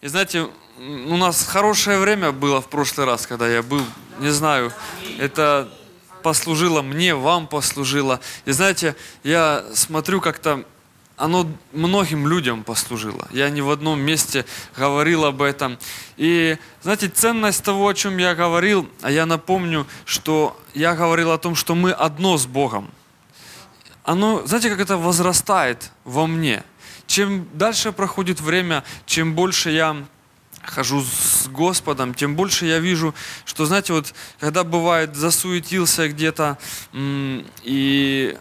И 0.00 0.06
знаете, 0.06 0.48
у 0.78 1.16
нас 1.16 1.44
хорошее 1.44 1.98
время 1.98 2.30
было 2.30 2.60
в 2.60 2.68
прошлый 2.68 3.04
раз, 3.04 3.26
когда 3.26 3.48
я 3.48 3.64
был, 3.64 3.84
не 4.20 4.30
знаю, 4.30 4.72
это 5.18 5.68
послужило 6.22 6.82
мне, 6.82 7.16
вам 7.16 7.48
послужило. 7.48 8.20
И 8.44 8.52
знаете, 8.52 8.94
я 9.24 9.64
смотрю 9.74 10.20
как-то, 10.20 10.64
оно 11.16 11.50
многим 11.72 12.28
людям 12.28 12.62
послужило. 12.62 13.26
Я 13.32 13.50
не 13.50 13.60
в 13.60 13.70
одном 13.70 13.98
месте 13.98 14.44
говорил 14.76 15.24
об 15.24 15.42
этом. 15.42 15.80
И 16.16 16.56
знаете, 16.80 17.08
ценность 17.08 17.64
того, 17.64 17.88
о 17.88 17.94
чем 17.94 18.18
я 18.18 18.36
говорил, 18.36 18.88
а 19.02 19.10
я 19.10 19.26
напомню, 19.26 19.84
что 20.04 20.56
я 20.74 20.94
говорил 20.94 21.32
о 21.32 21.38
том, 21.38 21.56
что 21.56 21.74
мы 21.74 21.90
одно 21.90 22.38
с 22.38 22.46
Богом. 22.46 22.88
Оно, 24.04 24.46
знаете, 24.46 24.70
как 24.70 24.78
это 24.78 24.96
возрастает 24.96 25.90
во 26.04 26.28
мне. 26.28 26.62
Чем 27.08 27.48
дальше 27.54 27.90
проходит 27.90 28.38
время, 28.38 28.84
чем 29.06 29.34
больше 29.34 29.70
я 29.70 29.96
хожу 30.62 31.02
с 31.02 31.48
Господом, 31.48 32.12
тем 32.12 32.36
больше 32.36 32.66
я 32.66 32.80
вижу, 32.80 33.14
что, 33.46 33.64
знаете, 33.64 33.94
вот 33.94 34.14
когда 34.38 34.62
бывает 34.62 35.16
засуетился 35.16 36.08
где-то 36.10 36.58
и 37.64 38.36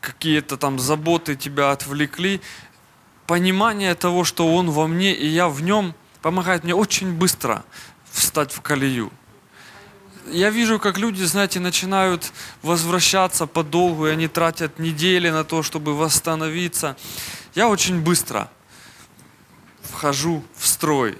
какие-то 0.00 0.56
там 0.56 0.80
заботы 0.80 1.36
тебя 1.36 1.70
отвлекли, 1.70 2.40
понимание 3.28 3.94
того, 3.94 4.24
что 4.24 4.52
Он 4.52 4.70
во 4.70 4.88
мне 4.88 5.14
и 5.14 5.28
я 5.28 5.48
в 5.48 5.62
Нем, 5.62 5.94
помогает 6.20 6.64
мне 6.64 6.74
очень 6.74 7.12
быстро 7.12 7.64
встать 8.10 8.50
в 8.52 8.60
колею. 8.60 9.12
Я 10.30 10.50
вижу, 10.50 10.78
как 10.78 10.98
люди, 10.98 11.22
знаете, 11.24 11.60
начинают 11.60 12.32
возвращаться 12.62 13.46
подолгу, 13.46 14.06
и 14.06 14.10
они 14.10 14.28
тратят 14.28 14.78
недели 14.78 15.30
на 15.30 15.44
то, 15.44 15.62
чтобы 15.62 15.96
восстановиться. 15.96 16.96
Я 17.54 17.68
очень 17.68 18.00
быстро 18.00 18.50
вхожу 19.82 20.44
в 20.56 20.66
строй. 20.66 21.18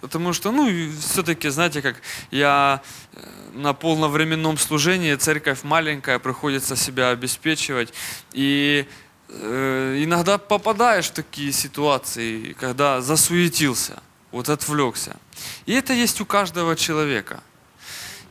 Потому 0.00 0.32
что, 0.34 0.52
ну, 0.52 0.68
все-таки, 1.00 1.48
знаете, 1.48 1.80
как 1.80 1.96
я 2.30 2.82
э, 3.14 3.26
на 3.54 3.72
полновременном 3.72 4.58
служении, 4.58 5.14
церковь 5.14 5.62
маленькая, 5.62 6.18
приходится 6.18 6.76
себя 6.76 7.08
обеспечивать. 7.08 7.94
И 8.32 8.86
э, 9.28 10.02
иногда 10.04 10.36
попадаешь 10.36 11.06
в 11.06 11.12
такие 11.12 11.52
ситуации, 11.52 12.52
когда 12.60 13.00
засуетился, 13.00 14.02
вот 14.30 14.48
отвлекся. 14.48 15.16
И 15.64 15.72
это 15.72 15.94
есть 15.94 16.20
у 16.20 16.26
каждого 16.26 16.76
человека. 16.76 17.42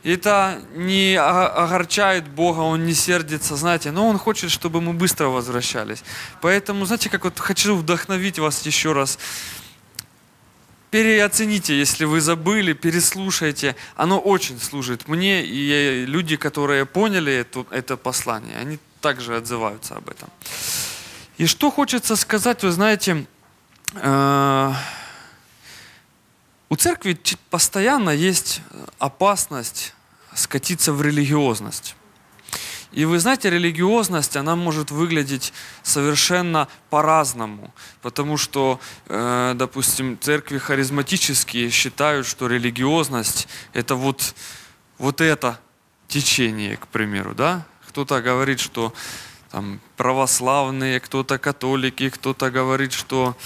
Это 0.04 0.60
не 0.74 1.16
огорчает 1.16 2.28
Бога, 2.28 2.60
Он 2.60 2.84
не 2.84 2.92
сердится, 2.92 3.56
знаете, 3.56 3.90
но 3.90 4.06
Он 4.06 4.18
хочет, 4.18 4.50
чтобы 4.50 4.82
мы 4.82 4.92
быстро 4.92 5.28
возвращались. 5.28 6.04
Поэтому, 6.42 6.84
знаете, 6.84 7.08
как 7.08 7.24
вот 7.24 7.40
хочу 7.40 7.74
вдохновить 7.74 8.38
вас 8.38 8.66
еще 8.66 8.92
раз 8.92 9.18
переоцените, 10.90 11.76
если 11.76 12.04
вы 12.04 12.20
забыли, 12.20 12.72
переслушайте. 12.72 13.74
Оно 13.96 14.20
очень 14.20 14.60
служит 14.60 15.08
мне, 15.08 15.44
и 15.44 16.04
люди, 16.06 16.36
которые 16.36 16.86
поняли 16.86 17.32
это, 17.32 17.66
это 17.70 17.96
послание, 17.96 18.56
они 18.58 18.78
также 19.00 19.36
отзываются 19.36 19.96
об 19.96 20.08
этом. 20.08 20.28
И 21.36 21.46
что 21.46 21.72
хочется 21.72 22.14
сказать, 22.14 22.62
вы 22.62 22.70
знаете, 22.70 23.26
э, 23.94 24.72
у 26.68 26.76
церкви 26.76 27.18
постоянно 27.50 28.10
есть 28.10 28.60
опасность 29.00 29.93
скатиться 30.34 30.92
в 30.92 31.02
религиозность. 31.02 31.96
И 32.94 33.04
вы 33.06 33.18
знаете, 33.18 33.50
религиозность, 33.50 34.36
она 34.36 34.54
может 34.54 34.92
выглядеть 34.92 35.52
совершенно 35.82 36.68
по-разному, 36.90 37.74
потому 38.02 38.36
что, 38.36 38.78
э, 39.06 39.54
допустим, 39.56 40.16
церкви 40.20 40.58
харизматические 40.58 41.70
считают, 41.70 42.24
что 42.24 42.46
религиозность– 42.46 43.48
это 43.72 43.96
вот, 43.96 44.36
вот 44.98 45.20
это 45.20 45.58
течение, 46.06 46.76
к 46.76 46.86
примеру, 46.86 47.34
да? 47.34 47.66
Кто-то 47.88 48.22
говорит, 48.22 48.60
что 48.60 48.94
там, 49.50 49.80
православные, 49.96 51.00
кто-то 51.00 51.38
католики, 51.38 52.10
кто-то 52.10 52.52
говорит, 52.52 52.92
что 52.92 53.36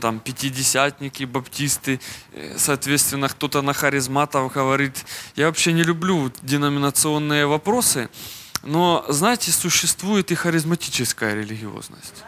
там 0.00 0.20
пятидесятники, 0.20 1.24
баптисты, 1.24 2.00
э, 2.32 2.56
соответственно, 2.58 3.28
кто-то 3.28 3.62
на 3.62 3.72
харизматов 3.72 4.52
говорит. 4.52 5.04
Я 5.36 5.46
вообще 5.46 5.72
не 5.72 5.82
люблю 5.82 6.30
деноминационные 6.42 7.46
вопросы, 7.46 8.08
но, 8.62 9.04
знаете, 9.08 9.52
существует 9.52 10.30
и 10.30 10.34
харизматическая 10.34 11.34
религиозность. 11.34 12.24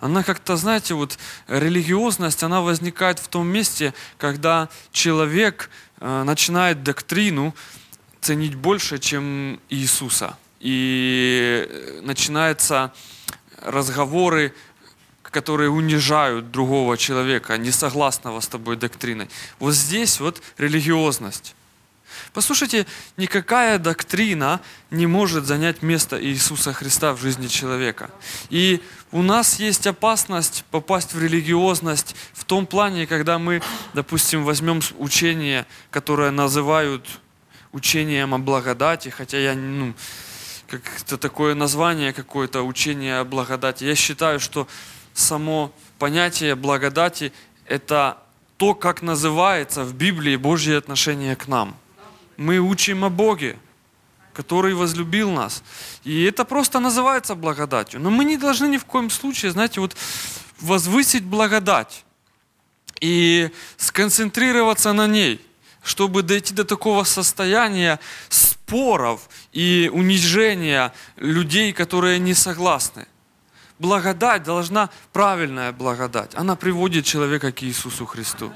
Она 0.00 0.22
как-то, 0.22 0.56
знаете, 0.56 0.94
вот 0.94 1.18
религиозность, 1.46 2.42
она 2.42 2.62
возникает 2.62 3.18
в 3.18 3.28
том 3.28 3.46
месте, 3.46 3.92
когда 4.16 4.70
человек 4.92 5.68
э, 5.98 6.22
начинает 6.22 6.82
доктрину 6.82 7.54
ценить 8.22 8.54
больше, 8.54 8.98
чем 8.98 9.60
Иисуса. 9.68 10.38
И 10.60 11.66
э, 11.68 12.00
начинаются 12.02 12.94
разговоры, 13.62 14.54
которые 15.30 15.70
унижают 15.70 16.50
другого 16.50 16.96
человека, 16.96 17.56
не 17.58 17.70
согласного 17.70 18.40
с 18.40 18.48
тобой 18.48 18.76
доктриной. 18.76 19.28
Вот 19.58 19.74
здесь 19.74 20.20
вот 20.20 20.42
религиозность. 20.58 21.54
Послушайте, 22.32 22.86
никакая 23.16 23.78
доктрина 23.78 24.60
не 24.90 25.06
может 25.06 25.46
занять 25.46 25.82
место 25.82 26.22
Иисуса 26.22 26.72
Христа 26.72 27.12
в 27.14 27.20
жизни 27.20 27.46
человека. 27.46 28.10
И 28.50 28.80
у 29.10 29.22
нас 29.22 29.58
есть 29.58 29.86
опасность 29.86 30.64
попасть 30.70 31.12
в 31.14 31.22
религиозность 31.22 32.14
в 32.32 32.44
том 32.44 32.66
плане, 32.66 33.06
когда 33.06 33.38
мы, 33.38 33.62
допустим, 33.94 34.44
возьмем 34.44 34.80
учение, 34.98 35.66
которое 35.90 36.30
называют 36.30 37.06
учением 37.72 38.34
о 38.34 38.38
благодати, 38.38 39.08
хотя 39.08 39.38
я, 39.38 39.54
ну, 39.54 39.94
как 40.68 40.82
это 41.00 41.18
такое 41.18 41.54
название 41.54 42.12
какое-то, 42.12 42.62
учение 42.62 43.18
о 43.18 43.24
благодати. 43.24 43.84
Я 43.84 43.94
считаю, 43.94 44.38
что 44.38 44.68
само 45.20 45.72
понятие 45.98 46.54
благодати– 46.54 47.32
это 47.66 48.18
то, 48.56 48.74
как 48.74 49.02
называется 49.02 49.84
в 49.84 49.94
Библии 49.94 50.36
Божье 50.36 50.76
отношение 50.76 51.36
к 51.36 51.46
нам– 51.46 51.76
мы 52.40 52.58
учим 52.58 53.04
о 53.04 53.10
Боге, 53.10 53.58
который 54.32 54.72
возлюбил 54.72 55.30
нас. 55.30 55.62
И 56.04 56.22
это 56.22 56.46
просто 56.46 56.80
называется 56.80 57.34
благодатью. 57.34 58.00
Но 58.00 58.10
мы 58.10 58.24
не 58.24 58.38
должны 58.38 58.66
ни 58.66 58.78
в 58.78 58.86
коем 58.86 59.10
случае, 59.10 59.52
знаете, 59.52 59.80
вот 59.80 59.94
возвысить 60.58 61.22
благодать 61.22 62.06
и 62.98 63.50
сконцентрироваться 63.76 64.94
на 64.94 65.06
ней, 65.06 65.38
чтобы 65.82 66.22
дойти 66.22 66.54
до 66.54 66.64
такого 66.64 67.04
состояния 67.04 68.00
споров 68.30 69.28
и 69.52 69.90
унижения 69.92 70.94
людей, 71.16 71.74
которые 71.74 72.18
не 72.18 72.32
согласны. 72.32 73.06
Благодать 73.80 74.42
должна, 74.42 74.90
правильная 75.10 75.72
благодать, 75.72 76.34
она 76.34 76.54
приводит 76.54 77.06
человека 77.06 77.50
к 77.50 77.62
Иисусу 77.62 78.04
Христу. 78.04 78.52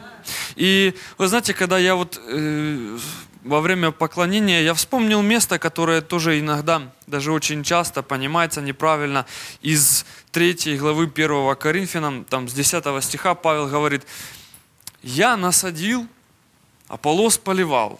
И 0.54 0.94
вы 1.16 1.28
знаете, 1.28 1.54
когда 1.54 1.78
я 1.78 1.94
вот 1.94 2.20
э, 2.28 2.98
во 3.42 3.62
время 3.62 3.90
поклонения 3.90 4.60
я 4.60 4.74
вспомнил 4.74 5.22
место, 5.22 5.58
которое 5.58 6.02
тоже 6.02 6.38
иногда, 6.38 6.82
даже 7.06 7.32
очень 7.32 7.64
часто 7.64 8.02
понимается 8.02 8.60
неправильно. 8.60 9.24
Из 9.62 10.04
3 10.32 10.76
главы 10.76 11.04
1 11.04 11.56
Коринфянам, 11.56 12.26
там 12.26 12.46
с 12.46 12.52
10 12.52 13.02
стиха 13.02 13.34
Павел 13.34 13.66
говорит, 13.66 14.02
«Я 15.02 15.38
насадил, 15.38 16.06
Аполлос 16.88 17.38
поливал». 17.38 17.98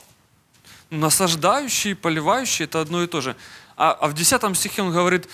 Насаждающий 0.90 1.92
и 1.92 1.94
поливающий– 1.94 2.64
это 2.66 2.82
одно 2.82 3.02
и 3.02 3.06
то 3.06 3.22
же. 3.22 3.34
А, 3.78 3.92
а 3.92 4.08
в 4.08 4.14
10 4.14 4.56
стихе 4.56 4.82
он 4.82 4.92
говорит, 4.92 5.26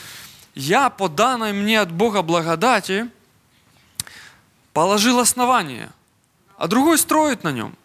«Я 0.55 0.91
по 0.91 1.09
данной 1.09 1.53
мне 1.53 1.81
от 1.81 1.93
Бога 1.93 2.23
благодати 2.23 3.09
положил 4.73 5.21
основание, 5.21 5.91
а 6.57 6.67
другой 6.67 6.99
строит 6.99 7.45
на 7.45 7.53
нем». 7.53 7.77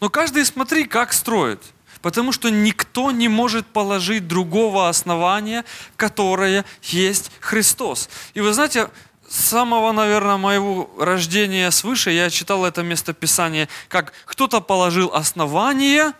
Но 0.00 0.10
каждый 0.10 0.44
смотри, 0.44 0.84
как 0.84 1.12
строит. 1.12 1.62
Потому 2.02 2.30
что 2.30 2.50
никто 2.50 3.10
не 3.10 3.28
может 3.28 3.66
положить 3.66 4.28
другого 4.28 4.88
основания, 4.88 5.64
которое 5.96 6.64
есть 6.82 7.32
Христос. 7.40 8.08
И 8.34 8.40
вы 8.40 8.52
знаете, 8.52 8.90
с 9.28 9.46
самого, 9.46 9.92
наверное, 9.92 10.36
моего 10.36 10.90
рождения 10.98 11.70
свыше 11.70 12.10
я 12.10 12.30
читал 12.30 12.64
это 12.64 12.82
местописание, 12.82 13.68
как 13.88 14.12
кто-то 14.24 14.60
положил 14.60 15.12
основание, 15.14 16.12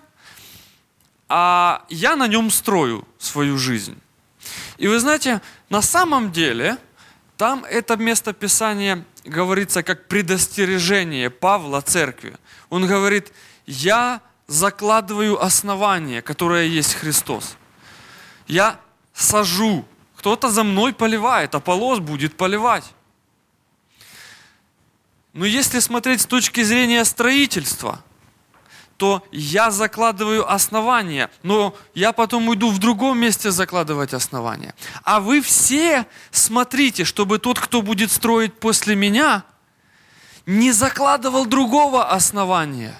а 1.29 1.85
я 1.89 2.17
на 2.17 2.27
нем 2.27 2.51
строю 2.51 3.07
свою 3.19 3.59
жизнь. 3.59 3.97
И 4.79 4.89
вы 4.89 4.99
знаете, 4.99 5.41
на 5.69 5.83
самом 5.83 6.33
деле, 6.33 6.79
там 7.37 7.65
это 7.65 7.97
местописание 7.97 9.05
говорится 9.25 9.83
как 9.83 10.09
предостережение 10.09 11.29
Павла 11.29 11.81
церкви. 11.81 12.37
Он 12.71 12.87
говорит, 12.87 13.33
я 13.67 14.21
закладываю 14.47 15.43
основание, 15.43 16.23
которое 16.23 16.67
есть 16.67 16.95
Христос. 16.95 17.57
Я 18.47 18.81
сажу. 19.13 19.85
Кто-то 20.17 20.51
за 20.51 20.65
мной 20.65 20.93
поливает, 20.93 21.55
Аполлос 21.55 21.99
будет 21.99 22.37
поливать. 22.37 22.85
Но 25.33 25.45
если 25.45 25.81
смотреть 25.81 26.23
с 26.23 26.27
точки 26.27 26.63
зрения 26.63 27.05
строительства, 27.05 28.03
то 28.97 29.23
я 29.31 29.71
закладываю 29.71 30.51
основания, 30.51 31.31
но 31.43 31.75
я 31.95 32.13
потом 32.13 32.49
уйду 32.49 32.71
в 32.71 32.79
другом 32.79 33.19
месте 33.19 33.51
закладывать 33.51 34.15
основания. 34.15 34.75
А 35.05 35.21
вы 35.21 35.41
все 35.41 36.07
смотрите, 36.31 37.05
чтобы 37.05 37.39
тот, 37.39 37.59
кто 37.59 37.83
будет 37.83 38.11
строить 38.11 38.55
после 38.55 38.97
меня, 38.97 39.45
не 40.47 40.73
закладывал 40.73 41.47
другого 41.47 42.11
основания. 42.11 42.99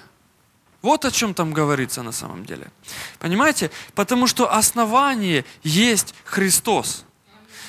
Вот 0.81 1.05
о 1.05 1.11
чем 1.11 1.33
там 1.33 1.53
говорится 1.53 2.03
на 2.03 2.11
самом 2.11 2.45
деле. 2.45 2.71
Понимаете? 3.19 3.71
Потому 3.95 4.27
что 4.27 4.53
основание 4.53 5.43
есть 5.63 6.13
Христос. 6.23 7.03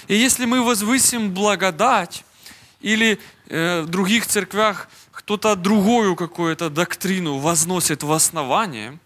И 0.09 0.15
если 0.15 0.45
мы 0.45 0.63
возвысим 0.63 1.33
благодать, 1.33 2.25
или 2.81 3.19
э, 3.49 3.83
в 3.83 3.87
других 3.87 4.27
церквях 4.27 4.89
кто-то 5.19 5.57
другую 5.57 6.15
какую-то 6.15 6.71
доктрину 6.71 7.39
возносит 7.39 8.05
в 8.05 8.13
основание, 8.13 9.01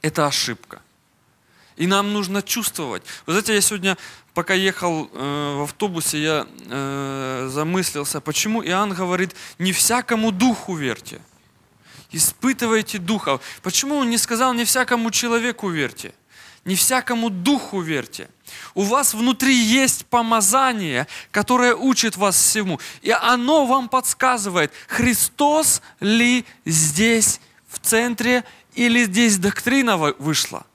это 0.00 0.26
ошибка. 0.26 0.80
И 1.76 1.86
нам 1.86 2.14
нужно 2.14 2.40
чувствовать. 2.40 3.02
Вы 3.26 3.34
знаете, 3.34 3.54
я 3.54 3.60
сегодня, 3.60 3.98
пока 4.32 4.54
ехал 4.54 5.10
э, 5.12 5.56
в 5.58 5.62
автобусе, 5.64 6.22
я 6.22 6.46
э, 6.48 7.48
замыслился, 7.52 8.22
почему 8.22 8.64
Иоанн 8.64 8.94
говорит, 8.94 9.36
не 9.58 9.72
всякому 9.72 10.32
духу 10.32 10.76
верьте. 10.76 11.20
Испытывайте 12.10 12.98
духа. 12.98 13.38
Почему 13.62 13.96
он 13.96 14.08
не 14.08 14.16
сказал, 14.16 14.54
не 14.54 14.64
всякому 14.64 15.10
человеку 15.10 15.68
верьте? 15.68 16.14
Не 16.64 16.74
всякому 16.74 17.28
духу 17.28 17.82
верьте. 17.82 18.30
У 18.74 18.82
вас 18.82 19.14
внутри 19.14 19.54
есть 19.54 20.06
помазание, 20.06 21.06
которое 21.30 21.74
учит 21.74 22.16
вас 22.16 22.36
всему. 22.36 22.80
И 23.02 23.10
оно 23.10 23.66
вам 23.66 23.88
подсказывает, 23.88 24.72
Христос 24.88 25.82
ли 26.00 26.44
здесь 26.64 27.40
в 27.68 27.78
центре 27.78 28.44
или 28.74 29.04
здесь 29.04 29.38
доктрина 29.38 29.96
вышла 29.96 30.66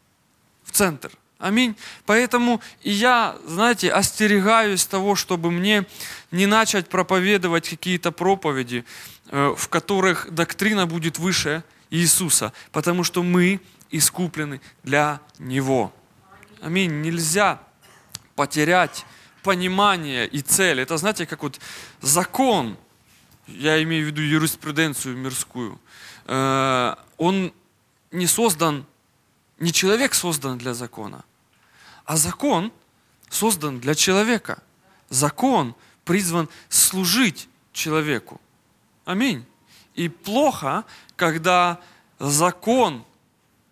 в 0.63 0.71
центр. 0.71 1.11
Аминь. 1.39 1.77
Поэтому 2.05 2.59
я, 2.83 3.37
знаете, 3.45 3.91
остерегаюсь 3.91 4.85
того, 4.85 5.15
чтобы 5.15 5.51
мне 5.51 5.85
не 6.31 6.45
начать 6.45 6.89
проповедовать 6.89 7.69
какие-то 7.69 8.11
проповеди, 8.11 8.83
э, 9.27 9.55
в 9.57 9.69
которых 9.69 10.29
доктрина 10.31 10.85
будет 10.85 11.17
выше 11.17 11.63
Иисуса, 11.89 12.51
потому 12.73 13.05
что 13.05 13.23
мы 13.23 13.61
искуплены 13.89 14.59
для 14.83 15.21
Него. 15.39 15.93
Аминь. 16.61 17.01
Нельзя 17.01 17.61
потерять 18.39 19.05
понимание 19.43 20.25
и 20.25 20.39
цель. 20.39 20.79
Это, 20.79 20.95
знаете, 20.95 21.25
как 21.25 21.43
вот 21.43 21.59
закон, 21.99 22.77
я 23.47 23.83
имею 23.83 24.05
в 24.05 24.07
виду 24.07 24.21
юриспруденцию 24.21 25.17
мирскую, 25.17 25.77
э, 26.25 26.95
он 27.17 27.53
не 28.11 28.27
создан, 28.27 28.85
не 29.59 29.73
человек 29.73 30.13
создан 30.13 30.57
для 30.57 30.73
закона, 30.73 31.25
а 32.05 32.15
закон 32.15 32.71
создан 33.29 33.81
для 33.81 33.93
человека. 33.93 34.63
Закон 35.09 35.75
призван 36.05 36.47
служить 36.69 37.49
человеку. 37.73 38.39
Аминь. 39.03 39.45
И 39.95 40.07
плохо, 40.07 40.85
когда 41.17 41.81
закон 42.19 43.03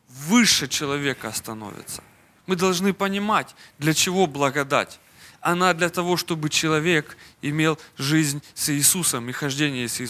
выше 0.10 0.68
человека 0.68 1.32
становится. 1.32 2.04
Мы 2.48 2.56
должны 2.56 2.94
понимать, 2.94 3.56
для 3.78 3.94
чего 3.94 4.26
благодать. 4.26 5.00
Она 5.42 5.74
для 5.74 5.90
того, 5.90 6.18
чтобы 6.18 6.50
человек 6.50 7.16
имел 7.42 7.78
жизнь 7.98 8.42
с 8.56 8.70
Иисусом 8.70 9.30
и 9.30 9.32
хождение 9.32 9.88
с, 9.88 10.02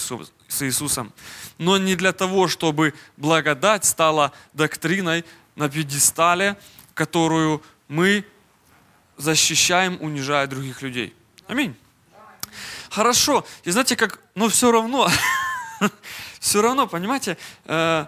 Иисусом. 0.62 1.12
Но 1.58 1.78
не 1.78 1.96
для 1.96 2.14
того, 2.14 2.48
чтобы 2.48 2.94
благодать 3.18 3.86
стала 3.86 4.32
доктриной 4.54 5.26
на 5.56 5.68
пьедестале, 5.68 6.58
которую 6.94 7.62
мы 7.88 8.26
защищаем, 9.18 9.98
унижая 10.00 10.48
других 10.48 10.82
людей. 10.82 11.14
Аминь. 11.48 11.76
Хорошо. 12.90 13.46
И 13.64 13.72
знаете, 13.72 13.96
как, 13.96 14.20
но 14.36 14.48
все 14.48 14.72
равно, 14.72 15.10
все 16.40 16.62
равно, 16.62 16.88
понимаете, 16.88 17.38
э, 17.66 18.06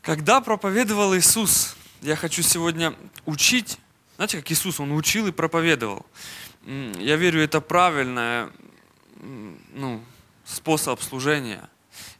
когда 0.00 0.40
проповедовал 0.40 1.16
Иисус, 1.16 1.75
я 2.02 2.16
хочу 2.16 2.42
сегодня 2.42 2.94
учить, 3.24 3.78
знаете, 4.16 4.38
как 4.38 4.50
Иисус, 4.50 4.80
Он 4.80 4.92
учил 4.92 5.26
и 5.26 5.32
проповедовал. 5.32 6.06
Я 6.64 7.16
верю, 7.16 7.42
это 7.42 7.60
правильный 7.60 8.48
ну, 9.72 10.02
способ 10.44 11.00
служения. 11.00 11.68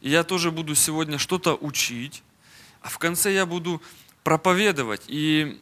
И 0.01 0.09
я 0.09 0.23
тоже 0.23 0.51
буду 0.51 0.75
сегодня 0.75 1.17
что-то 1.17 1.55
учить, 1.55 2.23
а 2.81 2.89
в 2.89 2.97
конце 2.97 3.33
я 3.33 3.45
буду 3.45 3.81
проповедовать. 4.23 5.03
И 5.07 5.61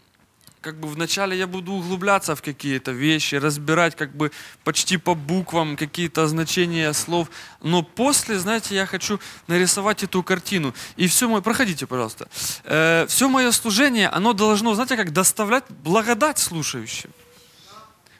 как 0.65 0.79
бы 0.79 0.87
вначале 0.87 1.37
я 1.37 1.45
буду 1.45 1.73
углубляться 1.73 2.35
в 2.35 2.41
какие-то 2.41 2.91
вещи, 2.91 3.35
разбирать 3.35 3.95
как 3.95 4.15
бы 4.15 4.31
почти 4.63 4.97
по 4.97 5.13
буквам 5.13 5.77
какие-то 5.77 6.27
значения 6.27 6.91
слов, 6.93 7.27
но 7.61 7.83
после, 7.83 8.39
знаете, 8.39 8.73
я 8.73 8.87
хочу 8.87 9.19
нарисовать 9.45 10.01
эту 10.01 10.23
картину. 10.23 10.73
И 10.97 11.05
все 11.07 11.29
мое, 11.29 11.41
проходите, 11.41 11.85
пожалуйста, 11.85 12.27
э, 12.63 13.05
все 13.07 13.29
мое 13.29 13.51
служение, 13.51 14.09
оно 14.09 14.33
должно, 14.33 14.73
знаете, 14.73 14.97
как 14.97 15.13
доставлять 15.13 15.65
благодать 15.83 16.39
слушающим. 16.39 17.11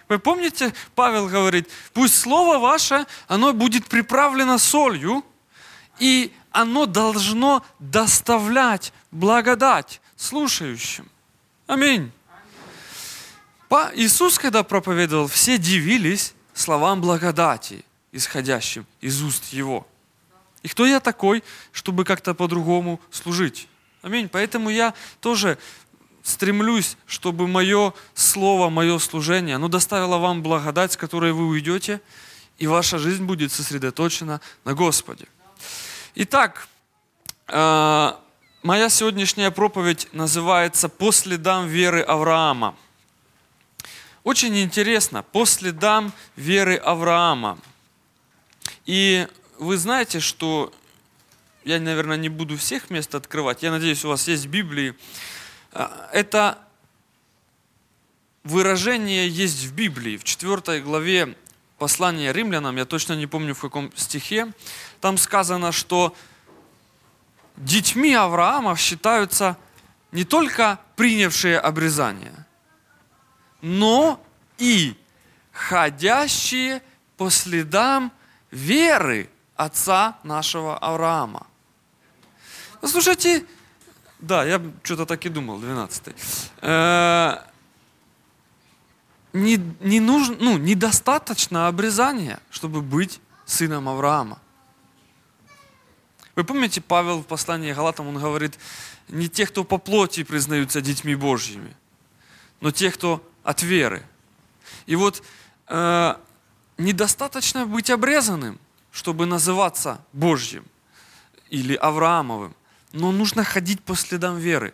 Вы 0.07 0.19
помните, 0.19 0.71
Павел 0.93 1.27
говорит, 1.27 1.67
пусть 1.93 2.15
слово 2.15 2.59
ваше, 2.59 3.07
оно 3.27 3.53
будет 3.53 3.87
приправлено 3.87 4.59
солью, 4.59 5.25
и 5.97 6.31
оно 6.51 6.85
должно 6.85 7.63
доставлять 7.79 8.93
благодать 9.09 9.99
слушающим. 10.15 11.09
Аминь. 11.65 12.11
Иисус, 13.95 14.37
когда 14.37 14.63
проповедовал, 14.63 15.27
все 15.27 15.57
дивились 15.57 16.33
словам 16.53 17.01
благодати, 17.01 17.83
исходящим 18.11 18.85
из 19.01 19.21
уст 19.21 19.45
Его. 19.53 19.85
И 20.63 20.67
кто 20.67 20.85
я 20.85 20.99
такой, 20.99 21.43
чтобы 21.71 22.05
как-то 22.05 22.33
по-другому 22.33 22.99
служить? 23.11 23.67
Аминь. 24.01 24.29
Поэтому 24.29 24.69
я 24.69 24.93
тоже 25.19 25.57
стремлюсь, 26.23 26.97
чтобы 27.05 27.47
мое 27.47 27.93
слово, 28.15 28.69
мое 28.69 28.97
служение, 28.97 29.57
оно 29.57 29.67
доставило 29.67 30.17
вам 30.17 30.41
благодать, 30.41 30.93
с 30.93 30.97
которой 30.97 31.33
вы 31.33 31.45
уйдете, 31.45 32.01
и 32.57 32.65
ваша 32.67 32.97
жизнь 32.97 33.25
будет 33.25 33.51
сосредоточена 33.51 34.41
на 34.63 34.73
Господе. 34.73 35.27
Итак, 36.15 36.67
э, 37.47 38.13
моя 38.63 38.89
сегодняшняя 38.89 39.51
проповедь 39.51 40.07
называется 40.13 40.89
«По 40.89 41.11
следам 41.11 41.67
веры 41.67 42.01
Авраама». 42.01 42.75
Очень 44.25 44.57
интересно, 44.59 45.21
по 45.21 45.45
следам 45.45 46.11
веры 46.35 46.77
Авраама. 46.77 47.59
И 48.87 49.27
вы 49.59 49.77
знаете, 49.77 50.19
что 50.19 50.73
я, 51.63 51.79
наверное, 51.79 52.17
не 52.17 52.29
буду 52.29 52.57
всех 52.57 52.89
мест 52.89 53.13
открывать. 53.13 53.61
Я 53.61 53.69
надеюсь, 53.69 54.03
у 54.03 54.09
вас 54.09 54.27
есть 54.27 54.47
Библии. 54.47 54.95
А, 55.71 56.09
это 56.11 56.57
выражение 58.43 59.29
есть 59.29 59.63
в 59.65 59.75
Библии, 59.75 60.17
в 60.17 60.23
4 60.23 60.81
главе 60.81 61.37
послания 61.77 62.33
римлянам, 62.33 62.77
я 62.77 62.85
точно 62.85 63.13
не 63.13 63.27
помню 63.27 63.53
в 63.53 63.61
каком 63.61 63.95
стихе, 63.95 64.51
там 65.01 65.19
сказано, 65.19 65.71
что 65.71 66.15
детьми 67.57 68.15
Авраама 68.15 68.75
считаются 68.75 69.55
не 70.11 70.23
только 70.23 70.79
принявшие 70.95 71.59
обрезание, 71.59 72.44
но 73.61 74.23
и 74.57 74.95
ходящие 75.51 76.81
по 77.17 77.29
следам 77.29 78.11
веры 78.51 79.29
отца 79.55 80.17
нашего 80.23 80.77
Авраама. 80.77 81.47
Послушайте, 82.81 83.45
да, 84.19 84.43
я 84.43 84.61
что-то 84.83 85.05
так 85.05 85.25
и 85.25 85.29
думал, 85.29 85.59
12 85.59 86.15
э, 86.61 87.37
не, 89.33 89.59
не 89.79 89.99
нужно, 89.99 90.35
ну, 90.39 90.57
недостаточно 90.57 91.67
обрезания, 91.67 92.39
чтобы 92.49 92.81
быть 92.81 93.19
сыном 93.45 93.89
Авраама. 93.89 94.39
Вы 96.35 96.43
помните, 96.43 96.81
Павел 96.81 97.19
в 97.21 97.25
послании 97.25 97.73
Галатам, 97.73 98.07
он 98.07 98.17
говорит, 98.17 98.59
не 99.07 99.29
те, 99.29 99.45
кто 99.45 99.63
по 99.63 99.77
плоти 99.77 100.23
признаются 100.23 100.81
детьми 100.81 101.15
Божьими, 101.15 101.75
но 102.61 102.71
те, 102.71 102.91
кто 102.91 103.25
от 103.45 103.61
веры. 103.61 104.03
И 104.87 104.95
вот 104.95 105.23
э, 105.67 106.15
недостаточно 106.77 107.65
быть 107.65 107.89
обрезанным, 107.89 108.59
чтобы 108.91 109.25
называться 109.25 110.03
Божьим 110.11 110.65
или 111.49 111.75
Авраамовым, 111.75 112.55
но 112.91 113.11
нужно 113.11 113.43
ходить 113.43 113.81
по 113.83 113.95
следам 113.95 114.37
веры. 114.37 114.73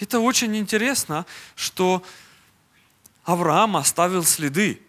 Это 0.00 0.20
очень 0.20 0.56
интересно, 0.56 1.26
что 1.54 2.02
Авраам 3.24 3.76
оставил 3.76 4.24
следы. 4.24 4.80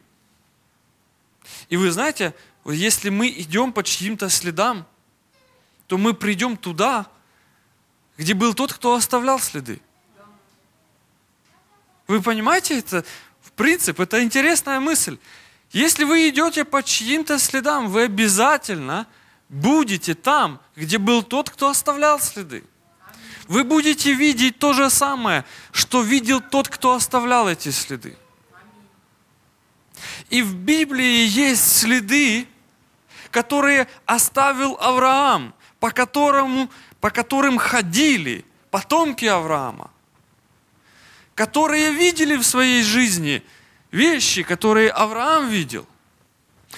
И 1.68 1.78
вы 1.78 1.92
знаете, 1.92 2.34
если 2.66 3.10
мы 3.10 3.28
идем 3.28 3.74
по 3.74 3.84
чьим-то 3.84 4.30
следам, 4.30 4.88
то 5.88 5.98
мы 5.98 6.14
придем 6.14 6.56
туда, 6.56 7.06
где 8.18 8.34
был 8.34 8.54
тот, 8.54 8.72
кто 8.72 8.96
оставлял 8.96 9.40
следы. 9.40 9.82
Вы 12.08 12.22
понимаете 12.22 12.80
это? 12.80 13.04
В 13.42 13.52
принципе, 13.52 14.04
это 14.04 14.24
интересная 14.24 14.80
мысль. 14.80 15.18
Если 15.72 16.04
вы 16.04 16.30
идете 16.30 16.66
по 16.66 16.84
чьим-то 16.84 17.40
следам, 17.40 17.90
вы 17.90 18.04
обязательно 18.04 19.08
будете 19.50 20.14
там, 20.14 20.60
где 20.76 20.98
был 20.98 21.24
тот, 21.24 21.50
кто 21.50 21.70
оставлял 21.70 22.20
следы. 22.20 22.64
Вы 23.48 23.64
будете 23.64 24.14
видеть 24.14 24.58
то 24.58 24.74
же 24.74 24.90
самое, 24.90 25.46
что 25.72 26.02
видел 26.02 26.42
тот, 26.42 26.68
кто 26.68 26.94
оставлял 26.94 27.48
эти 27.48 27.70
следы. 27.70 28.18
И 30.30 30.42
в 30.42 30.56
Библии 30.56 31.28
есть 31.28 31.80
следы, 31.80 32.48
которые 33.32 33.88
оставил 34.06 34.78
Авраам, 34.80 35.54
по, 35.80 35.92
которому, 35.92 36.70
по 37.00 37.12
которым 37.12 37.58
ходили 37.58 38.46
потомки 38.72 39.26
Авраама, 39.26 39.92
которые 41.36 41.92
видели 41.92 42.38
в 42.38 42.44
своей 42.44 42.82
жизни 42.82 43.44
вещи, 43.92 44.42
которые 44.44 44.90
Авраам 44.90 45.50
видел. 45.50 45.86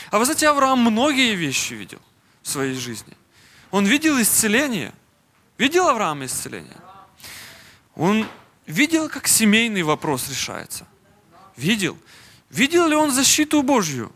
А 0.09 0.17
вы 0.17 0.25
знаете, 0.25 0.49
Авраам 0.49 0.79
многие 0.79 1.35
вещи 1.35 1.73
видел 1.73 1.99
в 2.41 2.49
своей 2.49 2.75
жизни. 2.75 3.13
Он 3.71 3.85
видел 3.85 4.19
исцеление. 4.19 4.93
Видел 5.57 5.87
Авраам 5.87 6.25
исцеление? 6.25 6.77
Он 7.95 8.27
видел, 8.65 9.09
как 9.09 9.27
семейный 9.27 9.83
вопрос 9.83 10.29
решается. 10.29 10.87
Видел. 11.55 11.97
Видел 12.49 12.87
ли 12.87 12.95
он 12.95 13.11
защиту 13.11 13.61
Божью? 13.61 14.11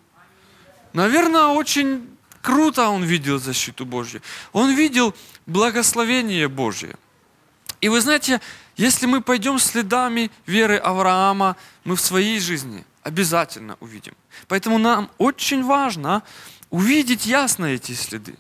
Наверное, 0.94 1.48
очень 1.48 2.08
круто 2.42 2.90
он 2.90 3.04
видел 3.04 3.40
защиту 3.40 3.86
Божью. 3.86 4.22
Он 4.54 4.76
видел 4.76 5.16
благословение 5.46 6.48
Божье. 6.48 6.96
И 7.82 7.90
вы 7.90 8.00
знаете, 8.00 8.40
если 8.78 9.08
мы 9.08 9.22
пойдем 9.22 9.60
следами 9.60 10.32
веры 10.46 10.78
Авраама, 10.78 11.58
мы 11.84 11.96
в 11.96 12.02
своей 12.02 12.40
жизни 12.40 12.86
обязательно 13.04 13.76
увидим. 13.80 14.14
Поэтому 14.48 14.78
нам 14.78 15.10
очень 15.18 15.64
важно 15.64 16.24
увидеть 16.70 17.26
ясно 17.26 17.66
эти 17.66 17.94
следы. 17.94 18.36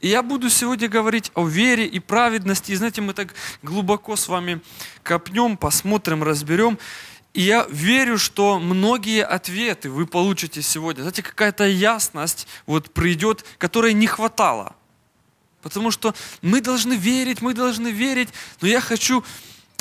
И 0.00 0.08
я 0.08 0.22
буду 0.22 0.50
сегодня 0.50 0.88
говорить 0.88 1.30
о 1.34 1.46
вере 1.46 1.86
и 1.86 1.98
праведности. 1.98 2.72
И 2.72 2.76
знаете, 2.76 3.00
мы 3.00 3.12
так 3.12 3.34
глубоко 3.62 4.16
с 4.16 4.28
вами 4.28 4.60
копнем, 5.02 5.56
посмотрим, 5.56 6.22
разберем. 6.22 6.78
И 7.34 7.42
я 7.42 7.66
верю, 7.68 8.18
что 8.18 8.58
многие 8.58 9.24
ответы 9.24 9.90
вы 9.90 10.06
получите 10.06 10.62
сегодня. 10.62 11.02
Знаете, 11.02 11.22
какая-то 11.22 11.66
ясность 11.66 12.46
вот 12.66 12.94
придет, 12.94 13.44
которой 13.58 13.92
не 13.92 14.06
хватало. 14.06 14.74
Потому 15.66 15.90
что 15.90 16.14
мы 16.42 16.60
должны 16.60 16.92
верить, 16.94 17.42
мы 17.42 17.54
должны 17.54 17.88
верить. 17.88 18.28
Но 18.60 18.68
я 18.68 18.80
хочу, 18.80 19.24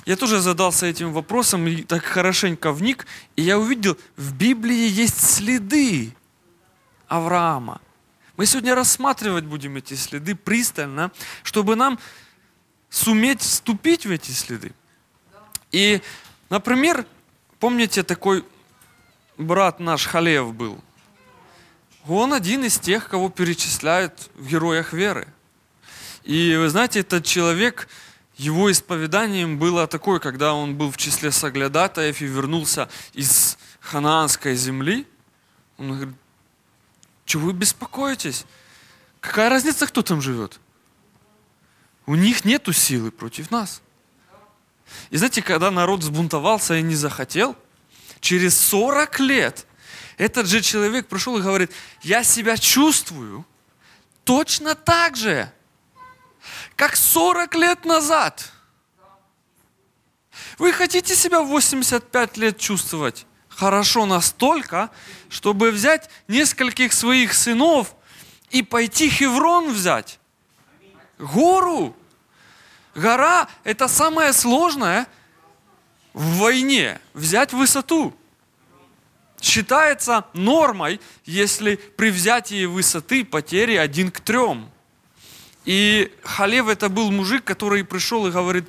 я 0.06 0.16
тоже 0.16 0.40
задался 0.40 0.88
этим 0.88 1.14
вопросом 1.14 1.68
и 1.68 1.84
так 1.84 2.04
хорошенько 2.04 2.72
вник, 2.72 3.06
и 3.36 3.44
я 3.44 3.60
увидел, 3.60 3.98
в 4.18 4.34
Библии 4.34 4.90
есть 4.90 5.22
следы 5.22 6.16
Авраама. 7.08 7.82
Мы 8.38 8.46
сегодня 8.46 8.74
рассматривать 8.74 9.46
будем 9.46 9.78
эти 9.78 9.94
следы 9.94 10.36
пристально, 10.36 11.12
чтобы 11.44 11.76
нам 11.76 12.00
суметь 12.90 13.42
вступить 13.42 14.06
в 14.06 14.12
эти 14.12 14.32
следы. 14.32 14.72
И, 15.72 16.02
например, 16.50 17.06
Помните, 17.66 18.04
такой 18.04 18.46
брат 19.38 19.80
наш 19.80 20.06
Халев 20.06 20.54
был? 20.54 20.84
Он 22.08 22.34
один 22.34 22.64
из 22.64 22.78
тех, 22.78 23.10
кого 23.10 23.30
перечисляют 23.30 24.30
в 24.36 24.46
героях 24.48 24.94
веры. 24.94 25.28
И 26.26 26.56
вы 26.56 26.70
знаете, 26.70 27.02
этот 27.02 27.24
человек, 27.24 27.88
его 28.36 28.72
исповеданием 28.72 29.60
было 29.60 29.88
такое, 29.88 30.20
когда 30.20 30.56
он 30.56 30.76
был 30.76 30.92
в 30.92 30.98
числе 30.98 31.32
соглядатаев 31.32 32.20
и 32.20 32.26
вернулся 32.26 32.90
из 33.14 33.58
ханаанской 33.80 34.56
земли. 34.56 35.08
Он 35.78 35.92
говорит, 35.92 36.16
что 37.26 37.40
вы 37.40 37.54
беспокоитесь? 37.54 38.46
Какая 39.22 39.50
разница, 39.50 39.86
кто 39.86 40.02
там 40.02 40.20
живет? 40.20 40.60
У 42.08 42.16
них 42.16 42.44
нету 42.44 42.74
силы 42.74 43.12
против 43.12 43.52
нас. 43.52 43.82
И 45.12 45.18
знаете, 45.18 45.44
когда 45.44 45.70
народ 45.70 46.02
взбунтовался 46.02 46.76
и 46.76 46.82
не 46.82 46.96
захотел, 46.96 47.56
через 48.20 48.58
40 48.58 49.20
лет 49.20 49.68
этот 50.18 50.48
же 50.48 50.62
человек 50.62 51.08
пришел 51.08 51.38
и 51.38 51.42
говорит, 51.42 51.72
я 52.02 52.24
себя 52.24 52.58
чувствую 52.58 53.46
точно 54.24 54.74
так 54.74 55.16
же, 55.16 55.52
как 56.76 56.96
40 56.96 57.56
лет 57.56 57.86
назад. 57.86 58.52
Вы 60.58 60.74
хотите 60.74 61.16
себя 61.16 61.42
в 61.42 61.48
85 61.48 62.38
лет 62.38 62.58
чувствовать 62.58 63.26
хорошо 63.56 64.06
настолько, 64.06 64.90
чтобы 65.30 65.72
взять 65.72 66.10
нескольких 66.28 66.94
своих 66.94 67.34
сынов 67.34 67.96
и 68.52 68.62
пойти 68.62 69.10
Хеврон 69.10 69.72
взять? 69.72 70.20
Гору? 71.18 71.96
Гора– 72.94 73.48
это 73.64 73.88
самое 73.88 74.34
сложное 74.34 75.08
в 76.14 76.38
войне– 76.38 77.00
взять 77.14 77.54
высоту. 77.54 78.14
Считается 79.42 80.26
нормой, 80.34 81.02
если 81.26 81.76
при 81.76 82.10
взятии 82.10 82.66
высоты 82.66 83.26
потери 83.26 83.76
один 83.76 84.12
к 84.12 84.22
трем. 84.22 84.72
И 85.66 86.12
Халев 86.24 86.68
это 86.68 86.90
был 86.90 87.12
мужик, 87.12 87.44
который 87.44 87.84
пришел 87.84 88.28
и 88.28 88.32
говорит, 88.32 88.66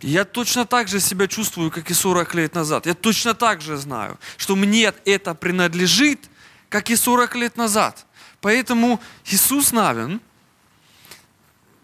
я 0.00 0.24
точно 0.24 0.64
так 0.64 0.88
же 0.88 1.00
себя 1.00 1.26
чувствую, 1.26 1.70
как 1.70 1.90
и 1.90 1.94
40 1.94 2.34
лет 2.34 2.54
назад. 2.54 2.86
Я 2.86 2.94
точно 2.94 3.34
так 3.34 3.60
же 3.60 3.76
знаю, 3.76 4.18
что 4.36 4.56
мне 4.56 4.92
это 5.04 5.34
принадлежит, 5.34 6.20
как 6.68 6.90
и 6.90 6.96
40 6.96 7.34
лет 7.36 7.56
назад. 7.56 8.06
Поэтому 8.40 9.00
Иисус 9.24 9.72
Навин– 9.72 10.20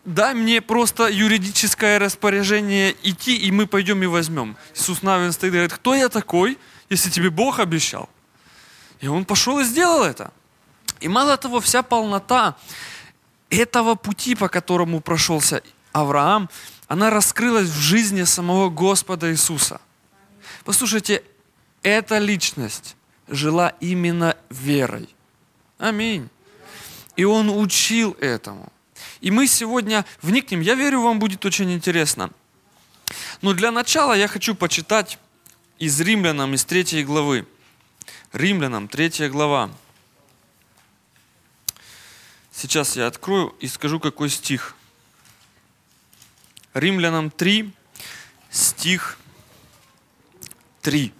дай 0.04 0.34
мне 0.34 0.60
просто 0.60 1.08
юридическое 1.08 1.98
распоряжение 1.98 2.94
идти, 3.02 3.36
и 3.36 3.50
мы 3.50 3.66
пойдем 3.66 4.02
и 4.02 4.06
возьмем. 4.06 4.56
Иисус 4.74 5.02
Навин 5.02 5.32
стоит 5.32 5.50
и 5.50 5.52
говорит, 5.52 5.72
кто 5.72 5.94
я 5.94 6.08
такой, 6.08 6.58
если 6.90 7.10
тебе 7.10 7.30
Бог 7.30 7.58
обещал? 7.58 8.08
И 9.00 9.08
он 9.08 9.24
пошел 9.24 9.58
и 9.60 9.64
сделал 9.64 10.04
это. 10.04 10.32
И 11.00 11.08
мало 11.08 11.36
того, 11.36 11.60
вся 11.60 11.82
полнота 11.82 12.56
этого 13.56 13.94
пути, 13.94 14.34
по 14.34 14.48
которому 14.48 15.00
прошелся 15.00 15.62
Авраам, 15.92 16.48
она 16.88 17.10
раскрылась 17.10 17.68
в 17.68 17.78
жизни 17.78 18.24
самого 18.24 18.68
Господа 18.68 19.30
Иисуса. 19.30 19.80
Послушайте, 20.64 21.22
эта 21.82 22.18
личность 22.18 22.96
жила 23.28 23.74
именно 23.80 24.36
верой. 24.50 25.08
Аминь. 25.78 26.28
И 27.16 27.24
он 27.24 27.48
учил 27.50 28.16
этому. 28.20 28.72
И 29.20 29.30
мы 29.30 29.46
сегодня 29.46 30.04
вникнем. 30.22 30.60
Я 30.60 30.74
верю, 30.74 31.02
вам 31.02 31.18
будет 31.18 31.44
очень 31.44 31.72
интересно. 31.72 32.30
Но 33.40 33.52
для 33.52 33.70
начала 33.70 34.12
я 34.14 34.28
хочу 34.28 34.54
почитать 34.54 35.18
из 35.78 36.00
Римлянам, 36.00 36.54
из 36.54 36.64
третьей 36.64 37.04
главы. 37.04 37.46
Римлянам, 38.32 38.88
третья 38.88 39.28
глава. 39.28 39.70
Сейчас 42.54 42.94
я 42.96 43.08
открою 43.08 43.54
и 43.58 43.66
скажу, 43.66 43.98
какой 43.98 44.30
стих. 44.30 44.76
Римлянам 46.72 47.30
3, 47.30 47.72
стих 48.50 49.18
3. 50.82 51.12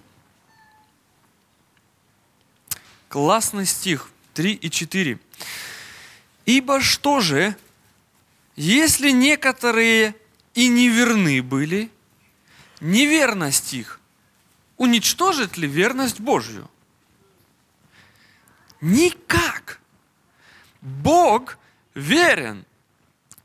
Классный 3.09 3.65
стих, 3.65 4.09
3 4.33 4.53
и 4.53 4.69
4. 4.69 5.19
«Ибо 6.45 6.79
что 6.79 7.19
же, 7.19 7.55
если 8.55 9.11
некоторые 9.11 10.15
и 10.53 10.67
неверны 10.69 11.41
были, 11.41 11.91
неверность 12.79 13.73
их 13.73 13.99
уничтожит 14.77 15.57
ли 15.57 15.67
верность 15.67 16.19
Божью? 16.19 16.69
Никак. 18.81 19.81
Бог 20.85 21.57
верен, 21.95 22.63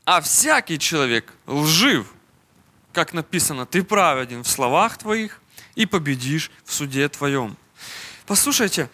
а 0.05 0.21
всякий 0.21 0.77
человек 0.77 1.33
лжив. 1.47 2.13
Как 2.93 3.13
написано, 3.13 3.65
ты 3.65 3.83
праведен 3.83 4.43
в 4.43 4.47
словах 4.47 4.99
твоих 4.99 5.41
и 5.73 5.87
победишь 5.87 6.51
в 6.63 6.71
суде 6.71 7.09
твоем. 7.09 7.57
Послушайте, 8.27 8.91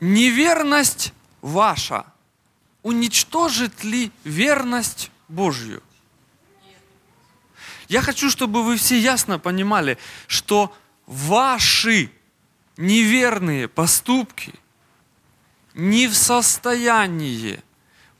неверность 0.00 1.12
ваша 1.42 2.06
уничтожит 2.82 3.84
ли 3.84 4.10
верность 4.24 5.10
Божью? 5.28 5.82
Я 7.88 8.00
хочу, 8.00 8.30
чтобы 8.30 8.64
вы 8.64 8.78
все 8.78 8.98
ясно 8.98 9.38
понимали, 9.38 9.98
что 10.28 10.74
ваши 11.04 12.10
неверные 12.78 13.68
поступки 13.68 14.54
не 15.74 16.08
в 16.08 16.14
состоянии 16.14 17.62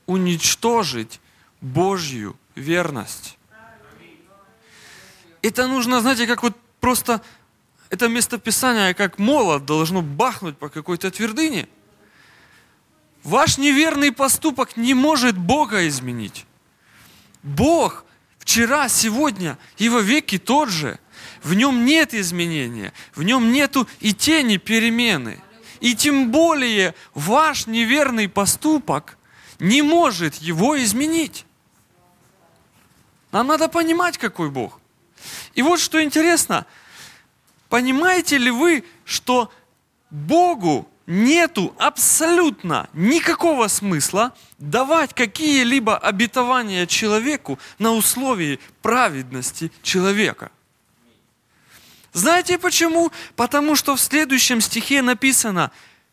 уничтожить 0.06 1.20
Божью 1.60 2.36
верность. 2.54 3.38
Это 5.42 5.66
нужно, 5.66 6.00
знаете, 6.00 6.26
как 6.26 6.42
вот 6.42 6.56
просто 6.80 7.22
это 7.90 8.08
местописание, 8.08 8.94
как 8.94 9.18
молот, 9.18 9.66
должно 9.66 10.02
бахнуть 10.02 10.56
по 10.56 10.68
какой-то 10.68 11.10
твердыне. 11.10 11.68
Ваш 13.22 13.58
неверный 13.58 14.12
поступок 14.12 14.76
не 14.76 14.94
может 14.94 15.36
Бога 15.36 15.86
изменить. 15.88 16.46
Бог 17.42 18.04
вчера, 18.38 18.88
сегодня 18.88 19.58
и 19.78 19.88
во 19.88 20.00
веки 20.00 20.38
тот 20.38 20.68
же. 20.68 20.98
В 21.42 21.54
нем 21.54 21.84
нет 21.84 22.14
изменения, 22.14 22.92
в 23.14 23.22
нем 23.22 23.52
нету 23.52 23.88
и 24.00 24.14
тени 24.14 24.56
перемены. 24.56 25.40
И 25.82 25.96
тем 25.96 26.30
более 26.30 26.94
ваш 27.12 27.66
неверный 27.66 28.28
поступок 28.28 29.18
не 29.58 29.82
может 29.82 30.36
его 30.36 30.80
изменить. 30.80 31.44
Нам 33.32 33.48
надо 33.48 33.66
понимать, 33.66 34.16
какой 34.16 34.48
Бог. 34.48 34.78
И 35.54 35.62
вот 35.62 35.80
что 35.80 36.00
интересно, 36.00 36.66
понимаете 37.68 38.38
ли 38.38 38.52
вы, 38.52 38.84
что 39.04 39.52
Богу 40.10 40.88
нету 41.08 41.74
абсолютно 41.78 42.88
никакого 42.92 43.66
смысла 43.66 44.36
давать 44.58 45.12
какие-либо 45.14 45.98
обетования 45.98 46.86
человеку 46.86 47.58
на 47.80 47.90
условии 47.90 48.60
праведности 48.82 49.72
человека. 49.82 50.52
Знаете 52.12 52.58
почему? 52.58 53.10
Потому 53.36 53.76
что 53.76 53.96
в 53.96 54.00
следующем 54.00 54.60
стихе 54.60 55.02
написано, 55.02 55.70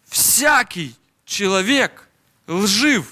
всякий 0.07 0.95
человек 1.25 2.07
лжив. 2.47 3.05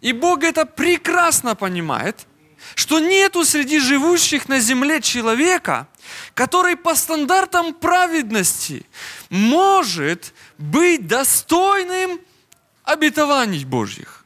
И 0.00 0.12
Бог 0.12 0.42
это 0.42 0.64
прекрасно 0.64 1.54
понимает– 1.54 2.26
что 2.74 2.98
нету 2.98 3.44
среди 3.44 3.78
живущих 3.78 4.48
на 4.48 4.60
земле 4.60 5.00
человека, 5.00 5.88
который 6.34 6.76
по 6.76 6.94
стандартам 6.94 7.74
праведности 7.74 8.86
может 9.30 10.32
быть 10.58 11.06
достойным 11.06 12.20
обетований 12.84 13.64
Божьих. 13.64 14.24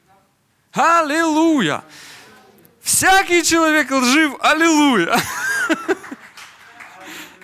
Аллилуйя! 0.73 1.85
Всякий 2.81 3.43
человек 3.45 3.91
лжив, 3.91 4.35
аллилуйя! 4.41 5.21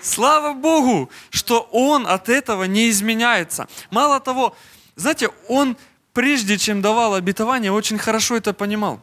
Слава 0.02 0.54
Богу, 0.54 1.10
что 1.30 1.68
он 1.72 2.06
от 2.06 2.28
этого 2.28 2.64
не 2.64 2.90
изменяется. 2.90 3.68
Мало 3.90 4.20
того, 4.20 4.56
знаете, 4.96 5.30
он 5.48 5.76
прежде 6.12 6.58
чем 6.58 6.82
давал 6.82 7.14
обетование, 7.14 7.70
очень 7.70 7.98
хорошо 7.98 8.36
это 8.36 8.52
понимал. 8.52 9.00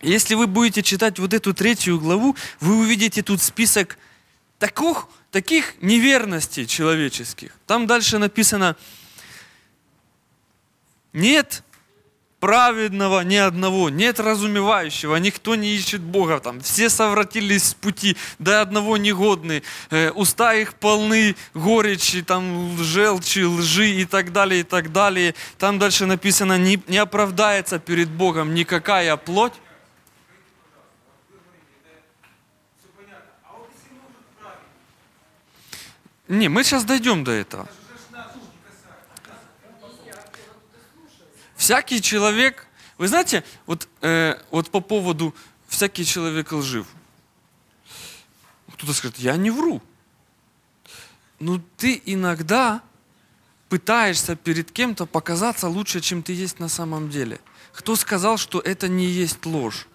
Если 0.00 0.34
вы 0.34 0.46
будете 0.46 0.82
читать 0.82 1.18
вот 1.18 1.34
эту 1.34 1.52
третью 1.52 2.00
главу, 2.00 2.36
вы 2.60 2.78
увидите 2.78 3.22
тут 3.22 3.42
список 3.42 3.98
таких, 4.58 5.06
таких 5.30 5.74
неверностей 5.82 6.66
человеческих. 6.66 7.52
Там 7.66 7.86
дальше 7.86 8.18
написано, 8.18 8.76
нет 11.12 11.62
праведного 12.40 13.20
ни 13.20 13.36
одного, 13.36 13.88
нет 13.90 14.20
разумевающего, 14.20 15.16
никто 15.16 15.54
не 15.54 15.74
ищет 15.74 16.00
Бога, 16.00 16.40
там 16.40 16.60
все 16.60 16.90
совратились 16.90 17.64
с 17.64 17.74
пути, 17.74 18.16
до 18.38 18.60
одного 18.60 18.96
негодны, 18.96 19.62
э, 19.90 20.10
уста 20.10 20.54
их 20.54 20.74
полны 20.74 21.34
горечи, 21.54 22.22
там 22.22 22.76
желчи, 22.78 23.44
лжи 23.44 23.90
и 23.90 24.04
так 24.04 24.32
далее, 24.32 24.60
и 24.60 24.64
так 24.64 24.92
далее. 24.92 25.34
Там 25.58 25.78
дальше 25.78 26.06
написано, 26.06 26.58
не, 26.58 26.80
не 26.88 26.98
оправдается 26.98 27.78
перед 27.78 28.10
Богом 28.10 28.54
никакая 28.54 29.16
плоть, 29.16 29.54
Не, 36.28 36.48
мы 36.48 36.64
сейчас 36.64 36.84
дойдем 36.84 37.22
до 37.22 37.30
этого. 37.30 37.68
Всякий 41.66 42.00
человек, 42.00 42.64
вы 42.96 43.08
знаете, 43.08 43.42
вот, 43.66 43.88
э, 44.00 44.40
вот 44.52 44.70
по 44.70 44.78
поводу 44.78 45.34
всякий 45.66 46.04
человек 46.04 46.52
лжив. 46.52 46.86
Кто-то 48.72 48.92
скажет, 48.92 49.18
я 49.18 49.34
не 49.34 49.50
вру. 49.50 49.82
Но 51.40 51.60
ты 51.76 52.00
иногда 52.06 52.82
пытаешься 53.68 54.36
перед 54.36 54.70
кем-то 54.70 55.06
показаться 55.06 55.66
лучше, 55.66 56.00
чем 56.00 56.22
ты 56.22 56.34
есть 56.34 56.60
на 56.60 56.68
самом 56.68 57.10
деле. 57.10 57.40
Кто 57.72 57.96
сказал, 57.96 58.36
что 58.36 58.60
это 58.60 58.86
не 58.86 59.06
есть 59.06 59.44
ложь? 59.44 59.88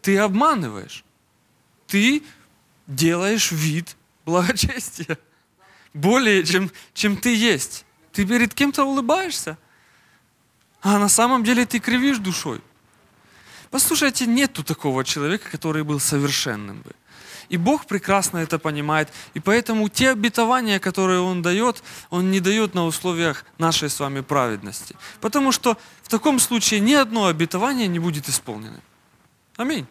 Ты 0.00 0.16
обманываешь. 0.16 1.04
Ты 1.86 2.22
делаешь 2.86 3.52
вид, 3.52 3.98
благочестия. 4.24 5.18
Более, 5.92 6.42
чем, 6.42 6.70
чем 6.94 7.18
ты 7.18 7.36
есть. 7.36 7.84
Ты 8.12 8.24
перед 8.24 8.54
кем-то 8.54 8.84
улыбаешься, 8.84 9.58
а 10.84 10.98
на 10.98 11.08
самом 11.08 11.42
деле 11.42 11.64
ты 11.64 11.80
кривишь 11.80 12.18
душой. 12.18 12.60
Послушайте, 13.70 14.26
нету 14.26 14.62
такого 14.62 15.02
человека, 15.02 15.50
который 15.50 15.82
был 15.82 15.98
совершенным 15.98 16.82
бы. 16.82 16.92
И 17.48 17.56
Бог 17.56 17.86
прекрасно 17.86 18.38
это 18.38 18.58
понимает. 18.58 19.08
И 19.32 19.40
поэтому 19.40 19.88
те 19.88 20.10
обетования, 20.10 20.78
которые 20.78 21.20
Он 21.20 21.42
дает, 21.42 21.82
Он 22.10 22.30
не 22.30 22.40
дает 22.40 22.74
на 22.74 22.84
условиях 22.84 23.44
нашей 23.58 23.88
с 23.88 23.98
вами 23.98 24.20
праведности. 24.20 24.94
Потому 25.20 25.52
что 25.52 25.78
в 26.02 26.08
таком 26.08 26.38
случае 26.38 26.80
ни 26.80 26.92
одно 26.92 27.26
обетование 27.26 27.88
не 27.88 27.98
будет 27.98 28.28
исполнено. 28.28 28.80
Аминь. 29.56 29.86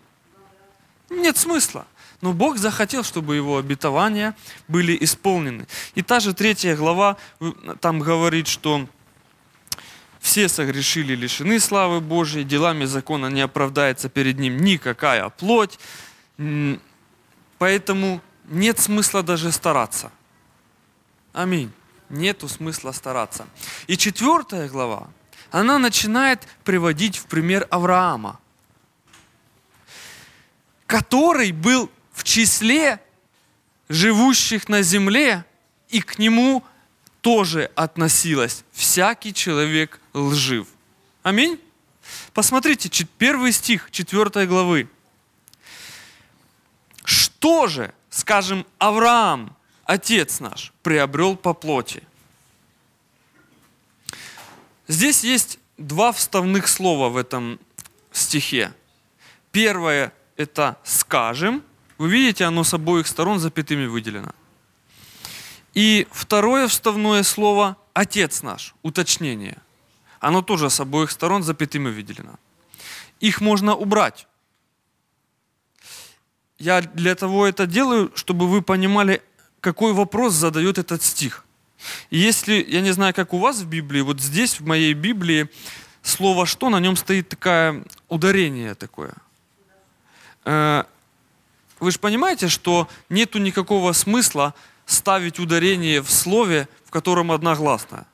Нет 1.09 1.37
смысла. 1.37 1.87
Но 2.21 2.33
Бог 2.33 2.57
захотел, 2.57 3.03
чтобы 3.03 3.35
его 3.35 3.57
обетования 3.57 4.35
были 4.67 4.95
исполнены. 5.01 5.65
И 5.95 6.03
та 6.03 6.19
же 6.19 6.33
третья 6.33 6.75
глава 6.75 7.17
там 7.81 7.99
говорит, 7.99 8.47
что 8.47 8.87
все 10.23 10.47
согрешили, 10.47 11.15
лишены 11.15 11.59
славы 11.59 11.99
Божьей, 11.99 12.45
делами 12.45 12.85
закона 12.85 13.27
не 13.27 13.41
оправдается 13.41 14.07
перед 14.07 14.39
ним 14.39 14.55
никакая 14.55 15.27
плоть. 15.27 15.77
Поэтому 17.57 18.21
нет 18.45 18.79
смысла 18.79 19.21
даже 19.21 19.51
стараться. 19.51 20.13
Аминь. 21.33 21.73
Нету 22.09 22.47
смысла 22.47 22.93
стараться. 22.93 23.45
И 23.87 23.97
четвертая 23.97 24.69
глава, 24.69 25.09
она 25.51 25.77
начинает 25.77 26.47
приводить 26.63 27.17
в 27.17 27.25
пример 27.25 27.67
Авраама, 27.69 28.39
который 30.87 31.51
был 31.51 31.91
в 32.13 32.23
числе 32.23 33.01
живущих 33.89 34.69
на 34.69 34.83
земле, 34.83 35.43
и 35.89 36.01
к 36.01 36.17
нему 36.17 36.63
тоже 37.23 37.71
относилось 37.75 38.65
всякий 38.73 39.33
человек 39.33 40.01
лжив. 40.13 40.67
Аминь. 41.23 41.57
Посмотрите, 42.33 43.07
первый 43.17 43.53
стих 43.53 43.89
4 43.91 44.45
главы. 44.45 44.89
Что 47.05 47.67
же, 47.67 47.93
скажем, 48.09 48.65
Авраам, 48.77 49.55
отец 49.85 50.41
наш, 50.41 50.73
приобрел 50.83 51.37
по 51.37 51.53
плоти? 51.53 52.03
Здесь 54.89 55.23
есть 55.23 55.59
два 55.77 56.11
вставных 56.11 56.67
слова 56.67 57.07
в 57.07 57.15
этом 57.15 57.57
стихе. 58.11 58.73
Первое– 59.53 60.11
это 60.35 60.77
«скажем», 60.83 61.63
вы 61.97 62.09
видите, 62.09 62.43
оно 62.43 62.65
с 62.65 62.73
обоих 62.73 63.07
сторон 63.07 63.39
запятыми 63.39 63.85
выделено. 63.85 64.33
И 65.73 66.07
второе 66.11 66.67
вставное 66.67 67.23
слово 67.23 67.77
«Отец 67.93 68.43
наш», 68.43 68.75
уточнение. 68.83 69.57
Оно 70.19 70.41
тоже 70.41 70.69
с 70.69 70.79
обоих 70.79 71.11
сторон 71.11 71.43
запятыми 71.43 71.89
выделено. 71.89 72.39
Их 73.19 73.41
можно 73.41 73.75
убрать. 73.75 74.27
Я 76.59 76.81
для 76.81 77.15
того 77.15 77.45
это 77.47 77.65
делаю, 77.65 78.11
чтобы 78.15 78.47
вы 78.47 78.61
понимали, 78.61 79.21
какой 79.59 79.93
вопрос 79.93 80.33
задает 80.33 80.77
этот 80.77 81.01
стих. 81.03 81.45
Если, 82.09 82.63
я 82.69 82.81
не 82.81 82.91
знаю, 82.91 83.13
как 83.13 83.33
у 83.33 83.39
вас 83.39 83.59
в 83.59 83.67
Библии, 83.67 84.01
вот 84.01 84.21
здесь, 84.21 84.59
в 84.59 84.65
моей 84.65 84.93
Библии, 84.93 85.49
слово 86.01 86.45
«что», 86.45 86.69
на 86.69 86.79
нем 86.79 86.95
стоит 86.95 87.29
такое 87.29 87.83
ударение 88.07 88.75
такое. 88.75 89.13
Э, 90.45 90.83
вы 91.79 91.91
же 91.91 91.99
понимаете, 91.99 92.47
что 92.47 92.87
нету 93.09 93.39
никакого 93.39 93.91
смысла 93.93 94.53
ставить 94.85 95.39
ударение 95.39 96.01
в 96.01 96.09
слове, 96.09 96.67
в 96.85 96.91
котором 96.91 97.31
одна 97.31 97.55
гласная. 97.55 98.05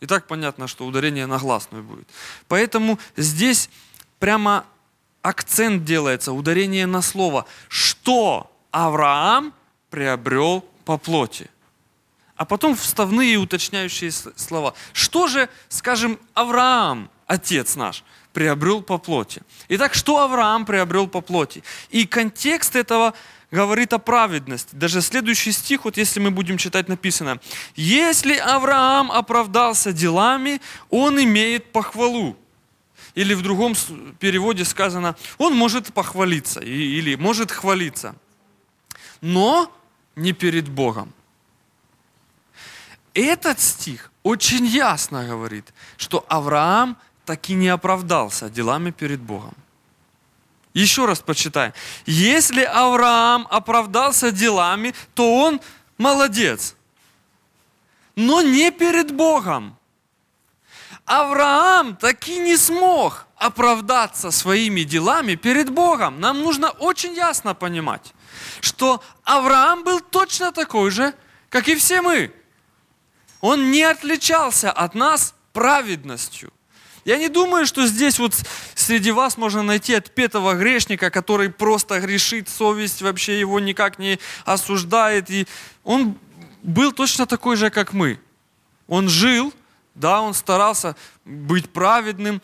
И 0.00 0.06
так 0.06 0.26
понятно, 0.26 0.68
что 0.68 0.86
ударение 0.86 1.26
на 1.26 1.38
гласную 1.38 1.82
будет. 1.82 2.08
Поэтому 2.46 2.98
здесь 3.16 3.68
прямо 4.18 4.64
акцент 5.22 5.84
делается, 5.84 6.32
ударение 6.32 6.86
на 6.86 7.02
слово. 7.02 7.46
Что 7.68 8.50
Авраам 8.70 9.52
приобрел 9.90 10.64
по 10.84 10.98
плоти? 10.98 11.50
а 12.38 12.44
потом 12.44 12.76
вставные 12.76 13.36
уточняющие 13.36 14.12
слова. 14.12 14.72
Что 14.92 15.26
же, 15.26 15.48
скажем, 15.68 16.18
Авраам, 16.34 17.10
отец 17.26 17.74
наш, 17.74 18.04
приобрел 18.32 18.80
по 18.80 18.96
плоти? 18.96 19.42
Итак, 19.68 19.92
что 19.92 20.22
Авраам 20.22 20.64
приобрел 20.64 21.08
по 21.08 21.20
плоти? 21.20 21.64
И 21.90 22.06
контекст 22.06 22.76
этого 22.76 23.12
говорит 23.50 23.92
о 23.92 23.98
праведности. 23.98 24.74
Даже 24.74 25.00
следующий 25.00 25.52
стих, 25.52 25.84
вот 25.84 25.96
если 25.96 26.20
мы 26.20 26.30
будем 26.30 26.58
читать, 26.58 26.88
написано, 26.88 27.40
«Если 27.76 28.36
Авраам 28.36 29.10
оправдался 29.10 29.92
делами, 29.92 30.60
он 30.90 31.22
имеет 31.22 31.72
похвалу». 31.72 32.36
Или 33.14 33.34
в 33.34 33.42
другом 33.42 33.74
переводе 34.20 34.64
сказано, 34.64 35.16
он 35.38 35.56
может 35.56 35.92
похвалиться 35.92 36.60
или 36.60 37.16
может 37.16 37.50
хвалиться. 37.50 38.14
Но 39.20 39.72
не 40.14 40.32
перед 40.32 40.68
Богом. 40.68 41.12
Этот 43.14 43.58
стих 43.58 44.12
очень 44.22 44.66
ясно 44.66 45.26
говорит, 45.26 45.72
что 45.96 46.24
Авраам 46.28 46.96
таки 47.24 47.54
не 47.54 47.68
оправдался 47.68 48.48
делами 48.48 48.90
перед 48.90 49.20
Богом. 49.20 49.54
Еще 50.74 51.06
раз 51.06 51.20
почитаем. 51.20 51.72
Если 52.06 52.62
Авраам 52.62 53.46
оправдался 53.50 54.30
делами, 54.30 54.94
то 55.14 55.34
он 55.36 55.60
молодец. 55.96 56.74
Но 58.16 58.42
не 58.42 58.70
перед 58.70 59.12
Богом. 59.12 59.76
Авраам 61.04 61.96
таки 61.96 62.38
не 62.38 62.56
смог 62.56 63.26
оправдаться 63.36 64.30
своими 64.30 64.82
делами 64.82 65.36
перед 65.36 65.70
Богом. 65.70 66.20
Нам 66.20 66.42
нужно 66.42 66.70
очень 66.70 67.14
ясно 67.14 67.54
понимать, 67.54 68.12
что 68.60 69.02
Авраам 69.24 69.84
был 69.84 70.00
точно 70.00 70.52
такой 70.52 70.90
же, 70.90 71.14
как 71.48 71.68
и 71.68 71.76
все 71.76 72.02
мы. 72.02 72.32
Он 73.40 73.70
не 73.70 73.84
отличался 73.84 74.70
от 74.70 74.94
нас 74.94 75.34
праведностью. 75.52 76.52
Я 77.04 77.16
не 77.16 77.28
думаю, 77.28 77.66
что 77.66 77.86
здесь 77.86 78.18
вот 78.18 78.34
среди 78.74 79.10
вас 79.10 79.36
можно 79.36 79.62
найти 79.62 79.94
отпетого 79.94 80.54
грешника, 80.54 81.10
который 81.10 81.50
просто 81.50 82.00
грешит, 82.00 82.48
совесть 82.48 83.02
вообще 83.02 83.38
его 83.38 83.60
никак 83.60 83.98
не 83.98 84.18
осуждает. 84.44 85.30
И 85.30 85.46
он 85.84 86.18
был 86.62 86.92
точно 86.92 87.26
такой 87.26 87.56
же, 87.56 87.70
как 87.70 87.92
мы. 87.92 88.20
Он 88.86 89.08
жил, 89.08 89.52
да, 89.94 90.20
он 90.20 90.34
старался 90.34 90.96
быть 91.24 91.70
праведным, 91.70 92.42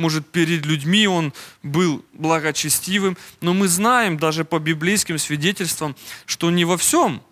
может, 0.00 0.26
перед 0.26 0.64
людьми 0.64 1.06
он 1.06 1.34
был 1.62 2.02
благочестивым, 2.14 3.18
но 3.42 3.52
мы 3.52 3.68
знаем 3.68 4.18
даже 4.18 4.46
по 4.46 4.58
библейским 4.58 5.18
свидетельствам, 5.18 5.94
что 6.24 6.50
не 6.50 6.64
во 6.64 6.78
всем 6.78 7.22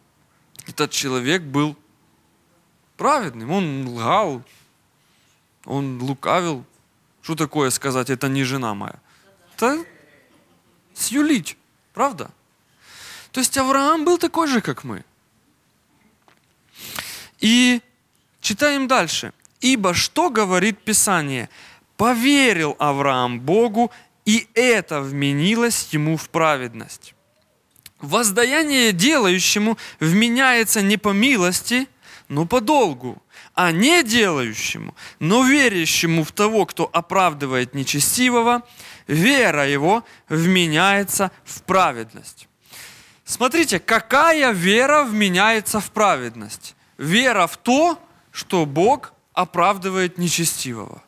этот 0.67 0.91
человек 0.91 1.41
был 1.41 1.77
праведным. 2.99 3.51
Он 3.51 3.89
лгал, 3.89 4.43
он 5.69 6.03
лукавил. 6.03 6.65
Что 7.23 7.35
такое 7.35 7.71
сказать, 7.71 8.11
это 8.11 8.29
не 8.29 8.45
жена 8.45 8.75
моя? 8.75 8.99
Это 9.55 9.85
сюлить, 10.95 11.57
правда? 11.93 12.31
То 13.33 13.41
есть 13.41 13.57
Авраам 13.59 14.05
был 14.05 14.19
такой 14.19 14.49
же, 14.49 14.61
как 14.61 14.85
мы. 14.85 15.05
И 17.41 17.83
читаем 18.41 18.89
дальше. 18.89 19.33
Ибо 19.61 19.93
что 19.93 20.31
говорит 20.31 20.79
Писание? 20.79 21.51
Поверил 21.97 22.77
Авраам 22.79 23.41
Богу, 23.41 23.91
и 24.25 24.49
это 24.55 25.03
вменилось 25.03 25.89
ему 25.93 26.17
в 26.17 26.31
праведность. 26.31 27.15
Воздаяние 28.01 28.93
делающему 28.93 29.77
вменяется 30.01 30.81
не 30.81 30.97
по 30.97 31.11
милости, 31.11 31.89
но 32.29 32.47
по 32.47 32.61
долгу 32.61 33.21
а 33.59 33.73
не 33.73 34.05
делающему, 34.05 34.95
но 35.19 35.43
верящему 35.43 36.23
в 36.23 36.31
того, 36.31 36.65
кто 36.65 36.89
оправдывает 36.93 37.75
нечестивого, 37.75 38.63
вера 39.09 39.67
его 39.67 40.05
вменяется 40.29 41.33
в 41.43 41.63
праведность. 41.63 42.47
Смотрите, 43.25 43.81
какая 43.81 44.53
вера 44.53 45.03
вменяется 45.03 45.81
в 45.81 45.91
праведность? 45.91 46.77
Вера 46.99 47.49
в 47.49 47.57
то, 47.57 48.01
что 48.31 48.65
Бог 48.65 49.13
оправдывает 49.33 50.19
нечестивого. 50.19 51.03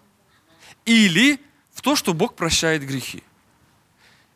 Или 0.84 1.38
в 1.72 1.82
то, 1.82 1.94
что 1.94 2.14
Бог 2.14 2.34
прощает 2.34 2.84
грехи. 2.84 3.22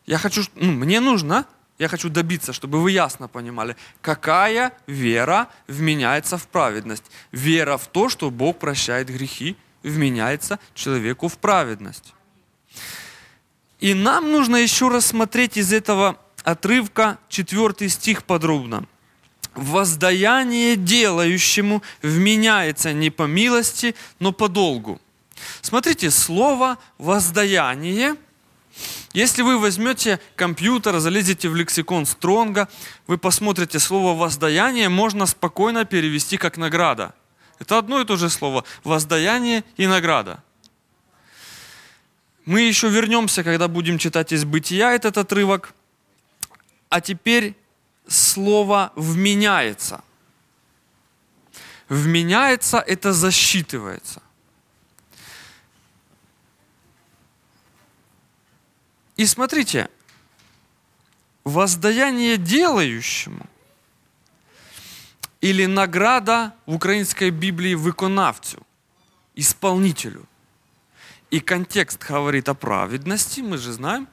Я 0.05 0.19
хочу, 0.19 0.43
ну, 0.55 0.71
мне 0.71 1.01
нужно 1.01 1.45
я 1.77 1.89
хочу 1.89 2.09
добиться, 2.09 2.53
чтобы 2.53 2.81
вы 2.81 2.91
ясно 2.91 3.27
понимали, 3.27 3.75
какая 4.01 4.71
вера 4.87 5.49
вменяется 5.67 6.37
в 6.37 6.47
праведность. 6.47 7.03
Вера 7.31 7.77
в 7.77 7.87
то, 7.87 8.07
что 8.07 8.31
Бог 8.31 8.59
прощает 8.59 9.09
грехи, 9.09 9.57
вменяется 9.83 10.59
человеку 10.73 11.27
в 11.27 11.37
праведность. 11.37 12.13
И 13.79 13.93
нам 13.93 14.31
нужно 14.31 14.55
еще 14.55 14.87
раз 14.87 15.07
смотреть 15.07 15.57
из 15.57 15.73
этого 15.73 16.17
отрывка 16.43 17.19
четвертый 17.27 17.89
стих 17.89 18.23
подробно. 18.23 18.85
Воздаяние 19.53 20.77
делающему 20.77 21.83
вменяется 22.01 22.93
не 22.93 23.09
по 23.09 23.23
милости, 23.23 23.95
но 24.19 24.31
по 24.31 24.47
долгу. 24.47 25.01
Смотрите, 25.61 26.09
слово 26.09 26.77
воздаяние– 26.97 28.15
если 29.13 29.41
вы 29.41 29.57
возьмете 29.57 30.19
компьютер, 30.35 30.99
залезете 30.99 31.47
в 31.49 31.55
лексикон 31.55 32.05
Стронга, 32.05 32.67
вы 33.07 33.17
посмотрите 33.17 33.79
слово 33.79 34.17
«воздаяние», 34.17 34.89
можно 34.89 35.25
спокойно 35.25 35.85
перевести 35.85 36.37
как 36.37 36.57
«награда». 36.57 37.13
Это 37.59 37.77
одно 37.77 38.01
и 38.01 38.05
то 38.05 38.17
же 38.17 38.29
слово– 38.29 38.65
воздаяние 38.83 39.63
и 39.77 39.87
награда. 39.87 40.43
Мы 42.45 42.61
еще 42.61 42.89
вернемся, 42.89 43.43
когда 43.43 43.67
будем 43.67 43.97
читать 43.97 44.33
из 44.33 44.43
«Бытия» 44.43 44.93
этот 44.93 45.17
отрывок. 45.17 45.73
А 46.89 46.99
теперь 46.99 47.55
слово 48.07 48.91
«вменяется». 48.95 50.03
«Вменяется»– 51.87 52.79
это 52.87 53.13
засчитывается. 53.13 54.21
И 59.17 59.25
смотрите, 59.25 59.89
воздаяние 61.43 62.37
делающему 62.37 63.45
или 65.41 65.65
награда 65.65 66.53
в 66.65 66.75
украинской 66.75 67.29
Библии 67.29 67.75
виконавцю, 67.75 68.65
исполнителю. 69.35 70.25
И 71.31 71.39
контекст 71.39 72.03
говорит 72.03 72.49
о 72.49 72.55
праведности, 72.55 73.41
мы 73.41 73.57
же 73.57 73.71
знаем. 73.71 74.07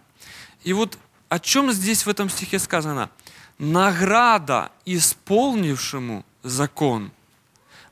И 0.62 0.72
вот 0.72 0.98
о 1.28 1.38
чем 1.38 1.72
здесь 1.72 2.04
в 2.04 2.08
этом 2.08 2.28
стихе 2.28 2.58
сказано? 2.58 3.10
Награда 3.58 4.70
исполнившему 4.84 6.24
закон 6.42 7.12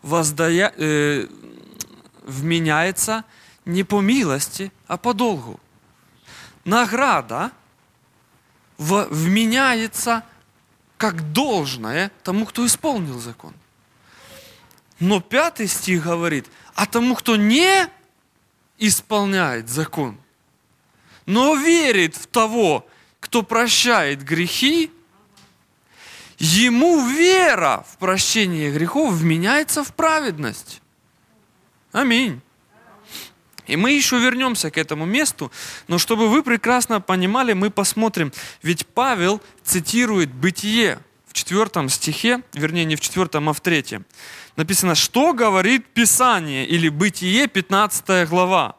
воздая, 0.03 0.73
э, 0.77 1.27
вменяется 2.25 3.25
не 3.65 3.85
по 3.85 4.01
милости, 4.01 4.73
а 4.87 4.97
по 4.97 5.15
долгу 5.15 5.61
награда 6.65 7.53
вменяется 8.79 10.25
как 10.97 11.33
должное 11.33 12.11
тому, 12.23 12.47
кто 12.47 12.67
исполнил 12.67 13.19
закон. 13.19 13.55
Но 14.99 15.21
пятый 15.21 15.67
стих 15.67 16.05
говорит, 16.05 16.47
а 16.75 16.87
тому, 16.87 17.15
кто 17.15 17.37
не 17.37 17.89
исполняет 18.79 19.69
закон, 19.69 20.19
но 21.27 21.55
верит 21.55 22.17
в 22.17 22.27
того, 22.27 22.87
кто 23.19 23.43
прощает 23.43 24.23
грехи, 24.23 24.91
ему 26.39 27.07
вера 27.07 27.85
в 27.89 27.99
прощение 27.99 28.73
грехов 28.73 29.13
вменяется 29.13 29.85
в 29.85 29.95
праведность. 29.95 30.81
Аминь. 31.93 32.41
И 33.71 33.77
мы 33.77 33.93
еще 33.93 34.19
вернемся 34.19 34.71
к 34.71 34.79
этому 34.79 35.07
месту, 35.07 35.53
но 35.87 35.99
чтобы 35.99 36.29
вы 36.29 36.43
прекрасно 36.43 37.01
понимали, 37.01 37.53
мы 37.53 37.71
посмотрим, 37.71 38.33
ведь 38.63 38.87
Павел 38.87 39.41
цитирует 39.63 40.33
«Бытие» 40.35 40.99
в 41.27 41.33
четвертом 41.33 41.89
стихе, 41.89 42.43
вернее 42.53 42.85
не 42.85 42.97
в 42.97 43.01
четвертом, 43.01 43.49
а 43.49 43.53
в 43.53 43.61
третьем. 43.61 44.05
Написано, 44.57 44.97
что 44.97 45.33
говорит 45.33 45.87
Писание 45.87 46.67
или 46.67 46.89
Бытие, 46.89 47.47
15 47.47 48.29
глава. 48.29 48.75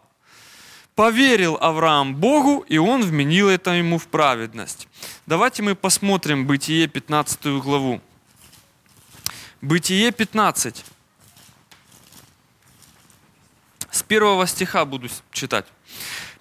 Поверил 0.96 1.58
Авраам 1.62 2.16
Богу, 2.16 2.66
и 2.68 2.78
он 2.78 3.02
вменил 3.02 3.48
это 3.48 3.72
ему 3.72 3.98
в 3.98 4.08
праведность. 4.08 4.90
Давайте 5.26 5.64
мы 5.64 5.76
посмотрим 5.76 6.46
Бытие 6.46 6.88
15 6.88 7.46
главу. 7.64 8.02
Бытие 9.62 10.12
15. 10.12 10.84
С 13.90 14.01
первого 14.12 14.46
стиха 14.46 14.84
буду 14.84 15.08
читать. 15.32 15.66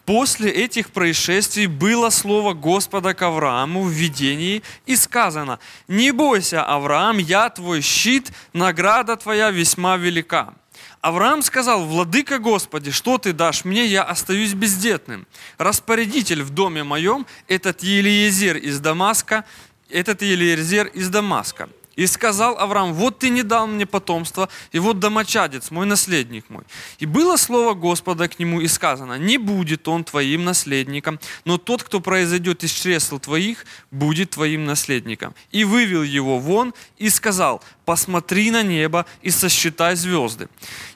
После 0.04 0.50
этих 0.50 0.90
происшествий 0.90 1.68
было 1.68 2.11
слово 2.11 2.52
Господа 2.52 3.14
к 3.14 3.22
Аврааму 3.22 3.85
в 3.85 3.90
видении 3.90 4.64
и 4.87 4.96
сказано, 4.96 5.61
«Не 5.87 6.11
бойся, 6.11 6.64
Авраам, 6.64 7.18
я 7.18 7.48
твой 7.48 7.80
щит, 7.80 8.33
награда 8.52 9.16
твоя 9.16 9.52
весьма 9.52 9.96
велика». 9.96 10.54
Авраам 11.00 11.42
сказал, 11.42 11.85
«Владыка 11.85 12.40
Господи, 12.40 12.90
что 12.90 13.18
ты 13.18 13.33
дашь 13.33 13.64
мне, 13.64 13.87
я 13.87 14.02
остаюсь 14.02 14.54
бездетным. 14.54 15.28
Распорядитель 15.56 16.42
в 16.42 16.50
доме 16.50 16.83
моем, 16.83 17.24
этот 17.46 17.85
Елиезер 17.85 18.56
из 18.56 18.80
Дамаска, 18.80 19.44
этот 19.88 20.22
Елиезер 20.22 20.88
из 20.88 21.09
Дамаска». 21.09 21.68
И 21.96 22.07
сказал 22.07 22.57
Авраам, 22.59 22.94
вот 22.94 23.18
ты 23.18 23.31
не 23.31 23.42
дал 23.42 23.66
мне 23.66 23.85
потомство, 23.85 24.48
и 24.72 24.79
вот 24.79 25.00
домочадец, 25.00 25.70
мой 25.70 25.87
наследник 25.87 26.48
мой. 26.48 26.62
И 26.98 27.07
было 27.07 27.37
слово 27.37 27.74
Господа 27.74 28.29
к 28.29 28.38
нему, 28.38 28.61
и 28.61 28.68
сказано, 28.68 29.18
не 29.18 29.38
будет 29.38 29.88
он 29.88 30.05
твоим 30.05 30.44
наследником, 30.44 31.18
но 31.44 31.59
тот, 31.59 31.83
кто 31.83 32.00
произойдет 32.00 32.64
из 32.64 32.70
чресл 32.70 33.18
твоих, 33.18 33.66
будет 33.90 34.31
твоим 34.31 34.64
наследником. 34.64 35.35
И 35.50 35.64
вывел 35.64 36.03
его 36.03 36.38
вон, 36.38 36.74
и 36.96 37.11
сказал, 37.11 37.62
посмотри 37.85 38.50
на 38.50 38.62
небо 38.62 39.05
и 39.20 39.31
сосчитай 39.31 39.96
звезды, 39.96 40.48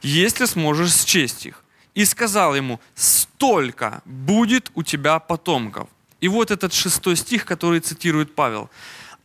если 0.02 0.44
сможешь 0.46 0.94
счесть 0.94 1.46
их. 1.46 1.64
И 1.94 2.04
сказал 2.04 2.56
ему, 2.56 2.80
столько 2.94 4.02
будет 4.04 4.70
у 4.74 4.82
тебя 4.82 5.18
потомков. 5.18 5.88
И 6.20 6.28
вот 6.28 6.50
этот 6.50 6.72
шестой 6.72 7.16
стих, 7.16 7.44
который 7.44 7.80
цитирует 7.80 8.34
Павел. 8.34 8.70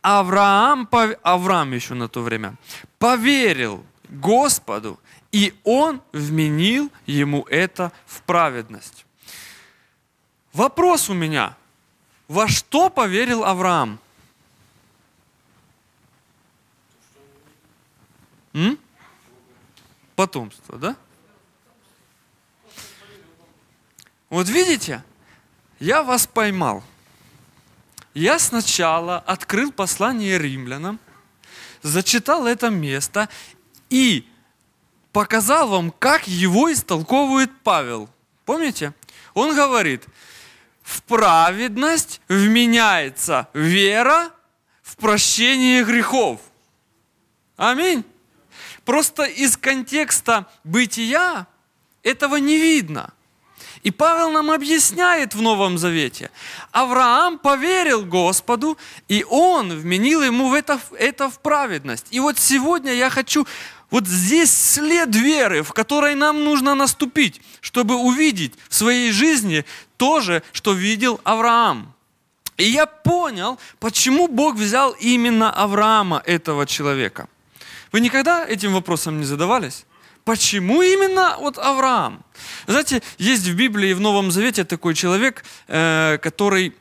Авраам, 0.02 0.88
Авраам 1.22 1.72
еще 1.72 1.94
на 1.94 2.08
то 2.08 2.22
время, 2.22 2.54
поверил 2.98 3.84
Господу, 4.08 4.98
и 5.32 5.54
он 5.64 6.02
вменил 6.12 6.90
ему 7.06 7.42
это 7.50 7.92
в 8.06 8.22
праведность. 8.22 9.04
Вопрос 10.52 11.08
у 11.10 11.14
меня. 11.14 11.56
Во 12.28 12.48
что 12.48 12.90
поверил 12.90 13.44
Авраам? 13.44 13.98
М? 18.52 18.78
Потомство, 20.16 20.78
да? 20.78 20.96
Вот 24.28 24.48
видите, 24.48 25.02
я 25.78 26.02
вас 26.02 26.26
поймал 26.26 26.84
я 28.14 28.38
сначала 28.38 29.18
открыл 29.18 29.72
послание 29.72 30.38
римлянам, 30.38 30.98
зачитал 31.82 32.46
это 32.46 32.70
место 32.70 33.28
и 33.88 34.26
показал 35.12 35.68
вам, 35.68 35.90
как 35.90 36.26
его 36.26 36.72
истолковывает 36.72 37.50
Павел. 37.62 38.08
Помните? 38.44 38.94
Он 39.34 39.54
говорит, 39.54 40.04
в 40.82 41.02
праведность 41.04 42.20
вменяется 42.28 43.48
вера 43.54 44.30
в 44.82 44.96
прощение 44.96 45.84
грехов. 45.84 46.40
Аминь. 47.56 48.04
Просто 48.84 49.24
из 49.24 49.56
контекста 49.56 50.46
бытия 50.64 51.46
этого 52.02 52.36
не 52.36 52.56
видно– 52.58 53.12
и 53.82 53.90
Павел 53.90 54.30
нам 54.30 54.50
объясняет 54.50 55.34
в 55.34 55.40
Новом 55.40 55.78
Завете. 55.78 56.30
Авраам 56.70 57.38
поверил 57.38 58.04
Господу, 58.04 58.76
и 59.08 59.24
он 59.28 59.70
вменил 59.70 60.22
ему 60.22 60.50
в 60.50 60.54
это, 60.54 60.78
это 60.98 61.30
в 61.30 61.38
праведность. 61.40 62.06
И 62.10 62.20
вот 62.20 62.38
сегодня 62.38 62.92
я 62.92 63.08
хочу 63.08 63.46
вот 63.90 64.06
здесь 64.06 64.52
след 64.52 65.14
веры, 65.14 65.62
в 65.62 65.72
которой 65.72 66.14
нам 66.14 66.44
нужно 66.44 66.74
наступить, 66.74 67.40
чтобы 67.60 67.96
увидеть 67.96 68.54
в 68.68 68.74
своей 68.74 69.10
жизни 69.12 69.64
то 69.96 70.20
же, 70.20 70.42
что 70.52 70.72
видел 70.72 71.20
Авраам. 71.24 71.92
И 72.56 72.64
я 72.64 72.86
понял, 72.86 73.58
почему 73.78 74.28
Бог 74.28 74.56
взял 74.56 74.90
именно 75.00 75.50
Авраама, 75.50 76.22
этого 76.26 76.66
человека. 76.66 77.28
Вы 77.90 78.00
никогда 78.00 78.46
этим 78.46 78.74
вопросом 78.74 79.18
не 79.18 79.24
задавались? 79.24 79.86
Почему 80.30 80.80
именно 80.80 81.36
вот 81.40 81.58
Авраам? 81.58 82.24
Знаете, 82.68 83.02
есть 83.18 83.48
в 83.48 83.56
Библии, 83.56 83.94
в 83.94 84.00
Новом 84.00 84.30
Завете 84.30 84.64
такой 84.64 84.94
человек, 84.94 85.44
э, 85.66 86.18
который 86.22 86.72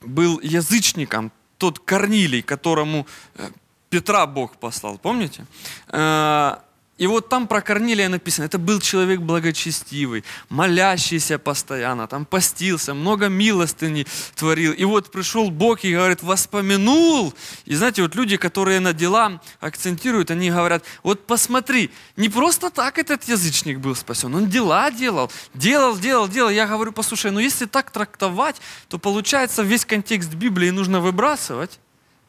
был 0.00 0.40
язычником, 0.40 1.30
тот 1.58 1.78
Корнилий, 1.78 2.42
которому 2.42 3.06
э, 3.36 3.50
Петра 3.88 4.26
Бог 4.26 4.56
послал, 4.56 4.98
помните? 4.98 5.46
Э, 5.92 6.56
и 6.98 7.06
вот 7.06 7.28
там 7.28 7.46
про 7.46 7.60
Корнилия 7.60 8.08
написано, 8.08 8.46
это 8.46 8.58
был 8.58 8.80
человек 8.80 9.20
благочестивый, 9.20 10.24
молящийся 10.48 11.38
постоянно, 11.38 12.06
там 12.06 12.24
постился, 12.24 12.94
много 12.94 13.28
милостыни 13.28 14.06
творил. 14.34 14.72
И 14.72 14.84
вот 14.84 15.12
пришел 15.12 15.50
Бог 15.50 15.84
и 15.84 15.92
говорит, 15.92 16.22
воспомянул. 16.22 17.34
И 17.66 17.74
знаете, 17.74 18.00
вот 18.00 18.14
люди, 18.14 18.38
которые 18.38 18.80
на 18.80 18.94
дела 18.94 19.42
акцентируют, 19.60 20.30
они 20.30 20.50
говорят, 20.50 20.84
вот 21.02 21.26
посмотри, 21.26 21.90
не 22.16 22.30
просто 22.30 22.70
так 22.70 22.96
этот 22.96 23.24
язычник 23.24 23.78
был 23.78 23.94
спасен, 23.94 24.34
он 24.34 24.48
дела 24.48 24.90
делал, 24.90 25.30
делал, 25.52 25.98
делал, 25.98 26.28
делал. 26.28 26.48
Я 26.48 26.66
говорю, 26.66 26.92
послушай, 26.92 27.30
ну 27.30 27.40
если 27.40 27.66
так 27.66 27.90
трактовать, 27.90 28.56
то 28.88 28.98
получается 28.98 29.62
весь 29.62 29.84
контекст 29.84 30.32
Библии 30.32 30.70
нужно 30.70 31.00
выбрасывать 31.00 31.78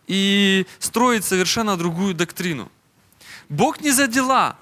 и 0.07 0.65
строить 0.79 1.23
совершенно 1.23 1.77
другую 1.77 2.13
доктрину. 2.13 2.69
Бог 3.49 3.81
не 3.81 3.91
за 3.91 4.07
дела 4.07 4.57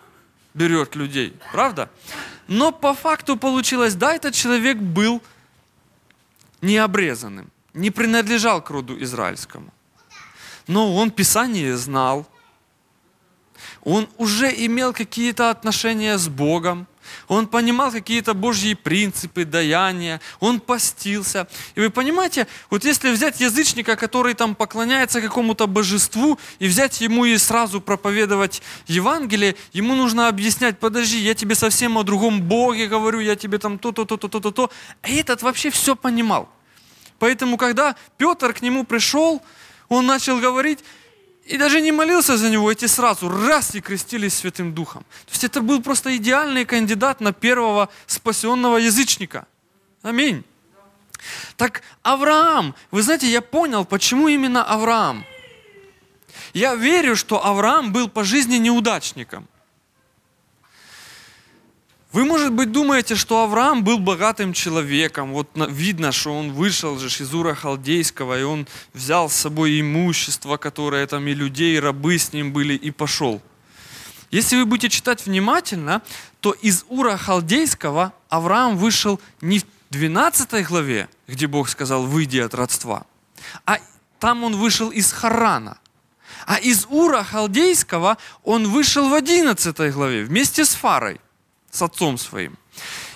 берет 0.53 0.95
людей, 0.95 1.33
правда? 1.51 1.89
Но 2.47 2.71
по 2.71 2.93
факту 2.93 3.37
получилось, 3.37 3.95
да, 3.95 4.13
этот 4.13 4.33
человек 4.33 4.77
был 4.77 5.21
необрезанным, 6.61 7.49
не 7.73 7.91
принадлежал 7.91 8.61
к 8.61 8.69
роду 8.69 9.01
израильскому. 9.03 9.73
Но 10.67 10.95
он 10.95 11.11
Писание 11.11 11.77
знал, 11.77 12.27
он 13.83 14.07
уже 14.17 14.51
имел 14.65 14.93
какие-то 14.93 15.49
отношения 15.49 16.17
с 16.17 16.27
Богом, 16.27 16.87
он 17.27 17.47
понимал 17.47 17.91
какие-то 17.91 18.33
Божьи 18.33 18.73
принципы, 18.73 19.45
даяния, 19.45 20.21
он 20.39 20.59
постился. 20.59 21.47
И 21.75 21.79
вы 21.79 21.89
понимаете, 21.89 22.47
вот 22.69 22.85
если 22.85 23.11
взять 23.11 23.39
язычника, 23.39 23.95
который 23.95 24.33
там 24.33 24.55
поклоняется 24.55 25.21
какому-то 25.21 25.67
божеству, 25.67 26.39
и 26.59 26.67
взять 26.67 27.01
ему 27.01 27.25
и 27.25 27.37
сразу 27.37 27.81
проповедовать 27.81 28.61
Евангелие, 28.87 29.55
ему 29.73 29.95
нужно 29.95 30.27
объяснять, 30.27 30.79
подожди, 30.79 31.19
я 31.19 31.33
тебе 31.33 31.55
совсем 31.55 31.97
о 31.97 32.03
другом 32.03 32.41
Боге 32.41 32.87
говорю, 32.87 33.19
я 33.19 33.35
тебе 33.35 33.57
там 33.57 33.77
то-то, 33.79 34.05
то-то, 34.05 34.27
то-то, 34.27 34.51
то. 34.51 34.71
А 35.01 35.09
этот 35.09 35.41
вообще 35.41 35.69
все 35.69 35.95
понимал. 35.95 36.49
Поэтому, 37.19 37.57
когда 37.57 37.95
Петр 38.17 38.53
к 38.53 38.61
нему 38.61 38.83
пришел, 38.83 39.41
он 39.89 40.05
начал 40.05 40.39
говорить, 40.39 40.79
и 41.45 41.57
даже 41.57 41.79
не 41.79 41.91
молился 41.91 42.37
за 42.37 42.49
него, 42.49 42.71
эти 42.71 42.85
сразу 42.87 43.29
раз 43.29 43.75
и 43.75 43.81
крестились 43.81 44.33
Святым 44.33 44.73
Духом. 44.73 45.03
То 45.25 45.31
есть 45.31 45.43
это 45.43 45.61
был 45.61 45.81
просто 45.81 46.17
идеальный 46.17 46.65
кандидат 46.65 47.21
на 47.21 47.33
первого 47.33 47.89
спасенного 48.07 48.77
язычника. 48.77 49.45
Аминь. 50.01 50.43
Так 51.55 51.83
Авраам, 52.01 52.75
вы 52.91 53.03
знаете, 53.03 53.27
я 53.27 53.41
понял, 53.41 53.85
почему 53.85 54.27
именно 54.27 54.63
Авраам. 54.63 55.23
Я 56.53 56.75
верю, 56.75 57.15
что 57.15 57.45
Авраам 57.45 57.91
был 57.91 58.09
по 58.09 58.23
жизни 58.23 58.57
неудачником. 58.57 59.47
Вы, 62.15 62.23
может 62.23 62.53
быть, 62.53 62.71
думаете, 62.71 63.15
что 63.15 63.43
Авраам 63.43 63.83
был 63.83 63.99
богатым 63.99 64.53
человеком. 64.53 65.33
Вот 65.33 65.49
видно, 65.53 66.13
что 66.13 66.33
он 66.33 66.53
вышел 66.53 66.97
же 66.97 67.07
из 67.07 67.33
Ура 67.33 67.55
Халдейского, 67.55 68.39
и 68.39 68.43
он 68.43 68.67
взял 68.93 69.29
с 69.29 69.33
собой 69.33 69.81
имущество, 69.81 70.55
которое 70.55 71.05
там 71.07 71.27
и 71.27 71.33
людей, 71.33 71.75
и 71.75 71.79
рабы 71.81 72.17
с 72.17 72.31
ним 72.31 72.53
были, 72.53 72.73
и 72.73 72.89
пошел. 72.89 73.41
Если 74.31 74.55
вы 74.55 74.65
будете 74.65 74.87
читать 74.87 75.25
внимательно, 75.25 76.01
то 76.39 76.53
из 76.53 76.85
Ура 76.87 77.17
Халдейского 77.17 78.13
Авраам 78.29 78.77
вышел 78.77 79.19
не 79.41 79.59
в 79.59 79.65
12 79.89 80.65
главе, 80.65 81.09
где 81.27 81.47
Бог 81.47 81.67
сказал 81.67 82.05
«выйди 82.05 82.37
от 82.37 82.53
родства», 82.53 83.05
а 83.65 83.77
там 84.19 84.45
он 84.45 84.55
вышел 84.55 84.89
из 84.89 85.11
Харана. 85.11 85.79
А 86.47 86.59
из 86.59 86.85
Ура 86.89 87.25
Халдейского 87.25 88.17
он 88.45 88.69
вышел 88.69 89.09
в 89.09 89.13
11 89.13 89.93
главе 89.93 90.23
вместе 90.23 90.63
с 90.63 90.75
Фарой 90.75 91.19
с 91.75 91.81
отцом 91.81 92.17
своим. 92.17 92.57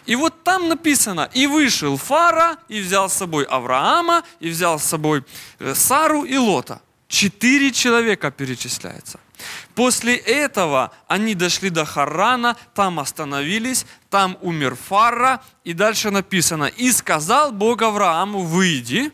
И 0.06 0.16
вот 0.16 0.44
там 0.44 0.70
написано, 0.70 1.30
и 1.34 1.48
вышел 1.48 1.98
Фара, 1.98 2.58
и 2.68 2.82
взял 2.82 3.10
с 3.10 3.14
собой 3.14 3.44
Авраама, 3.44 4.24
и 4.40 4.50
взял 4.50 4.80
с 4.80 4.84
собой 4.84 5.24
э, 5.60 5.74
Сару 5.76 6.24
и 6.24 6.38
Лота. 6.38 6.82
Четыре 7.08 7.72
человека 7.72 8.32
перечисляется. 8.32 9.20
После 9.76 10.16
этого 10.16 10.92
они 11.08 11.36
дошли 11.36 11.70
до 11.70 11.86
Харана, 11.86 12.58
там 12.76 13.00
остановились, 13.00 13.86
там 14.10 14.38
умер 14.42 14.76
Фара, 14.76 15.42
и 15.64 15.74
дальше 15.74 16.12
написано, 16.12 16.66
и 16.66 16.92
сказал 16.92 17.52
Бог 17.52 17.82
Аврааму, 17.82 18.42
выйди, 18.42 19.12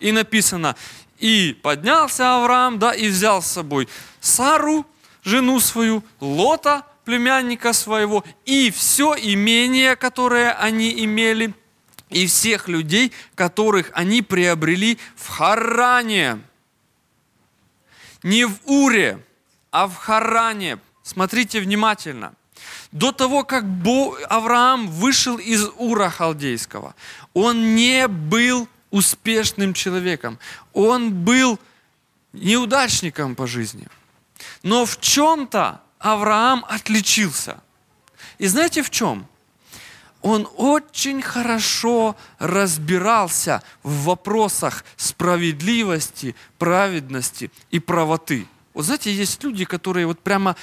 и 0.00 0.12
написано, 0.12 0.76
и 1.18 1.58
поднялся 1.62 2.36
Авраам, 2.36 2.78
да, 2.78 2.92
и 2.92 3.08
взял 3.08 3.42
с 3.42 3.46
собой 3.46 3.88
Сару, 4.20 4.86
жену 5.22 5.60
свою, 5.60 6.02
Лота, 6.20 6.82
племянника 7.04 7.72
своего 7.72 8.24
и 8.44 8.70
все 8.70 9.14
имение, 9.14 9.96
которое 9.96 10.52
они 10.52 11.04
имели, 11.04 11.54
и 12.10 12.26
всех 12.26 12.68
людей, 12.68 13.12
которых 13.34 13.90
они 13.92 14.22
приобрели 14.22 14.98
в 15.16 15.28
Харане. 15.28 16.38
Не 18.22 18.44
в 18.44 18.58
Уре, 18.64 19.18
а 19.70 19.86
в 19.86 19.96
Харане. 19.96 20.78
Смотрите 21.02 21.60
внимательно. 21.60 22.34
До 22.92 23.12
того, 23.12 23.44
как 23.44 23.64
Авраам 24.28 24.88
вышел 24.88 25.36
из 25.36 25.68
Ура 25.76 26.08
Халдейского, 26.08 26.94
он 27.34 27.74
не 27.74 28.06
был 28.08 28.68
успешным 28.90 29.74
человеком. 29.74 30.38
Он 30.72 31.12
был 31.12 31.58
неудачником 32.32 33.34
по 33.34 33.46
жизни. 33.46 33.88
Но 34.62 34.86
в 34.86 35.00
чем-то 35.00 35.80
Авраам 36.04 36.66
отличился. 36.68 37.62
И 38.36 38.46
знаете 38.46 38.82
в 38.82 38.90
чем? 38.90 39.26
Он 40.20 40.46
очень 40.56 41.22
хорошо 41.22 42.14
разбирался 42.38 43.62
в 43.82 44.04
вопросах 44.04 44.84
справедливости, 44.98 46.36
праведности 46.58 47.50
и 47.70 47.78
правоты. 47.78 48.46
Вот 48.74 48.84
знаете, 48.84 49.14
есть 49.14 49.42
люди, 49.42 49.64
которые 49.64 50.06
вот 50.06 50.20
прямо, 50.20 50.56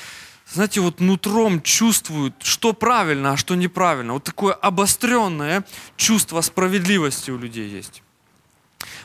знаете, 0.47 0.79
вот 0.79 0.99
нутром 0.99 1.63
чувствуют, 1.63 2.35
что 2.43 2.73
правильно, 2.73 3.31
а 3.31 3.37
что 3.37 3.55
неправильно. 3.55 4.13
Вот 4.13 4.23
такое 4.23 4.53
обостренное 4.53 5.65
чувство 5.97 6.41
справедливости 6.41 7.31
у 7.31 7.37
людей 7.39 7.67
есть. 7.67 8.03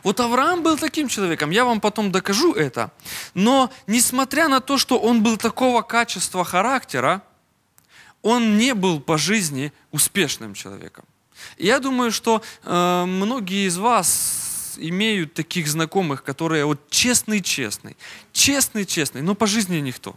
Вот 0.03 0.21
Авраам 0.21 0.63
был 0.63 0.79
таким 0.79 1.09
человеком, 1.09 1.51
я 1.51 1.65
вам 1.65 1.81
потом 1.81 2.13
докажу 2.13 2.53
это. 2.53 2.93
Но 3.35 3.73
несмотря 3.87 4.49
на 4.49 4.61
то, 4.61 4.79
что 4.79 4.99
он 4.99 5.23
был 5.23 5.37
такого 5.37 5.83
качества 5.83 6.45
характера, 6.45 7.23
он 8.23 8.59
не 8.59 8.75
был 8.75 9.01
по 9.01 9.19
жизни 9.19 9.73
успешным 9.93 10.55
человеком. 10.55 11.05
я 11.59 11.79
думаю, 11.79 12.11
что 12.11 12.43
э, 12.65 13.05
многие 13.05 13.67
из 13.67 13.79
вас 13.79 14.77
имеют 14.79 15.35
таких 15.35 15.69
знакомых, 15.69 16.23
которые 16.23 16.65
вот 16.65 16.91
честный-честный, 16.91 17.97
честный-честный, 18.33 19.23
но 19.23 19.35
по 19.35 19.47
жизни 19.47 19.79
никто. 19.79 20.17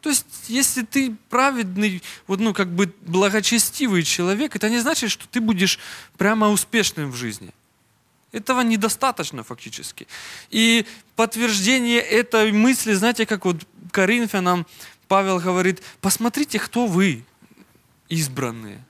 То 0.00 0.10
есть, 0.10 0.26
если 0.46 0.82
ты 0.82 1.16
праведный, 1.30 2.02
вот, 2.28 2.38
ну, 2.38 2.54
как 2.54 2.68
бы 2.68 2.94
благочестивый 3.02 4.04
человек, 4.04 4.54
это 4.54 4.70
не 4.70 4.78
значит, 4.78 5.10
что 5.10 5.26
ты 5.26 5.40
будешь 5.40 5.80
прямо 6.16 6.48
успешным 6.50 7.10
в 7.10 7.16
жизни. 7.16 7.52
Этого 8.36 8.60
недостаточно 8.60 9.42
фактически. 9.42 10.06
И 10.50 10.84
подтверждение 11.14 12.00
этой 12.00 12.52
мысли, 12.52 12.92
знаете, 12.92 13.24
как 13.24 13.46
вот 13.46 13.66
Коринфянам 13.90 14.66
Павел 15.08 15.38
говорит, 15.38 15.82
посмотрите, 16.02 16.58
кто 16.58 16.86
вы, 16.86 17.24
избранные. 18.10 18.84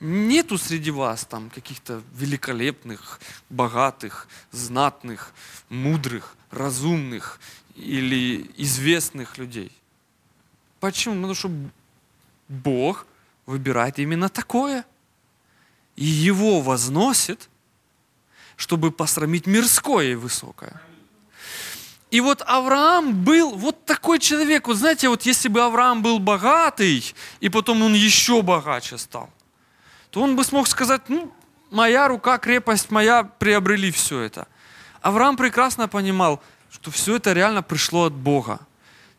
Нету 0.00 0.56
среди 0.56 0.90
вас 0.90 1.26
там 1.26 1.50
каких-то 1.50 2.02
великолепных, 2.14 3.20
богатых, 3.50 4.28
знатных, 4.50 5.34
мудрых, 5.68 6.36
разумных 6.50 7.38
или 7.74 8.50
известных 8.56 9.36
людей. 9.36 9.70
Почему? 10.80 11.16
Потому 11.16 11.34
что 11.34 11.50
Бог 12.48 13.06
выбирает 13.44 13.98
именно 13.98 14.30
такое. 14.30 14.86
И 15.96 16.06
его 16.06 16.62
возносит– 16.62 17.50
чтобы 18.56 18.90
посрамить 18.90 19.46
мирское 19.46 20.12
и 20.12 20.14
высокое. 20.14 20.80
И 22.10 22.20
вот 22.20 22.42
Авраам 22.46 23.24
был 23.24 23.52
вот 23.56 23.84
такой 23.84 24.18
человек. 24.18 24.68
Вот 24.68 24.76
знаете, 24.76 25.08
вот 25.08 25.22
если 25.22 25.48
бы 25.48 25.60
Авраам 25.60 26.02
был 26.02 26.18
богатый, 26.18 27.14
и 27.40 27.48
потом 27.48 27.82
он 27.82 27.94
еще 27.94 28.42
богаче 28.42 28.96
стал, 28.96 29.28
то 30.10 30.22
он 30.22 30.36
бы 30.36 30.44
смог 30.44 30.68
сказать, 30.68 31.02
ну, 31.08 31.32
моя 31.70 32.08
рука, 32.08 32.38
крепость 32.38 32.90
моя, 32.90 33.24
приобрели 33.24 33.90
все 33.90 34.20
это. 34.20 34.46
Авраам 35.02 35.36
прекрасно 35.36 35.88
понимал, 35.88 36.42
что 36.70 36.90
все 36.90 37.16
это 37.16 37.32
реально 37.32 37.62
пришло 37.62 38.04
от 38.04 38.12
Бога. 38.12 38.60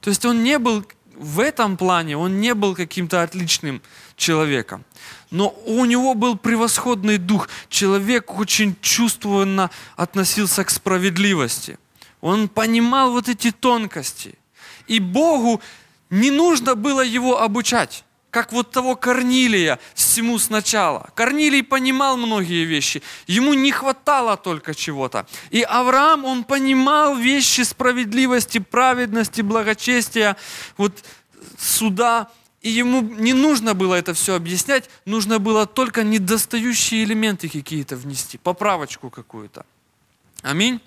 То 0.01 0.09
есть 0.09 0.25
он 0.25 0.43
не 0.43 0.57
был 0.57 0.85
в 1.15 1.39
этом 1.39 1.77
плане, 1.77 2.17
он 2.17 2.39
не 2.39 2.53
был 2.53 2.75
каким-то 2.75 3.21
отличным 3.21 3.81
человеком 4.15 4.85
но 5.31 5.49
у 5.65 5.85
него 5.85 6.13
был 6.13 6.37
превосходный 6.37 7.17
дух. 7.17 7.49
Человек 7.69 8.39
очень 8.39 8.75
чувствованно 8.81 9.69
относился 9.95 10.63
к 10.63 10.69
справедливости. 10.69 11.77
Он 12.21 12.47
понимал 12.47 13.11
вот 13.11 13.29
эти 13.29 13.51
тонкости. 13.51 14.35
И 14.87 14.99
Богу 14.99 15.61
не 16.09 16.31
нужно 16.31 16.75
было 16.75 17.01
его 17.01 17.41
обучать, 17.41 18.05
как 18.29 18.53
вот 18.53 18.71
того 18.71 18.95
Корнилия 18.95 19.79
всему 19.93 20.39
сначала. 20.39 21.09
Корнилий 21.13 21.63
понимал 21.63 22.17
многие 22.17 22.63
вещи, 22.63 23.03
ему 23.27 23.53
не 23.53 23.71
хватало 23.71 24.37
только 24.37 24.73
чего-то. 24.73 25.27
И 25.49 25.61
Авраам, 25.61 26.23
он 26.23 26.43
понимал 26.45 27.15
вещи 27.15 27.61
справедливости, 27.61 28.59
праведности, 28.59 29.41
благочестия, 29.41 30.37
вот 30.77 31.03
суда, 31.57 32.29
и 32.67 32.69
ему 32.69 33.01
не 33.01 33.33
нужно 33.33 33.73
было 33.73 33.95
это 33.95 34.13
все 34.13 34.35
объяснять, 34.35 34.89
нужно 35.05 35.39
было 35.39 35.65
только 35.65 36.03
недостающие 36.03 37.05
элементы 37.05 37.47
какие-то 37.47 37.95
внести, 37.95 38.37
поправочку 38.37 39.09
какую-то. 39.09 39.65
Аминь. 40.41 40.81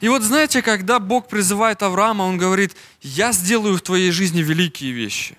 И 0.00 0.08
вот 0.08 0.22
знаете, 0.22 0.62
когда 0.62 1.00
Бог 1.00 1.26
призывает 1.28 1.82
Авраама, 1.82 2.22
Он 2.22 2.38
говорит, 2.38 2.76
я 3.02 3.32
сделаю 3.32 3.76
в 3.76 3.80
твоей 3.80 4.12
жизни 4.12 4.40
великие 4.40 4.92
вещи. 4.92 5.36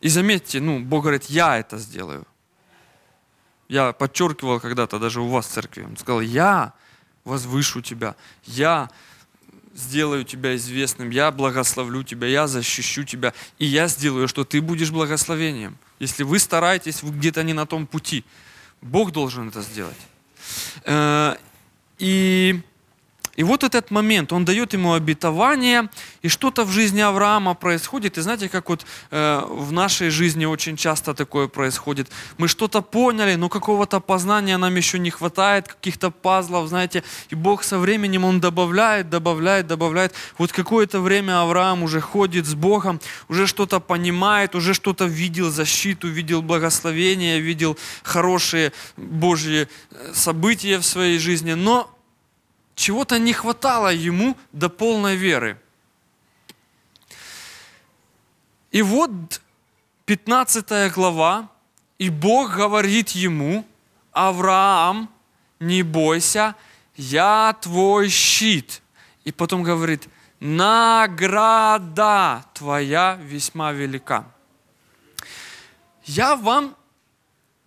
И 0.00 0.08
заметьте, 0.08 0.60
ну, 0.60 0.80
Бог 0.80 1.02
говорит, 1.02 1.24
я 1.24 1.58
это 1.58 1.76
сделаю. 1.76 2.26
Я 3.68 3.92
подчеркивал 3.92 4.60
когда-то 4.60 4.98
даже 4.98 5.20
у 5.20 5.28
вас 5.28 5.46
в 5.46 5.50
церкви. 5.50 5.82
Он 5.82 5.96
сказал, 5.98 6.22
я 6.22 6.72
возвышу 7.24 7.82
тебя, 7.82 8.14
я 8.46 8.88
сделаю 9.76 10.24
тебя 10.24 10.56
известным, 10.56 11.10
я 11.10 11.30
благословлю 11.30 12.02
тебя, 12.02 12.26
я 12.26 12.46
защищу 12.46 13.04
тебя, 13.04 13.32
и 13.58 13.66
я 13.66 13.88
сделаю, 13.88 14.26
что 14.26 14.44
ты 14.44 14.60
будешь 14.60 14.90
благословением. 14.90 15.76
Если 15.98 16.22
вы 16.22 16.38
стараетесь, 16.38 17.02
вы 17.02 17.12
где-то 17.12 17.42
не 17.42 17.52
на 17.52 17.66
том 17.66 17.86
пути. 17.86 18.24
Бог 18.80 19.12
должен 19.12 19.48
это 19.48 19.62
сделать. 19.62 19.96
Э, 20.84 21.36
и 21.98 22.60
и 23.36 23.42
вот 23.42 23.64
этот 23.64 23.90
момент, 23.90 24.32
он 24.32 24.44
дает 24.44 24.72
ему 24.72 24.94
обетование, 24.94 25.88
и 26.22 26.28
что-то 26.28 26.64
в 26.64 26.70
жизни 26.70 27.00
Авраама 27.00 27.54
происходит. 27.54 28.16
И 28.18 28.22
знаете, 28.22 28.48
как 28.48 28.70
вот 28.70 28.86
э, 29.10 29.42
в 29.46 29.72
нашей 29.72 30.08
жизни 30.08 30.46
очень 30.46 30.76
часто 30.76 31.12
такое 31.12 31.46
происходит. 31.46 32.10
Мы 32.38 32.48
что-то 32.48 32.80
поняли, 32.80 33.34
но 33.34 33.48
какого-то 33.50 34.00
познания 34.00 34.56
нам 34.56 34.74
еще 34.74 34.98
не 34.98 35.10
хватает, 35.10 35.68
каких-то 35.68 36.10
пазлов, 36.10 36.68
знаете. 36.68 37.02
И 37.28 37.34
Бог 37.34 37.62
со 37.62 37.78
временем, 37.78 38.24
Он 38.24 38.40
добавляет, 38.40 39.10
добавляет, 39.10 39.66
добавляет. 39.66 40.14
Вот 40.38 40.52
какое-то 40.52 41.00
время 41.00 41.42
Авраам 41.42 41.82
уже 41.82 42.00
ходит 42.00 42.46
с 42.46 42.54
Богом, 42.54 43.00
уже 43.28 43.46
что-то 43.46 43.80
понимает, 43.80 44.54
уже 44.54 44.72
что-то 44.72 45.04
видел 45.04 45.50
защиту, 45.50 46.08
видел 46.08 46.40
благословение, 46.40 47.38
видел 47.40 47.76
хорошие 48.02 48.72
Божьи 48.96 49.68
э, 49.90 50.12
события 50.14 50.78
в 50.78 50.86
своей 50.86 51.18
жизни. 51.18 51.52
Но 51.52 51.95
чего-то 52.76 53.18
не 53.18 53.32
хватало 53.32 53.92
ему 53.92 54.36
до 54.52 54.68
полной 54.68 55.16
веры. 55.16 55.58
И 58.70 58.82
вот 58.82 59.40
15 60.04 60.92
глава, 60.92 61.48
и 61.98 62.10
Бог 62.10 62.54
говорит 62.54 63.08
ему, 63.10 63.66
Авраам, 64.12 65.10
не 65.58 65.82
бойся, 65.82 66.54
я 66.94 67.56
твой 67.60 68.08
щит. 68.08 68.82
И 69.24 69.32
потом 69.32 69.62
говорит, 69.62 70.08
награда 70.38 71.64
твоя 72.54 73.18
весьма 73.20 73.72
велика. 73.72 74.26
Я 76.04 76.36
вам, 76.36 76.76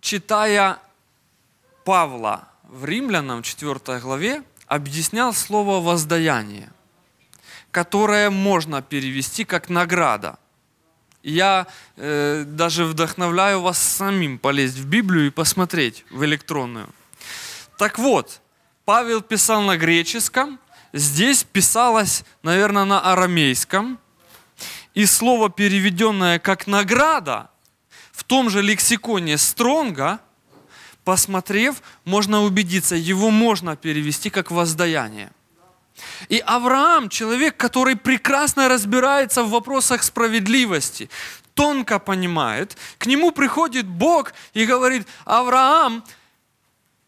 читая 0.00 0.78
Павла 1.84 2.48
в 2.62 2.84
Римлянам 2.84 3.42
4 3.42 3.98
главе, 3.98 4.44
объяснял 4.70 5.34
слово 5.34 5.80
воздаяние, 5.80 6.70
которое 7.72 8.30
можно 8.30 8.82
перевести 8.82 9.44
как 9.44 9.68
награда. 9.68 10.38
Я 11.24 11.66
э, 11.96 12.44
даже 12.46 12.84
вдохновляю 12.84 13.62
вас 13.62 13.78
самим 13.78 14.38
полезть 14.38 14.78
в 14.78 14.86
Библию 14.86 15.26
и 15.26 15.30
посмотреть 15.30 16.04
в 16.10 16.24
электронную. 16.24 16.88
Так 17.78 17.98
вот, 17.98 18.40
Павел 18.84 19.22
писал 19.22 19.62
на 19.62 19.76
греческом, 19.76 20.60
здесь 20.92 21.42
писалось, 21.42 22.22
наверное, 22.44 22.84
на 22.84 23.00
арамейском, 23.00 23.98
и 24.94 25.04
слово, 25.04 25.50
переведенное 25.50 26.38
как 26.38 26.68
награда, 26.68 27.50
в 28.12 28.22
том 28.22 28.48
же 28.48 28.62
лексиконе 28.62 29.36
Стронга– 29.36 30.20
посмотрев, 31.04 31.82
можно 32.04 32.42
убедиться, 32.42 32.96
его 32.96 33.30
можно 33.30 33.76
перевести 33.76 34.30
как 34.30 34.50
воздаяние. 34.50 35.30
И 36.28 36.38
Авраам, 36.38 37.08
человек, 37.08 37.56
который 37.56 37.96
прекрасно 37.96 38.68
разбирается 38.68 39.42
в 39.42 39.50
вопросах 39.50 40.02
справедливости, 40.02 41.10
тонко 41.54 41.98
понимает. 41.98 42.76
К 42.98 43.06
нему 43.06 43.32
приходит 43.32 43.86
Бог 43.86 44.32
и 44.54 44.64
говорит, 44.64 45.06
Авраам, 45.24 46.04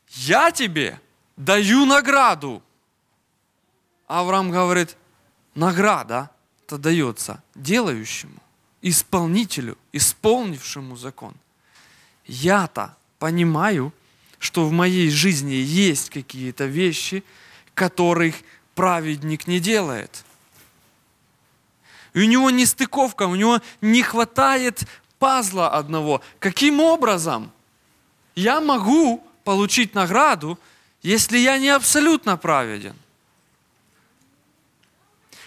я 0.09 0.51
тебе 0.51 1.01
даю 1.37 1.87
награду. 1.87 2.63
Авраам 4.07 4.51
говорит, 4.51 4.97
награда 5.55 6.31
это 6.67 6.79
дается 6.79 7.43
делающему, 7.55 8.41
исполнителю, 8.81 9.77
исполнившему 9.93 10.97
закон. 10.97 11.35
Я-то 12.25 12.97
понимаю, 13.23 13.93
что 14.41 14.65
в 14.65 14.73
моей 14.73 15.09
жизни 15.09 15.53
есть 15.53 16.11
какие-то 16.11 16.65
вещи, 16.65 17.23
которых 17.73 18.35
праведник 18.75 19.47
не 19.47 19.61
делает. 19.61 20.25
И 22.15 22.23
у 22.23 22.27
него 22.27 22.51
не 22.51 22.67
стыковка, 22.67 23.29
у 23.29 23.37
него 23.37 23.61
не 23.81 24.03
хватает 24.03 24.89
пазла 25.21 25.71
одного. 25.71 26.21
Каким 26.41 26.81
образом 26.81 27.53
я 28.35 28.61
могу 28.61 29.25
получить 29.45 29.95
награду, 29.95 30.59
если 31.01 31.39
я 31.39 31.59
не 31.59 31.69
абсолютно 31.69 32.37
праведен? 32.37 32.97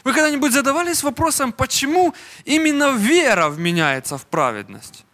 Вы 0.06 0.14
когда-нибудь 0.14 0.54
задавались 0.54 1.04
вопросом, 1.04 1.52
почему 1.52 2.14
именно 2.46 2.94
вера 2.94 3.50
вменяется 3.50 4.18
в 4.18 4.26
праведность? 4.26 5.05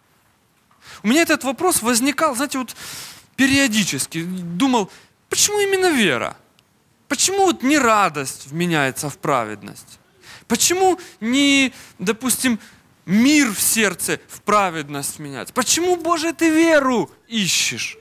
У 1.02 1.08
меня 1.08 1.22
этот 1.22 1.44
вопрос 1.44 1.82
возникал, 1.82 2.34
знаете, 2.36 2.58
вот 2.58 2.76
периодически. 3.36 4.22
Думал, 4.22 4.90
почему 5.28 5.60
именно 5.60 5.90
вера? 5.90 6.36
Почему 7.08 7.46
вот 7.46 7.62
не 7.62 7.78
радость 7.78 8.46
вменяется 8.46 9.10
в 9.10 9.18
праведность? 9.18 9.98
Почему 10.46 10.98
не, 11.20 11.72
допустим, 11.98 12.58
мир 13.04 13.52
в 13.52 13.60
сердце 13.60 14.20
в 14.28 14.40
праведность 14.42 15.18
менять? 15.18 15.52
Почему, 15.52 15.96
Боже, 15.96 16.32
ты 16.32 16.50
веру 16.50 17.10
ищешь? 17.28 17.96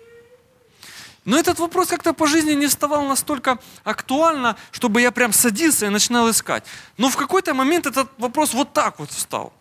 Но 1.24 1.38
этот 1.38 1.60
вопрос 1.60 1.88
как-то 1.88 2.14
по 2.14 2.26
жизни 2.26 2.54
не 2.54 2.68
вставал 2.68 3.06
настолько 3.06 3.60
актуально, 3.84 4.58
чтобы 4.72 5.02
я 5.02 5.12
прям 5.12 5.34
садился 5.34 5.86
и 5.86 5.90
начинал 5.90 6.30
искать. 6.30 6.64
Но 6.98 7.10
в 7.10 7.16
какой-то 7.16 7.54
момент 7.54 7.86
этот 7.86 8.10
вопрос 8.18 8.54
вот 8.54 8.74
так 8.74 9.00
вот 9.00 9.12
встал. 9.12 9.54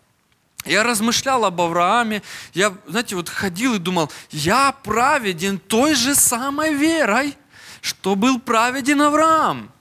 Я 0.65 0.83
размышлял 0.83 1.43
об 1.45 1.59
Аврааме, 1.59 2.21
я, 2.53 2.73
знаете, 2.87 3.15
вот 3.15 3.29
ходил 3.29 3.75
и 3.75 3.79
думал, 3.79 4.11
я 4.29 4.71
праведен 4.71 5.57
той 5.57 5.95
же 5.95 6.13
самой 6.13 6.73
верой, 6.73 7.35
что 7.81 8.15
был 8.15 8.39
праведен 8.39 9.01
Авраам. 9.01 9.71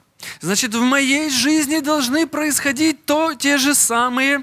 Значит, 0.41 0.74
в 0.74 0.83
моей 0.83 1.31
жизни 1.31 1.81
должны 1.81 2.26
происходить 2.26 3.05
то, 3.05 3.35
те 3.35 3.59
же 3.59 3.74
самые 3.74 4.43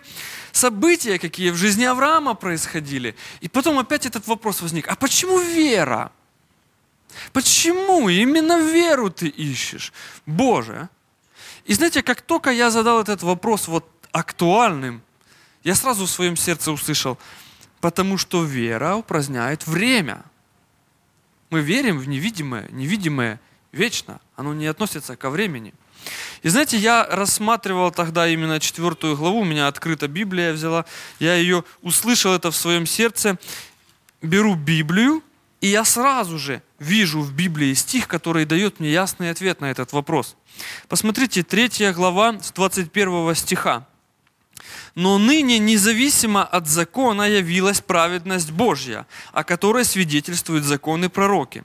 события, 0.52 1.20
какие 1.20 1.50
в 1.50 1.56
жизни 1.56 1.86
Авраама 1.86 2.34
происходили. 2.34 3.16
И 3.42 3.48
потом 3.48 3.80
опять 3.80 4.06
этот 4.06 4.28
вопрос 4.28 4.62
возник, 4.62 4.88
а 4.88 4.96
почему 4.96 5.40
вера? 5.40 6.12
Почему 7.34 8.10
именно 8.10 8.60
веру 8.60 9.10
ты 9.10 9.28
ищешь? 9.28 9.94
Боже. 10.26 10.90
И 11.66 11.74
знаете, 11.74 12.04
как 12.04 12.22
только 12.22 12.52
я 12.52 12.70
задал 12.70 13.02
этот 13.02 13.24
вопрос 13.24 13.68
вот 13.68 13.90
актуальным, 14.12 15.02
я 15.68 15.76
сразу 15.76 16.06
в 16.06 16.10
своем 16.10 16.38
сердце 16.38 16.72
услышал, 16.72 17.18
потому 17.82 18.18
что 18.18 18.46
вера 18.46 18.96
упраздняет 18.96 19.68
время. 19.68 20.24
Мы 21.50 21.60
верим 21.60 22.00
в 22.00 22.08
невидимое, 22.08 22.70
невидимое 22.72 23.42
вечно, 23.74 24.22
оно 24.38 24.54
не 24.54 24.66
относится 24.66 25.18
ко 25.18 25.30
времени. 25.30 25.74
И 26.42 26.48
знаете, 26.48 26.78
я 26.78 27.06
рассматривал 27.06 27.92
тогда 27.92 28.30
именно 28.30 28.62
четвертую 28.62 29.18
главу, 29.18 29.42
у 29.42 29.44
меня 29.44 29.68
открыта 29.68 30.08
Библия 30.08 30.54
взяла, 30.54 30.86
я 31.20 31.36
ее 31.36 31.66
услышал 31.82 32.34
это 32.34 32.50
в 32.50 32.56
своем 32.56 32.86
сердце, 32.86 33.38
беру 34.22 34.56
Библию, 34.56 35.22
и 35.60 35.68
я 35.68 35.84
сразу 35.84 36.40
же 36.40 36.62
вижу 36.80 37.20
в 37.20 37.34
Библии 37.34 37.74
стих, 37.74 38.08
который 38.08 38.46
дает 38.46 38.80
мне 38.80 38.90
ясный 38.90 39.32
ответ 39.32 39.60
на 39.60 39.70
этот 39.70 39.92
вопрос. 39.92 40.38
Посмотрите, 40.88 41.44
третья 41.44 41.92
глава 41.92 42.40
с 42.40 42.54
21 42.54 43.36
стиха. 43.36 43.86
«Но 44.96 45.18
ныне 45.18 45.60
независимо 45.60 46.44
от 46.44 46.68
закона 46.68 47.24
явилась 47.24 47.82
праведность 47.82 48.52
Божья, 48.52 49.08
о 49.34 49.44
которой 49.44 49.86
свидетельствуют 49.86 50.64
законы 50.64 51.10
пророки. 51.10 51.64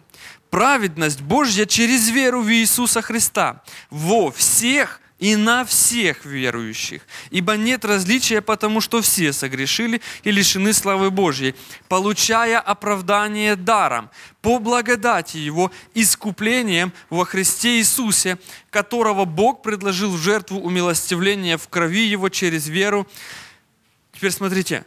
Праведность 0.51 1.21
Божья 1.21 1.67
через 1.67 2.09
веру 2.09 2.43
в 2.43 2.51
Иисуса 2.51 3.03
Христа 3.03 3.63
во 3.91 4.31
всех 4.31 5.02
и 5.23 5.37
на 5.37 5.65
всех 5.65 6.25
верующих. 6.25 7.03
Ибо 7.31 7.57
нет 7.57 7.85
различия, 7.85 8.41
потому 8.41 8.81
что 8.81 9.01
все 9.03 9.33
согрешили 9.33 10.03
и 10.25 10.33
лишены 10.33 10.73
славы 10.73 11.13
Божьей, 11.13 11.55
получая 11.87 12.59
оправдание 12.59 13.55
даром, 13.55 14.11
по 14.41 14.59
благодати 14.59 15.37
Его, 15.37 15.71
искуплением 15.95 16.93
во 17.09 17.25
Христе 17.25 17.79
Иисусе, 17.79 18.37
которого 18.71 19.25
Бог 19.25 19.63
предложил 19.63 20.11
в 20.11 20.19
жертву 20.19 20.59
умилостивления 20.59 21.57
в 21.57 21.69
крови 21.69 22.05
Его 22.05 22.29
через 22.29 22.67
веру. 22.67 23.07
Теперь 24.13 24.33
смотрите, 24.33 24.85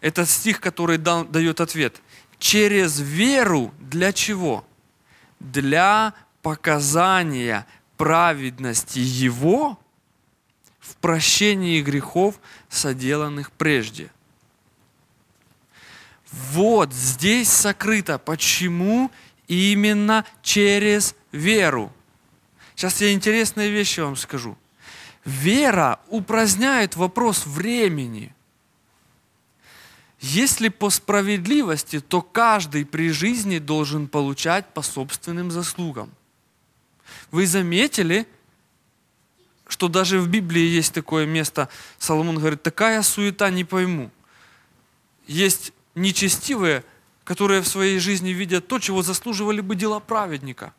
этот 0.00 0.30
стих, 0.30 0.58
который 0.58 0.96
дает 0.96 1.60
ответ. 1.60 1.96
Через 2.38 2.98
веру 2.98 3.74
для 3.78 4.14
чего? 4.14 4.64
Для 5.38 6.14
показания 6.40 7.66
праведности 7.96 8.98
Его 8.98 9.78
в 10.78 10.96
прощении 10.96 11.80
грехов, 11.82 12.40
соделанных 12.68 13.50
прежде. 13.52 14.10
Вот 16.30 16.92
здесь 16.92 17.48
сокрыто, 17.48 18.18
почему 18.18 19.10
именно 19.48 20.24
через 20.42 21.14
веру. 21.32 21.92
Сейчас 22.74 23.00
я 23.00 23.12
интересные 23.12 23.70
вещи 23.70 24.00
вам 24.00 24.16
скажу. 24.16 24.56
Вера 25.24 25.98
упраздняет 26.08 26.94
вопрос 26.94 27.46
времени. 27.46 28.34
Если 30.20 30.68
по 30.68 30.90
справедливости, 30.90 32.00
то 32.00 32.22
каждый 32.22 32.84
при 32.84 33.10
жизни 33.10 33.58
должен 33.58 34.08
получать 34.08 34.66
по 34.72 34.82
собственным 34.82 35.50
заслугам. 35.50 36.10
Вы 37.30 37.46
заметили, 37.46 38.26
что 39.66 39.88
даже 39.88 40.20
в 40.20 40.28
Библии 40.28 40.62
есть 40.62 40.92
такое 40.92 41.26
место, 41.26 41.68
Соломон 41.98 42.38
говорит, 42.38 42.62
такая 42.62 43.02
суета 43.02 43.50
не 43.50 43.64
пойму. 43.64 44.10
Есть 45.26 45.72
нечестивые, 45.94 46.84
которые 47.24 47.62
в 47.62 47.68
своей 47.68 47.98
жизни 47.98 48.30
видят 48.30 48.68
то, 48.68 48.78
чего 48.78 49.02
заслуживали 49.02 49.60
бы 49.60 49.74
дела 49.74 49.98
праведника. 49.98 50.72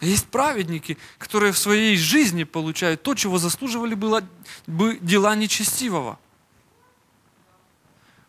Есть 0.00 0.26
праведники, 0.26 0.98
которые 1.18 1.52
в 1.52 1.58
своей 1.58 1.96
жизни 1.96 2.44
получают 2.44 3.02
то, 3.02 3.14
чего 3.14 3.38
заслуживали 3.38 3.94
бы 3.94 4.98
дела 5.00 5.36
нечестивого. 5.36 6.18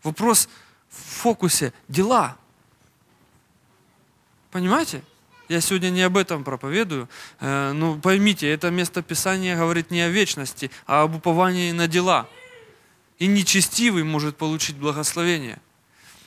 Вопрос 0.03 0.47
в 0.89 0.95
фокусе– 0.95 1.73
дела. 1.87 2.37
Понимаете? 4.51 5.03
Я 5.47 5.61
сегодня 5.61 5.91
не 5.91 6.01
об 6.01 6.17
этом 6.17 6.43
проповедую. 6.43 7.07
Э, 7.39 7.71
ну, 7.71 7.99
поймите, 7.99 8.51
это 8.51 8.71
место 8.71 9.03
Писания 9.03 9.55
говорит 9.55 9.91
не 9.91 10.01
о 10.01 10.09
вечности, 10.09 10.71
а 10.87 11.03
об 11.03 11.15
уповании 11.15 11.71
на 11.71 11.87
дела. 11.87 12.27
И 13.19 13.27
нечестивый 13.27 14.03
может 14.03 14.37
получить 14.37 14.75
благословение. 14.75 15.59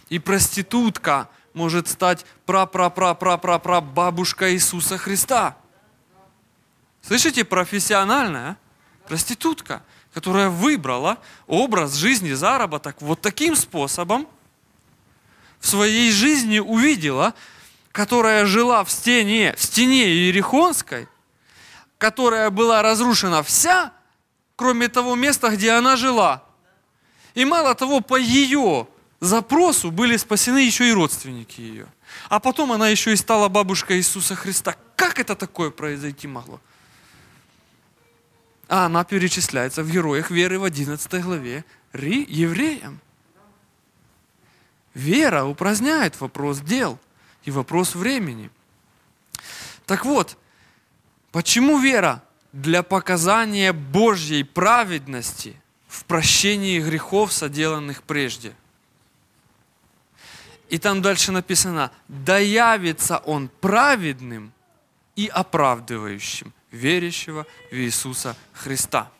И 0.09 0.19
проститутка 0.19 1.29
может 1.53 1.89
стать 1.89 2.25
пра-пра-пра-пра-пра-пра 2.47 3.81
бабушка 3.81 4.53
Иисуса 4.53 4.97
Христа. 4.97 5.57
Слышите, 7.03 7.45
профессиональная 7.45 8.57
проститутка, 9.09 9.83
которая 10.15 10.49
выбрала 10.49 11.19
образ 11.47 11.95
жизни, 11.95 12.33
заработок 12.33 13.01
вот 13.01 13.21
таким 13.21 13.57
способом, 13.57 14.29
в 15.59 15.67
своей 15.67 16.13
жизни 16.13 16.61
увидела, 16.61 17.35
которая 17.93 18.47
жила 18.47 18.85
в 18.85 18.91
стене, 18.91 19.55
в 19.57 19.63
стене 19.63 20.07
Иерихонской, 20.07 21.09
которая 21.99 22.51
была 22.51 22.83
разрушена 22.83 23.43
вся, 23.43 23.93
кроме 24.57 24.89
того 24.89 25.15
места, 25.15 25.51
где 25.51 25.73
она 25.73 25.97
жила. 25.97 26.45
И 27.35 27.45
мало 27.45 27.75
того, 27.75 28.01
по 28.01 28.17
ее 28.17 28.87
запросу 29.21 29.91
были 29.91 30.17
спасены 30.17 30.59
еще 30.59 30.89
и 30.89 30.93
родственники 30.93 31.61
ее. 31.61 31.87
А 32.29 32.41
потом 32.41 32.73
она 32.73 32.89
еще 32.89 33.13
и 33.13 33.17
стала 33.17 33.49
бабушкой 33.49 33.99
Иисуса 33.99 34.35
Христа. 34.35 34.77
Как 34.97 35.19
это 35.19 35.35
такое 35.35 35.71
произойти 35.71 36.27
могло? 36.27 36.61
А 38.69 38.87
она 38.87 39.05
перечисляется 39.05 39.83
в 39.83 39.91
героях 39.91 40.31
веры 40.31 40.59
в 40.59 40.65
11 40.65 41.23
главе 41.23 41.65
Ри, 41.93 42.27
евреям. 42.29 43.01
Вера 44.95 45.45
упраздняет 45.45 46.21
вопрос 46.21 46.61
дел– 46.61 46.99
и 47.45 47.51
вопрос 47.51 47.95
времени. 47.95 48.51
Так 49.87 50.05
вот, 50.05 50.37
почему 51.33 51.79
вера? 51.79 52.23
Для 52.53 52.83
показания 52.83 53.73
Божьей 53.73 54.43
праведности 54.43 55.61
в 55.87 56.05
прощении 56.05 56.81
грехов, 56.81 57.33
соделанных 57.33 58.03
прежде. 58.03 58.55
И 60.69 60.79
там 60.79 61.03
дальше 61.03 61.33
написано, 61.33 61.91
да 62.09 62.39
явится 62.39 63.19
он 63.19 63.49
праведным 63.61 64.53
и 65.17 65.27
оправдывающим 65.27 66.53
верящего 66.71 67.47
в 67.71 67.75
Иисуса 67.75 68.37
Христа. 68.53 69.11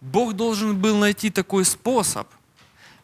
Бог 0.00 0.34
должен 0.34 0.76
был 0.76 0.96
найти 0.98 1.30
такой 1.30 1.64
способ, 1.64 2.28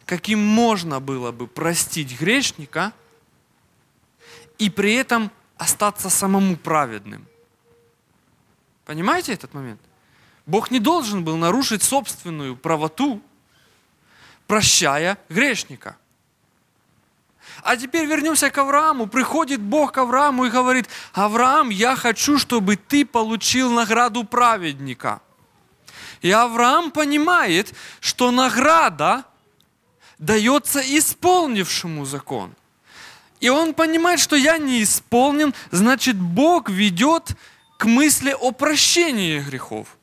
каким 0.04 0.40
можно 0.40 1.00
было 1.00 1.32
бы 1.32 1.46
простить 1.46 2.18
грешника 2.18 2.92
и 4.58 4.70
при 4.70 4.94
этом 4.94 5.30
остаться 5.56 6.10
самому 6.10 6.56
праведным. 6.56 7.26
Понимаете 8.84 9.32
этот 9.32 9.54
момент? 9.54 9.80
Бог 10.46 10.70
не 10.70 10.80
должен 10.80 11.24
был 11.24 11.36
нарушить 11.36 11.82
собственную 11.82 12.56
правоту, 12.56 13.22
прощая 14.46 15.18
грешника. 15.28 15.96
А 17.62 17.76
теперь 17.76 18.06
вернемся 18.06 18.50
к 18.50 18.58
Аврааму. 18.58 19.06
Приходит 19.06 19.60
Бог 19.60 19.92
к 19.92 19.98
Аврааму 19.98 20.46
и 20.46 20.50
говорит, 20.50 20.88
Авраам, 21.12 21.70
я 21.70 21.96
хочу, 21.96 22.38
чтобы 22.38 22.76
ты 22.76 23.04
получил 23.04 23.70
награду 23.72 24.24
праведника. 24.24 25.20
И 26.22 26.30
Авраам 26.30 26.90
понимает, 26.90 27.74
что 28.00 28.30
награда 28.30 29.24
дается 30.18 30.80
исполнившему 30.80 32.04
закон. 32.04 32.54
И 33.40 33.48
он 33.48 33.74
понимает, 33.74 34.20
что 34.20 34.36
я 34.36 34.58
не 34.58 34.82
исполнен, 34.82 35.54
значит 35.70 36.16
Бог 36.16 36.68
ведет 36.68 37.36
к 37.76 37.84
мысли 37.84 38.34
о 38.38 38.50
прощении 38.50 39.38
грехов. 39.40 39.96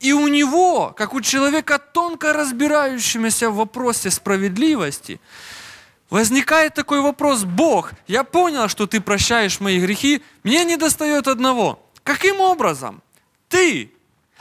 И 0.00 0.12
у 0.12 0.28
него, 0.28 0.92
как 0.96 1.14
у 1.14 1.20
человека 1.20 1.78
тонко 1.78 2.32
разбирающегося 2.32 3.50
в 3.50 3.56
вопросе 3.56 4.10
справедливости, 4.10 5.20
возникает 6.10 6.74
такой 6.74 7.00
вопрос, 7.00 7.44
Бог, 7.44 7.92
я 8.06 8.22
понял, 8.22 8.68
что 8.68 8.86
ты 8.86 9.00
прощаешь 9.00 9.60
мои 9.60 9.80
грехи, 9.80 10.22
мне 10.42 10.64
не 10.64 10.76
достает 10.76 11.26
одного. 11.26 11.84
Каким 12.02 12.40
образом 12.40 13.02
ты 13.48 13.90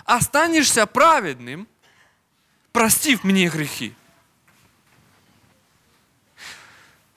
останешься 0.06 0.86
праведным, 0.86 1.68
простив 2.74 3.24
мне 3.24 3.48
грехи? 3.48 3.96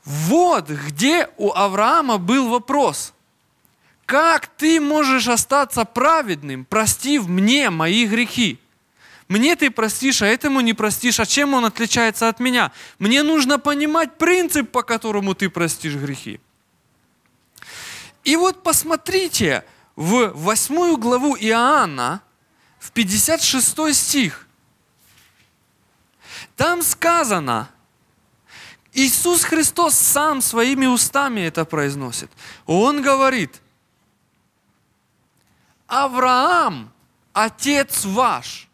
Вот 0.07 0.71
где 0.71 1.29
у 1.37 1.53
Авраама 1.53 2.19
был 2.19 2.49
вопрос. 2.49 3.13
Как 4.07 4.47
ты 4.47 4.81
можешь 4.81 5.27
остаться 5.27 5.85
праведным, 5.85 6.65
простив 6.65 7.27
мне 7.27 7.71
мои 7.71 8.07
грехи? 8.07 8.61
Мне 9.27 9.57
ты 9.57 9.69
простишь, 9.73 10.23
а 10.23 10.27
этому 10.27 10.61
не 10.61 10.75
простишь. 10.75 11.19
А 11.19 11.27
чем 11.27 11.55
он 11.55 11.65
отличается 11.65 12.29
от 12.29 12.39
меня? 12.39 12.71
Мне 13.01 13.25
нужно 13.25 13.59
понимать 13.59 14.17
принцип, 14.17 14.71
по 14.71 14.85
которому 14.85 15.35
ты 15.35 15.51
простишь 15.51 15.97
грехи. 15.97 16.41
И 18.23 18.37
вот 18.37 18.63
посмотрите 18.63 19.65
в 19.97 20.31
восьмую 20.35 20.99
главу 20.99 21.37
Иоанна, 21.37 22.23
в 22.79 22.93
56 22.93 23.93
стих. 23.93 24.47
Там 26.57 26.83
сказано, 26.83 27.69
Иисус 28.97 29.44
Христос 29.44 29.94
сам 29.94 30.40
своими 30.40 30.86
устами 30.86 31.42
это 31.42 31.66
произносит. 31.66 32.30
Он 32.64 33.03
говорит, 33.03 33.61
Авраам, 35.86 36.90
отец 37.34 38.07
ваш, 38.07 38.68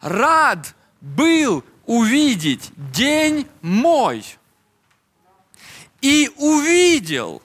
рад 0.00 0.74
был 1.02 1.62
увидеть 1.84 2.72
день 2.90 3.46
мой. 3.60 4.24
И 6.00 6.32
увидел, 6.36 7.42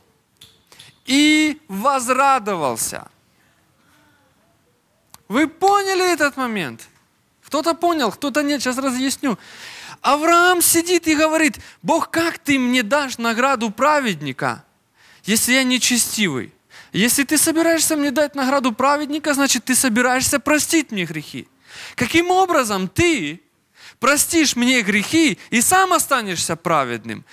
и 1.05 1.61
возрадовался. 1.67 3.09
Вы 5.27 5.49
поняли 5.49 6.13
этот 6.13 6.37
момент? 6.37 6.87
Кто-то 7.43 7.73
понял, 7.73 8.09
кто-то 8.09 8.41
нет, 8.41 8.61
сейчас 8.61 8.77
разъясню. 8.77 9.37
Авраам 10.01 10.61
сидит 10.61 11.07
и 11.07 11.15
говорит, 11.15 11.59
Бог, 11.81 12.09
как 12.09 12.37
ты 12.39 12.57
мне 12.57 12.83
дашь 12.83 13.17
награду 13.17 13.69
праведника, 13.69 14.63
если 15.23 15.53
я 15.53 15.63
нечестивый? 15.63 16.53
Если 16.91 17.23
ты 17.23 17.37
собираешься 17.37 17.95
мне 17.95 18.11
дать 18.11 18.35
награду 18.35 18.71
праведника, 18.71 19.33
значит, 19.33 19.65
ты 19.65 19.75
собираешься 19.75 20.39
простить 20.39 20.91
мне 20.91 21.05
грехи. 21.05 21.47
Каким 21.95 22.31
образом 22.31 22.87
ты 22.87 23.41
простишь 23.99 24.55
мне 24.55 24.81
грехи 24.81 25.37
и 25.51 25.61
сам 25.61 25.93
останешься 25.93 26.55
праведным? 26.55 27.25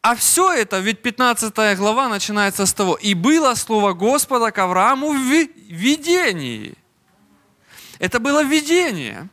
А 0.00 0.14
все 0.14 0.52
это, 0.52 0.78
ведь 0.78 1.02
15 1.02 1.76
глава 1.76 2.08
начинается 2.08 2.64
с 2.64 2.72
того, 2.72 2.94
«И 2.94 3.14
было 3.14 3.54
слово 3.54 3.92
Господа 3.92 4.50
к 4.50 4.58
Аврааму 4.58 5.10
в 5.12 5.18
видении». 5.18 6.74
Это 7.98 8.20
было 8.20 8.42
видение. 8.42 9.28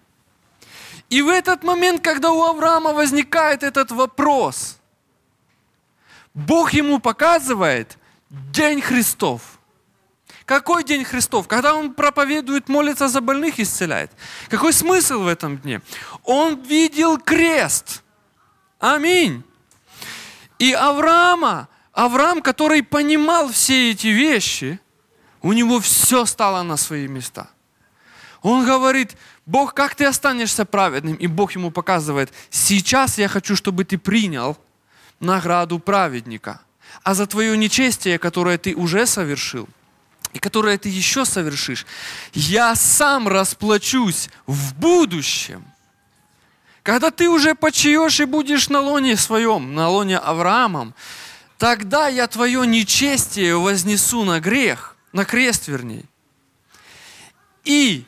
И 1.10 1.22
в 1.22 1.30
этот 1.30 1.64
момент, 1.64 2.01
когда 2.01 2.32
у 2.32 2.41
Авраама 2.41 2.93
возникает 2.93 3.64
этот 3.64 3.91
вопрос, 3.91 4.78
Бог 6.34 6.74
ему 6.74 6.99
показывает 6.99 7.97
День 8.30 8.82
Христов– 8.82 9.41
какой 10.45 10.84
день 10.84 11.06
Христов? 11.06 11.47
Когда 11.47 11.74
он 11.74 11.93
проповедует, 11.93 12.68
молится 12.68 13.08
за 13.08 13.22
больных, 13.22 13.60
исцеляет. 13.60 14.12
Какой 14.49 14.74
смысл 14.74 15.22
в 15.22 15.28
этом 15.28 15.58
дне? 15.58 15.82
Он 16.24 16.62
видел 16.62 17.18
крест. 17.18 18.04
Аминь. 18.80 19.43
И 20.60 20.74
Авраама, 20.74 21.70
Авраам, 21.93 22.41
который 22.41 22.84
понимал 22.84 23.49
все 23.49 23.91
эти 23.91 24.08
вещи, 24.08 24.80
у 25.41 25.54
него 25.54 25.80
все 25.80 26.26
стало 26.26 26.62
на 26.64 26.76
свои 26.76 27.08
места. 27.08 27.47
Он 28.41 28.66
говорит, 28.66 29.16
Бог, 29.46 29.74
как 29.74 29.96
ты 29.96 30.06
останешься 30.06 30.66
праведным? 30.66 31.16
И 31.16 31.28
Бог 31.28 31.54
ему 31.56 31.72
показывает, 31.72 32.32
сейчас 32.50 33.18
я 33.18 33.28
хочу, 33.28 33.56
чтобы 33.56 33.84
ты 33.84 33.98
принял 33.98 34.58
награду 35.20 35.80
праведника. 35.80 36.62
А 37.04 37.14
за 37.14 37.28
твое 37.28 37.58
нечестие, 37.58 38.20
которое 38.20 38.58
ты 38.58 38.76
уже 38.76 39.06
совершил– 39.06 39.68
и 40.34 40.39
которое 40.39 40.78
ты 40.78 40.89
еще 40.89 41.26
совершишь, 41.26 41.86
я 42.34 42.76
сам 42.76 43.28
расплачусь 43.28 44.30
в 44.48 44.74
будущем. 44.76 45.64
Когда 46.82 47.12
ты 47.12 47.30
уже 47.30 47.56
почаешь 47.56 48.20
и 48.20 48.26
будешь 48.26 48.68
на 48.68 48.82
лоне 48.82 49.16
своем, 49.16 49.74
на 49.74 49.88
лоне 49.89 50.18
Авраамом, 50.18 50.94
тогда 51.58 52.08
я 52.08 52.28
твое 52.28 52.66
нечестие 52.68 53.58
вознесу 53.58 54.26
на 54.26 54.39
грех, 54.39 54.98
на 55.14 55.24
крест 55.24 55.68
вернее. 55.68 56.04
И 57.64 58.06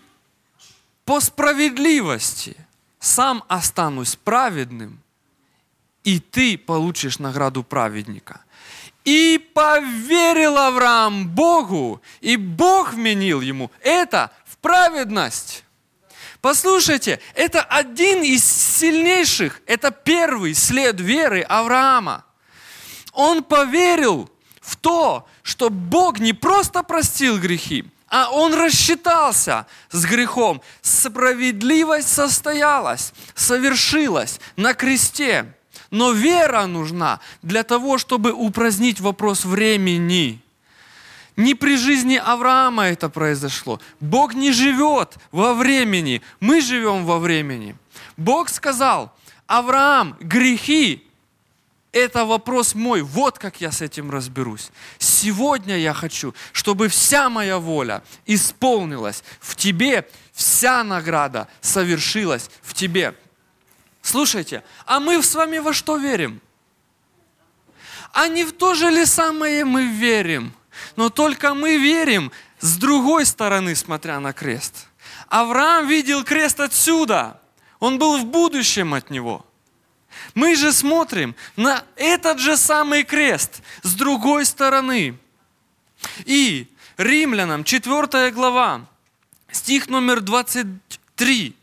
по 1.05 1.19
справедливости 1.19 2.57
сам 2.99 3.43
останусь 3.47 4.15
праведным, 4.15 4.99
и 6.03 6.19
ты 6.19 6.57
получишь 6.57 7.19
награду 7.19 7.63
праведника. 7.63 8.41
И 9.03 9.37
поверил 9.53 10.57
Авраам 10.57 11.29
Богу, 11.29 12.01
и 12.21 12.37
Бог 12.37 12.93
вменил 12.93 13.41
ему 13.41 13.71
это 13.81 14.31
в 14.45 14.57
праведность. 14.57 15.63
Послушайте, 16.41 17.19
это 17.35 17.61
один 17.61 18.23
из 18.23 18.43
сильнейших, 18.43 19.61
это 19.67 19.91
первый 19.91 20.55
след 20.55 20.99
веры 20.99 21.41
Авраама. 21.41 22.25
Он 23.13 23.43
поверил 23.43 24.29
в 24.59 24.75
то, 24.75 25.27
что 25.43 25.69
Бог 25.69 26.19
не 26.19 26.33
просто 26.33 26.81
простил 26.81 27.39
грехи, 27.39 27.85
а 28.15 28.29
он 28.31 28.53
рассчитался 28.53 29.67
с 29.91 30.05
грехом. 30.05 30.61
Справедливость 30.81 32.07
состоялась, 32.07 33.11
совершилась 33.33 34.39
на 34.55 34.73
кресте. 34.73 35.53
Но 35.91 36.13
вера 36.13 36.65
нужна 36.65 37.19
для 37.41 37.63
того, 37.63 37.97
чтобы 37.97 38.31
упразднить 38.31 39.01
вопрос 39.01 39.43
времени. 39.43 40.41
Не 41.35 41.55
при 41.55 41.75
жизни 41.75 42.15
Авраама 42.15 42.85
это 42.85 43.09
произошло. 43.09 43.81
Бог 43.99 44.33
не 44.33 44.53
живет 44.53 45.17
во 45.33 45.53
времени, 45.53 46.21
мы 46.39 46.61
живем 46.61 47.03
во 47.03 47.19
времени. 47.19 47.75
Бог 48.15 48.47
сказал, 48.47 49.13
Авраам, 49.45 50.15
грехи– 50.21 51.04
это 51.95 52.25
вопрос 52.25 52.75
мой, 52.75 53.01
вот 53.01 53.39
как 53.39 53.61
я 53.61 53.71
с 53.71 53.81
этим 53.81 54.11
разберусь. 54.11 54.69
Сегодня 54.99 55.77
я 55.77 55.93
хочу, 55.93 56.35
чтобы 56.51 56.89
вся 56.89 57.29
моя 57.29 57.57
воля 57.57 58.03
исполнилась 58.25 59.23
в 59.39 59.55
тебе, 59.55 60.07
вся 60.33 60.83
награда 60.83 61.47
совершилась 61.61 62.49
в 62.61 62.73
тебе. 62.73 63.15
Слушайте, 64.01 64.63
а 64.85 64.99
мы 64.99 65.23
с 65.23 65.33
вами 65.33 65.59
во 65.59 65.71
что 65.71 65.95
верим? 65.95 66.41
А 68.11 68.27
не 68.27 68.43
в 68.43 68.51
то 68.51 68.75
же 68.75 68.89
ли 68.89 69.05
самое 69.05 69.63
мы 69.63 69.87
верим? 69.87 70.53
Но 70.97 71.09
только 71.09 71.53
мы 71.53 71.77
верим 71.77 72.29
с 72.59 72.75
другой 72.75 73.25
стороны, 73.25 73.73
смотря 73.73 74.19
на 74.19 74.33
крест. 74.33 74.87
Авраам 75.29 75.87
видел 75.87 76.25
крест 76.25 76.59
отсюда. 76.59 77.39
Он 77.79 77.97
был 77.99 78.17
в 78.17 78.25
будущем 78.25 78.93
от 78.93 79.09
него. 79.09 79.45
Мы 80.33 80.55
же 80.55 80.73
смотрим 80.73 81.35
на 81.55 81.83
этот 81.95 82.39
же 82.39 82.57
самый 82.57 83.03
крест 83.03 83.61
с 83.83 83.93
другой 83.93 84.45
стороны. 84.45 85.17
И 86.25 86.67
Римлянам 86.97 87.63
4 87.63 88.31
глава, 88.31 88.85
стих 89.51 89.89
номер 89.89 90.21
23. 90.21 91.55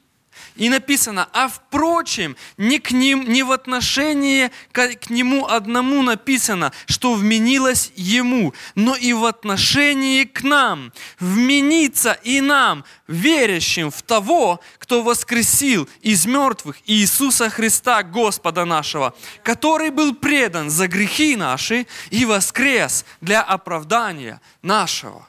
И 0.56 0.68
написано, 0.68 1.28
а 1.32 1.48
впрочем, 1.48 2.36
не, 2.58 2.78
к 2.78 2.90
ним, 2.90 3.24
не 3.24 3.42
в 3.42 3.52
отношении 3.52 4.50
к, 4.70 4.96
к 4.96 5.10
нему 5.10 5.46
одному 5.46 6.02
написано, 6.02 6.72
что 6.86 7.14
вменилось 7.14 7.90
ему, 7.96 8.52
но 8.74 8.94
и 8.94 9.12
в 9.14 9.24
отношении 9.24 10.24
к 10.24 10.42
нам. 10.42 10.92
Вменится 11.18 12.12
и 12.22 12.40
нам, 12.40 12.84
верящим 13.08 13.90
в 13.90 14.02
того, 14.02 14.60
кто 14.78 15.02
воскресил 15.02 15.88
из 16.02 16.26
мертвых 16.26 16.76
Иисуса 16.86 17.48
Христа, 17.48 18.02
Господа 18.02 18.66
нашего, 18.66 19.14
который 19.42 19.90
был 19.90 20.14
предан 20.14 20.68
за 20.68 20.86
грехи 20.86 21.34
наши 21.36 21.86
и 22.10 22.26
воскрес 22.26 23.06
для 23.22 23.42
оправдания 23.42 24.40
нашего. 24.60 25.26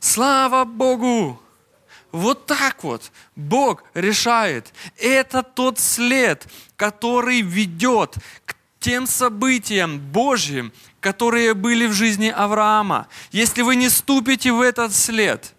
Слава 0.00 0.64
Богу! 0.64 1.43
Вот 2.14 2.46
так 2.46 2.84
вот 2.84 3.10
Бог 3.34 3.82
решает. 3.92 4.72
Это 4.98 5.42
тот 5.42 5.80
след, 5.80 6.46
который 6.76 7.40
ведет 7.40 8.14
к 8.46 8.54
тем 8.78 9.08
событиям 9.08 9.98
Божьим, 9.98 10.72
которые 11.00 11.54
были 11.54 11.86
в 11.86 11.92
жизни 11.92 12.28
Авраама. 12.28 13.08
Если 13.32 13.62
вы 13.62 13.74
не 13.74 13.88
ступите 13.88 14.52
в 14.52 14.60
этот 14.60 14.94
след, 14.94 15.54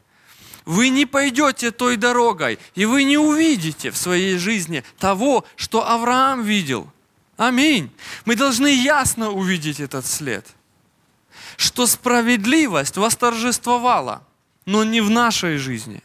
вы 0.64 0.88
не 0.88 1.06
пойдете 1.06 1.72
той 1.72 1.98
дорогой, 1.98 2.58
и 2.74 2.86
вы 2.86 3.04
не 3.04 3.18
увидите 3.18 3.92
в 3.92 3.98
своей 3.98 4.38
жизни 4.38 4.86
того, 4.98 5.44
что 5.58 5.86
Авраам 5.86 6.42
видел. 6.42 6.90
Аминь. 7.36 7.92
Мы 8.24 8.38
должны 8.38 8.74
ясно 8.74 9.30
увидеть 9.30 9.82
этот 9.82 10.06
след, 10.06 10.48
что 11.58 11.86
справедливость 11.86 12.96
восторжествовала, 12.96 14.26
но 14.66 14.86
не 14.86 15.02
в 15.02 15.10
нашей 15.10 15.58
жизни 15.58 16.02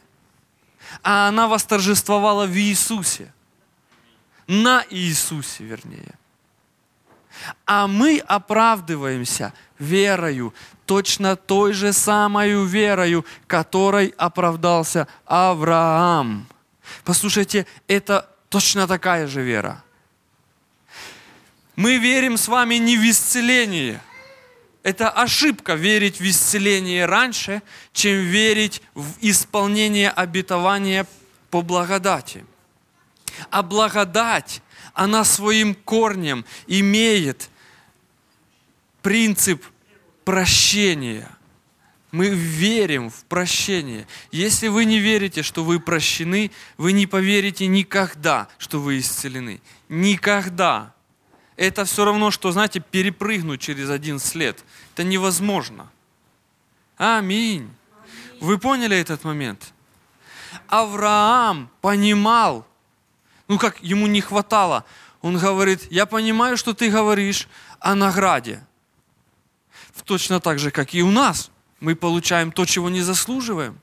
а 1.03 1.27
она 1.27 1.47
восторжествовала 1.47 2.45
в 2.45 2.55
Иисусе. 2.55 3.33
На 4.47 4.85
Иисусе, 4.89 5.63
вернее. 5.63 6.13
А 7.65 7.87
мы 7.87 8.19
оправдываемся 8.19 9.53
верою, 9.79 10.53
точно 10.85 11.35
той 11.35 11.73
же 11.73 11.93
самой 11.93 12.65
верою, 12.65 13.25
которой 13.47 14.13
оправдался 14.17 15.07
Авраам. 15.25 16.47
Послушайте, 17.03 17.65
это 17.87 18.29
точно 18.49 18.87
такая 18.87 19.27
же 19.27 19.41
вера. 19.41 19.83
Мы 21.75 21.97
верим 21.97 22.37
с 22.37 22.47
вами 22.47 22.75
не 22.75 22.97
в 22.97 23.09
исцеление– 23.09 24.01
это 24.83 25.09
ошибка 25.09 25.75
верить 25.75 26.19
в 26.19 26.27
исцеление 26.27 27.05
раньше, 27.05 27.61
чем 27.93 28.17
верить 28.17 28.81
в 28.95 29.13
исполнение 29.21 30.09
обетования 30.09 31.05
по 31.51 31.61
благодати. 31.61 32.45
А 33.49 33.61
благодать, 33.61 34.61
она 34.93 35.23
своим 35.23 35.75
корнем 35.75 36.45
имеет 36.67 37.49
принцип 39.01 39.63
прощения. 40.25 41.29
Мы 42.11 42.29
верим 42.29 43.09
в 43.09 43.23
прощение. 43.25 44.05
Если 44.31 44.67
вы 44.67 44.85
не 44.85 44.99
верите, 44.99 45.43
что 45.43 45.63
вы 45.63 45.79
прощены, 45.79 46.51
вы 46.77 46.91
не 46.91 47.07
поверите 47.07 47.67
никогда, 47.67 48.49
что 48.57 48.81
вы 48.81 48.99
исцелены. 48.99 49.61
Никогда 49.87 50.93
это 51.61 51.85
все 51.85 52.05
равно, 52.05 52.31
что, 52.31 52.51
знаете, 52.51 52.79
перепрыгнуть 52.79 53.61
через 53.61 53.91
один 53.91 54.17
след. 54.17 54.63
Это 54.93 55.03
невозможно. 55.03 55.91
Аминь. 56.97 57.69
Вы 58.39 58.57
поняли 58.57 58.97
этот 58.97 59.23
момент? 59.23 59.71
Авраам 60.67 61.69
понимал, 61.81 62.65
ну 63.47 63.59
как 63.59 63.79
ему 63.83 64.07
не 64.07 64.21
хватало. 64.21 64.85
Он 65.21 65.37
говорит, 65.37 65.85
я 65.91 66.07
понимаю, 66.07 66.57
что 66.57 66.73
ты 66.73 66.89
говоришь 66.89 67.47
о 67.79 67.93
награде. 67.93 68.65
Точно 70.05 70.39
так 70.39 70.57
же, 70.57 70.71
как 70.71 70.95
и 70.95 71.03
у 71.03 71.11
нас. 71.11 71.51
Мы 71.79 71.95
получаем 71.95 72.51
то, 72.51 72.65
чего 72.65 72.89
не 72.89 73.01
заслуживаем. 73.01 73.79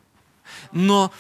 Но 0.72 1.12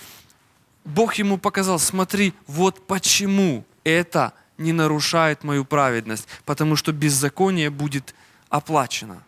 Бог 0.84 1.14
ему 1.14 1.38
показал, 1.38 1.78
смотри, 1.78 2.34
вот 2.48 2.84
почему 2.88 3.64
это 3.84 4.32
не 4.58 4.72
нарушает 4.72 5.44
мою 5.44 5.64
праведность, 5.64 6.26
потому 6.44 6.76
что 6.76 6.92
беззаконие 6.92 7.70
будет 7.70 8.14
оплачено. 8.48 9.22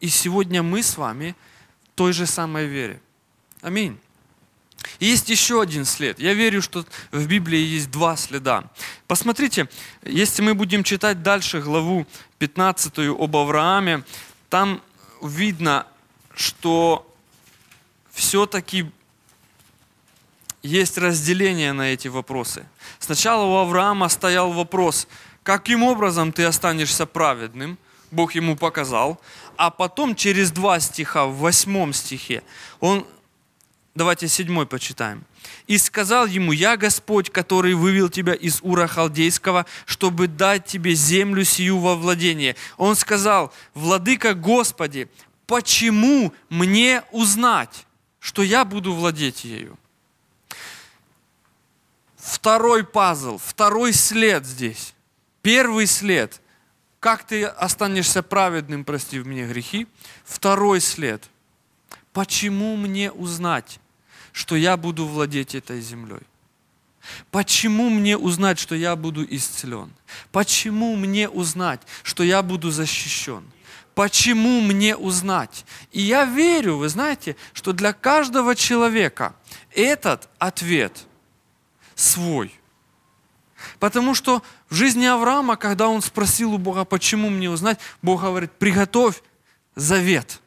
И 0.00 0.08
сегодня 0.08 0.62
мы 0.62 0.82
с 0.82 0.96
вами 0.96 1.34
в 1.84 1.96
той 1.96 2.12
же 2.12 2.26
самой 2.26 2.66
вере. 2.66 3.00
Аминь. 3.60 3.98
И 5.00 5.06
есть 5.06 5.28
еще 5.28 5.60
один 5.60 5.84
след. 5.84 6.18
Я 6.18 6.34
верю, 6.34 6.62
что 6.62 6.84
в 7.10 7.26
Библии 7.26 7.58
есть 7.58 7.90
два 7.90 8.16
следа. 8.16 8.64
Посмотрите, 9.06 9.68
если 10.02 10.42
мы 10.42 10.54
будем 10.54 10.84
читать 10.84 11.22
дальше 11.22 11.60
главу 11.60 12.06
15 12.38 12.98
об 13.18 13.36
Аврааме, 13.36 14.04
там 14.48 14.80
видно, 15.20 15.86
что 16.34 17.04
все-таки 18.12 18.90
есть 20.62 20.98
разделение 20.98 21.72
на 21.72 21.92
эти 21.92 22.08
вопросы. 22.08 22.66
Сначала 22.98 23.44
у 23.44 23.56
Авраама 23.56 24.08
стоял 24.08 24.52
вопрос, 24.52 25.06
каким 25.42 25.82
образом 25.82 26.32
ты 26.32 26.44
останешься 26.44 27.06
праведным, 27.06 27.78
Бог 28.10 28.34
ему 28.34 28.56
показал, 28.56 29.20
а 29.56 29.70
потом 29.70 30.14
через 30.14 30.50
два 30.50 30.80
стиха, 30.80 31.26
в 31.26 31.36
восьмом 31.36 31.92
стихе, 31.92 32.42
он, 32.80 33.06
давайте 33.94 34.28
седьмой 34.28 34.66
почитаем. 34.66 35.24
«И 35.66 35.78
сказал 35.78 36.26
ему, 36.26 36.52
я 36.52 36.76
Господь, 36.76 37.30
который 37.30 37.74
вывел 37.74 38.08
тебя 38.08 38.34
из 38.34 38.60
Ура 38.62 38.86
Халдейского, 38.86 39.66
чтобы 39.84 40.26
дать 40.26 40.66
тебе 40.66 40.94
землю 40.94 41.44
сию 41.44 41.78
во 41.78 41.94
владение». 41.94 42.56
Он 42.76 42.96
сказал, 42.96 43.52
«Владыка 43.74 44.34
Господи, 44.34 45.08
почему 45.46 46.32
мне 46.48 47.02
узнать, 47.12 47.86
что 48.20 48.42
я 48.42 48.64
буду 48.64 48.92
владеть 48.92 49.44
ею?» 49.44 49.78
Второй 52.28 52.84
пазл, 52.84 53.38
второй 53.38 53.92
след 53.92 54.44
здесь. 54.46 54.94
Первый 55.42 55.86
след. 55.86 56.40
Как 57.00 57.24
ты 57.24 57.44
останешься 57.44 58.22
праведным, 58.22 58.84
простив 58.84 59.24
мне 59.24 59.46
грехи. 59.46 59.86
Второй 60.24 60.80
след. 60.80 61.28
Почему 62.12 62.76
мне 62.76 63.10
узнать, 63.10 63.80
что 64.32 64.56
я 64.56 64.76
буду 64.76 65.06
владеть 65.06 65.54
этой 65.54 65.80
землей? 65.80 66.20
Почему 67.30 67.88
мне 67.88 68.18
узнать, 68.18 68.58
что 68.58 68.74
я 68.74 68.94
буду 68.94 69.24
исцелен? 69.24 69.90
Почему 70.30 70.96
мне 70.96 71.28
узнать, 71.28 71.80
что 72.02 72.22
я 72.22 72.42
буду 72.42 72.70
защищен? 72.70 73.44
Почему 73.94 74.60
мне 74.60 74.96
узнать? 74.96 75.64
И 75.92 76.02
я 76.02 76.24
верю, 76.24 76.76
вы 76.76 76.88
знаете, 76.88 77.36
что 77.52 77.72
для 77.72 77.92
каждого 77.92 78.54
человека 78.54 79.34
этот 79.72 80.28
ответ– 80.38 80.92
свой. 81.98 82.54
Потому 83.80 84.14
что 84.14 84.42
в 84.70 84.74
жизни 84.74 85.04
Авраама, 85.04 85.56
когда 85.56 85.88
он 85.88 86.00
спросил 86.00 86.54
у 86.54 86.58
Бога, 86.58 86.84
почему 86.84 87.28
мне 87.28 87.50
узнать, 87.50 87.78
Бог 88.02 88.22
говорит, 88.22 88.52
приготовь 88.52 89.22
завет. 89.74 90.40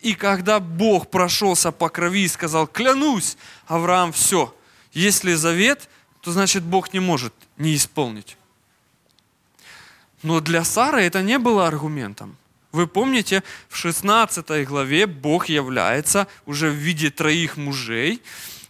И 0.00 0.14
когда 0.14 0.58
Бог 0.58 1.10
прошелся 1.10 1.70
по 1.70 1.88
крови 1.88 2.24
и 2.24 2.28
сказал, 2.28 2.66
клянусь, 2.66 3.36
Авраам, 3.66 4.12
все, 4.12 4.54
если 4.92 5.34
завет, 5.34 5.88
то 6.20 6.32
значит 6.32 6.62
Бог 6.62 6.92
не 6.92 7.00
может 7.00 7.32
не 7.56 7.76
исполнить. 7.76 8.36
Но 10.22 10.40
для 10.40 10.64
Сары 10.64 11.02
это 11.02 11.22
не 11.22 11.38
было 11.38 11.66
аргументом. 11.66 12.36
Вы 12.72 12.86
помните, 12.86 13.42
в 13.68 13.76
16 13.76 14.66
главе 14.66 15.06
Бог 15.06 15.48
является 15.48 16.26
уже 16.46 16.70
в 16.70 16.74
виде 16.74 17.10
троих 17.10 17.56
мужей, 17.56 18.22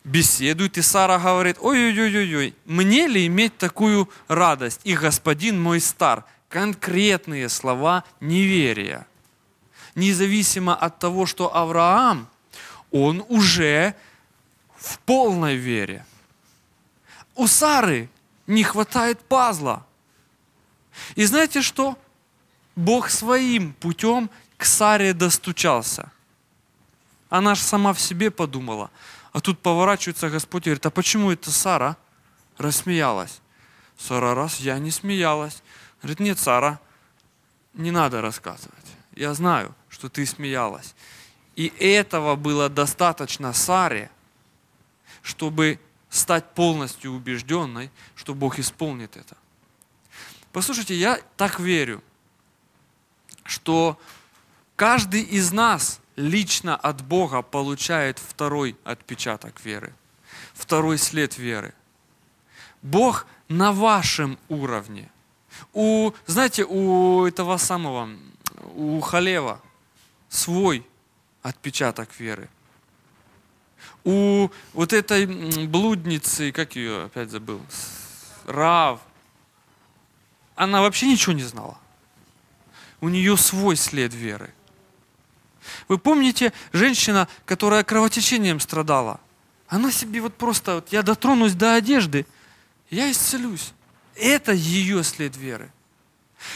беседуют, 0.05 0.79
и 0.79 0.83
Сара 0.83 1.19
говорит, 1.19 1.57
ой-ой-ой-ой, 1.61 2.55
мне 2.65 3.07
ли 3.07 3.27
иметь 3.27 3.57
такую 3.59 4.09
радость? 4.29 4.81
И 4.85 4.95
господин 4.95 5.61
мой 5.61 5.81
стар. 5.81 6.25
Конкретные 6.49 7.49
слова 7.49 8.05
неверия. 8.21 9.07
Независимо 9.95 10.75
от 10.75 10.99
того, 10.99 11.27
что 11.27 11.55
Авраам, 11.55 12.29
он 12.91 13.25
уже 13.29 13.95
в 14.77 14.99
полной 15.01 15.57
вере. 15.57 16.05
У 17.37 17.47
Сары 17.47 18.09
не 18.47 18.65
хватает 18.65 19.21
пазла. 19.21 19.87
И 21.15 21.25
знаете 21.25 21.63
что? 21.63 21.97
Бог 22.75 23.11
своим 23.11 23.73
путем 23.75 24.29
к 24.57 24.65
Саре 24.65 25.13
достучался. 25.13 26.11
Она 27.29 27.55
же 27.55 27.63
сама 27.63 27.93
в 27.93 28.01
себе 28.01 28.31
подумала– 28.31 28.91
а 29.33 29.41
тут 29.41 29.61
поворачивается 29.61 30.29
Господь 30.29 30.67
и 30.67 30.71
говорит, 30.71 30.87
а 30.87 30.91
почему 30.91 31.31
это 31.31 31.51
Сара 31.51 31.97
рассмеялась? 32.59 33.41
Сара 33.97 34.35
раз, 34.35 34.61
я 34.61 34.79
не 34.79 34.91
смеялась. 34.91 35.63
Говорит, 36.03 36.21
нет, 36.21 36.39
Сара, 36.39 36.81
не 37.75 37.91
надо 37.91 38.23
рассказывать. 38.23 38.75
Я 39.15 39.35
знаю, 39.35 39.75
что 39.89 40.09
ты 40.09 40.27
смеялась. 40.27 40.95
И 41.55 41.73
этого 41.79 42.37
было 42.37 42.69
достаточно 42.69 43.53
Саре, 43.53 44.11
чтобы 45.23 45.79
стать 46.09 46.55
полностью 46.55 47.13
убежденной, 47.13 47.91
что 48.17 48.35
Бог 48.35 48.59
исполнит 48.59 49.17
это. 49.17 49.37
Послушайте, 50.53 50.95
я 50.95 51.21
так 51.37 51.61
верю, 51.61 52.03
что 53.45 54.01
каждый 54.75 55.23
из 55.23 55.53
нас 55.53 56.01
лично 56.21 56.77
от 56.77 57.03
Бога 57.03 57.43
получает 57.43 58.19
второй 58.19 58.77
отпечаток 58.85 59.65
веры, 59.65 59.93
второй 60.53 60.99
след 60.99 61.39
веры. 61.39 61.75
Бог 62.83 63.27
на 63.49 63.73
вашем 63.73 64.39
уровне. 64.49 65.11
У, 65.73 66.13
знаете, 66.27 66.65
у 66.65 67.27
этого 67.27 67.57
самого, 67.57 68.11
у 68.75 69.01
Халева 69.01 69.61
свой 70.29 70.87
отпечаток 71.43 72.09
веры. 72.19 72.49
У 74.05 74.49
вот 74.73 74.93
этой 74.93 75.27
блудницы, 75.67 76.53
как 76.53 76.77
ее 76.77 77.05
опять 77.05 77.31
забыл, 77.31 77.61
Рав, 78.47 79.01
она 80.55 80.81
вообще 80.81 81.07
ничего 81.07 81.33
не 81.33 81.43
знала. 81.43 81.79
У 83.01 83.09
нее 83.09 83.37
свой 83.37 83.77
след 83.77 84.15
веры. 84.15 84.53
Вы 85.89 85.99
помните, 85.99 86.53
женщина, 86.73 87.29
которая 87.45 87.85
кровотечением 87.85 88.61
страдала, 88.61 89.21
она 89.69 89.93
себе 89.93 90.21
вот 90.21 90.35
просто, 90.35 90.77
вот 90.77 90.89
я 90.93 91.03
дотронусь 91.03 91.53
до 91.53 91.75
одежды, 91.75 92.27
я 92.91 93.11
исцелюсь. 93.11 93.73
Это 94.17 94.53
ее 94.53 95.05
след 95.05 95.37
веры. 95.37 95.71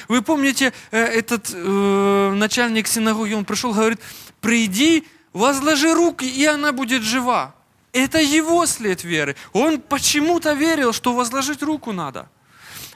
Вы 0.09 0.23
помните, 0.23 0.73
э, 0.91 0.99
этот 0.99 1.51
э, 1.53 2.33
начальник 2.35 2.87
синагоги, 2.87 3.35
он 3.35 3.45
пришел, 3.45 3.73
говорит, 3.73 4.01
приди, 4.41 5.07
возложи 5.33 5.93
руки, 5.95 6.25
и 6.25 6.45
она 6.45 6.73
будет 6.73 7.03
жива. 7.03 7.55
Это 7.93 8.19
его 8.21 8.67
след 8.67 9.05
веры. 9.05 9.37
Он 9.53 9.81
почему-то 9.81 10.53
верил, 10.55 10.93
что 10.93 11.15
возложить 11.15 11.63
руку 11.63 11.93
надо. 11.93 12.29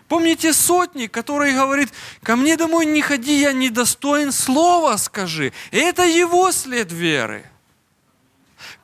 Помните 0.08 0.54
сотник, 0.54 1.12
который 1.12 1.52
говорит, 1.52 1.92
ко 2.22 2.34
мне 2.34 2.56
домой 2.56 2.86
не 2.86 3.02
ходи, 3.02 3.40
я 3.40 3.52
недостоин, 3.52 4.32
слова 4.32 4.96
скажи. 4.96 5.52
Это 5.70 6.04
его 6.04 6.50
след 6.50 6.90
веры. 6.90 7.44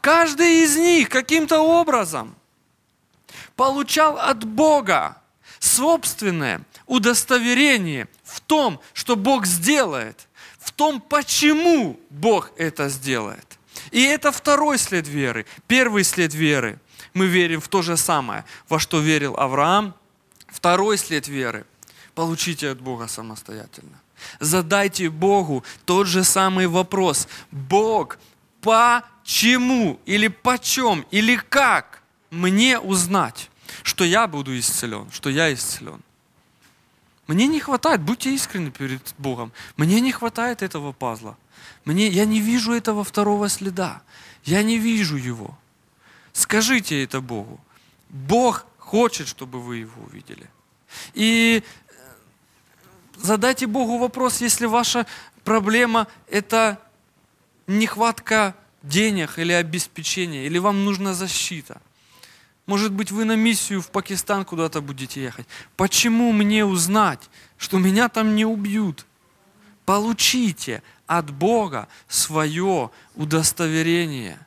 Каждый 0.03 0.65
из 0.65 0.77
них 0.77 1.09
каким-то 1.09 1.61
образом 1.61 2.35
получал 3.57 4.19
от 4.19 4.45
Бога 4.45 5.17
собственное 5.61 6.61
удостоверение 6.87 8.07
в 8.23 8.41
том, 8.41 8.79
что 8.93 9.17
Бог 9.17 9.47
сделает, 9.47 10.29
в 10.59 10.73
том, 10.73 11.01
почему 11.01 11.99
Бог 12.11 12.51
это 12.59 12.91
сделает. 12.91 13.59
И 13.91 14.03
это 14.03 14.31
второй 14.31 14.77
след 14.77 15.09
веры. 15.09 15.47
Первый 15.67 16.05
след 16.05 16.35
веры. 16.35 16.79
Мы 17.15 17.27
верим 17.27 17.63
в 17.63 17.69
то 17.69 17.81
же 17.81 17.97
самое, 17.97 18.45
во 18.69 18.79
что 18.79 19.01
верил 19.01 19.37
Авраам. 19.39 19.95
Второй 20.55 20.99
след 20.99 21.27
веры. 21.27 21.67
Получите 22.15 22.71
от 22.71 22.81
Бога 22.81 23.09
самостоятельно. 23.09 24.01
Задайте 24.39 25.11
Богу 25.11 25.65
тот 25.85 26.07
же 26.07 26.23
самый 26.23 26.69
вопрос. 26.69 27.27
Бог, 27.51 28.19
почему 28.61 29.99
или 30.07 30.29
почем 30.29 31.05
или 31.11 31.37
как 31.37 32.03
мне 32.31 32.79
узнать, 32.79 33.51
что 33.83 34.05
я 34.05 34.29
буду 34.29 34.57
исцелен, 34.57 35.11
что 35.11 35.29
я 35.29 35.53
исцелен? 35.53 36.01
Мне 37.27 37.49
не 37.49 37.59
хватает, 37.59 38.01
будьте 38.01 38.33
искренны 38.33 38.71
перед 38.71 39.03
Богом, 39.19 39.53
мне 39.77 40.01
не 40.01 40.13
хватает 40.13 40.63
этого 40.63 40.93
пазла. 40.93 41.37
Мне, 41.85 42.07
я 42.07 42.27
не 42.27 42.41
вижу 42.41 42.73
этого 42.73 43.03
второго 43.03 43.49
следа. 43.49 44.03
Я 44.45 44.63
не 44.63 44.79
вижу 44.79 45.17
его. 45.17 45.59
Скажите 46.33 47.03
это 47.03 47.21
Богу. 47.21 47.59
Бог 48.09 48.67
хочет, 48.95 49.27
чтобы 49.27 49.61
вы 49.61 49.79
его 49.79 50.05
увидели. 50.05 50.49
И 51.15 51.65
э, 51.65 51.93
задайте 53.17 53.67
Богу 53.67 53.99
вопрос, 53.99 54.41
если 54.41 54.67
ваша 54.67 55.05
проблема– 55.43 56.07
это 56.31 56.79
нехватка 57.67 58.55
денег 58.85 59.37
или 59.41 59.53
обеспечения, 59.53 60.47
или 60.47 60.59
вам 60.59 60.85
нужна 60.85 61.13
защита. 61.13 61.83
Может 62.67 62.93
быть, 62.93 63.11
вы 63.11 63.25
на 63.25 63.35
миссию 63.35 63.81
в 63.83 63.89
Пакистан 63.89 64.45
куда-то 64.45 64.81
будете 64.81 65.21
ехать. 65.21 65.47
Почему 65.77 66.31
мне 66.31 66.65
узнать, 66.65 67.29
что 67.59 67.79
меня 67.79 68.09
там 68.09 68.37
не 68.37 68.45
убьют? 68.45 69.07
Получите 69.87 70.85
от 71.09 71.33
Бога 71.33 71.89
свое 72.07 72.91
удостоверение. 73.17 74.39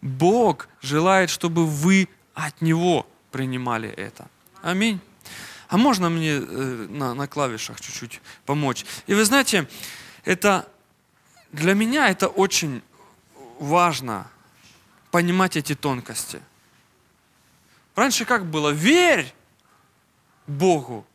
Бог 0.00 0.68
желает, 0.80 1.28
чтобы 1.28 1.66
вы 1.66 2.08
от 2.32 2.62
Него 2.62 3.06
принимали 3.36 3.90
это. 3.90 4.28
Аминь. 4.62 4.98
А 5.68 5.76
можно 5.76 6.08
мне 6.08 6.38
э, 6.38 6.86
на, 6.88 7.12
на 7.12 7.28
клавишах 7.28 7.78
чуть-чуть 7.82 8.22
помочь? 8.46 8.86
И 9.06 9.12
вы 9.12 9.26
знаете, 9.26 9.68
это 10.24 10.66
для 11.52 11.74
меня 11.74 12.08
это 12.08 12.28
очень 12.28 12.82
важно 13.58 14.26
понимать 15.10 15.58
эти 15.58 15.74
тонкости. 15.74 16.40
Раньше 17.94 18.24
как 18.24 18.46
было? 18.46 18.70
Верь 18.70 19.34
Богу. 20.46 21.06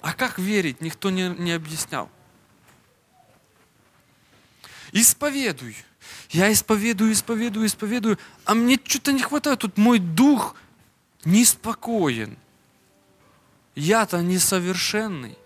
А 0.00 0.14
как 0.14 0.40
верить, 0.40 0.80
никто 0.80 1.10
не, 1.10 1.28
не 1.28 1.52
объяснял. 1.52 2.10
Исповедуй. 4.90 5.76
Я 6.36 6.52
исповедую, 6.52 7.14
исповедую, 7.14 7.66
исповедую, 7.66 8.18
а 8.44 8.52
мне 8.54 8.78
что-то 8.84 9.10
не 9.12 9.22
хватает. 9.22 9.60
Тут 9.60 9.78
мой 9.78 9.98
дух 9.98 10.54
неспокоен. 11.24 12.36
Я-то 13.74 14.20
несовершенный. 14.20 15.38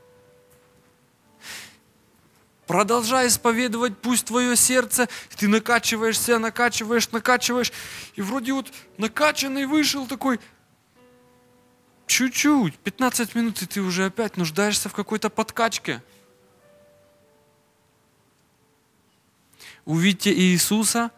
Продолжай 2.67 3.29
исповедовать, 3.29 3.99
пусть 3.99 4.27
твое 4.27 4.57
сердце, 4.57 5.09
ты 5.37 5.47
накачиваешься, 5.47 6.41
накачиваешь, 6.41 7.09
накачиваешь, 7.13 7.73
и 8.17 8.21
вроде 8.21 8.53
вот 8.53 8.73
накачанный 8.97 9.67
вышел 9.67 10.09
такой, 10.09 10.41
чуть-чуть, 12.09 12.75
15 12.75 13.37
минут, 13.37 13.63
и 13.63 13.67
ты 13.67 13.81
уже 13.81 14.07
опять 14.07 14.37
нуждаешься 14.37 14.89
в 14.89 14.93
какой-то 14.93 15.31
подкачке. 15.31 16.03
Увидьте 19.85 20.33
Иисуса, 20.33 21.11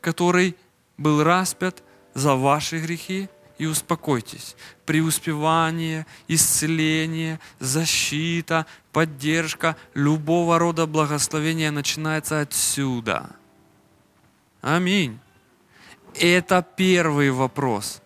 который 0.00 0.56
был 0.96 1.22
распят 1.22 1.82
за 2.14 2.34
ваши 2.34 2.78
грехи, 2.80 3.28
и 3.60 3.66
успокойтесь. 3.66 4.56
Преуспевание, 4.86 6.06
исцеление, 6.28 7.38
защита, 7.58 8.64
поддержка, 8.90 9.76
любого 9.92 10.58
рода 10.58 10.86
благословения 10.86 11.70
начинается 11.70 12.40
отсюда. 12.40 13.36
Аминь. 14.62 15.18
Это 16.14 16.66
первый 16.74 17.30
вопрос. 17.30 18.00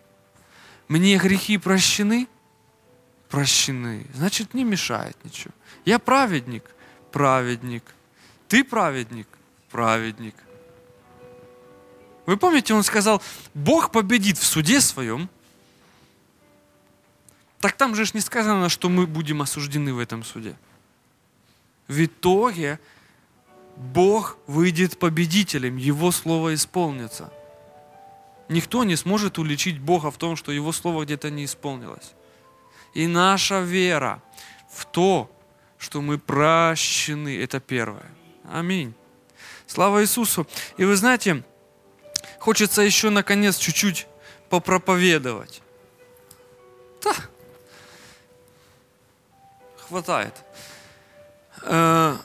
Мне 0.88 1.18
грехи 1.18 1.56
прощены? 1.56 2.26
Прощены. 3.28 4.08
Значит, 4.12 4.54
не 4.54 4.64
мешает 4.64 5.16
ничего. 5.22 5.54
Я 5.84 6.00
праведник? 6.00 6.64
Праведник. 7.12 7.84
Ты 8.48 8.64
праведник? 8.64 9.28
Праведник. 9.74 10.36
Вы 12.26 12.36
помните, 12.36 12.74
он 12.74 12.84
сказал, 12.84 13.20
Бог 13.54 13.90
победит 13.90 14.38
в 14.38 14.44
суде 14.44 14.80
своем– 14.80 15.28
так 17.64 17.78
там 17.78 17.94
же 17.94 18.04
не 18.12 18.20
сказано, 18.20 18.68
что 18.68 18.90
мы 18.90 19.06
будем 19.06 19.40
осуждены 19.40 19.94
в 19.94 19.98
этом 19.98 20.22
суде. 20.22 20.54
В 21.88 22.04
итоге 22.04 22.78
Бог 23.78 24.36
выйдет 24.46 24.98
победителем, 24.98 25.78
Его 25.78 26.12
Слово 26.12 26.52
исполнится. 26.52 27.32
Никто 28.50 28.84
не 28.84 28.96
сможет 28.96 29.38
уличить 29.38 29.78
Бога 29.78 30.10
в 30.10 30.18
том, 30.18 30.36
что 30.36 30.52
Его 30.52 30.72
Слово 30.72 31.04
где-то 31.04 31.30
не 31.30 31.46
исполнилось. 31.46 32.12
И 32.92 33.06
наша 33.06 33.62
вера 33.62 34.22
в 34.70 34.84
то, 34.84 35.30
что 35.78 36.02
мы 36.02 36.18
прощены, 36.18 37.34
это 37.42 37.60
первое. 37.60 38.10
Аминь. 38.52 38.92
Слава 39.66 40.02
Иисусу. 40.02 40.46
И 40.76 40.84
вы 40.84 40.96
знаете, 40.96 41.42
хочется 42.38 42.82
еще 42.82 43.10
наконец 43.10 43.56
чуть-чуть 43.56 44.06
попроповедовать. 44.48 45.62
Да, 47.02 47.14
хватает. 49.88 50.34
Э, 51.62 52.16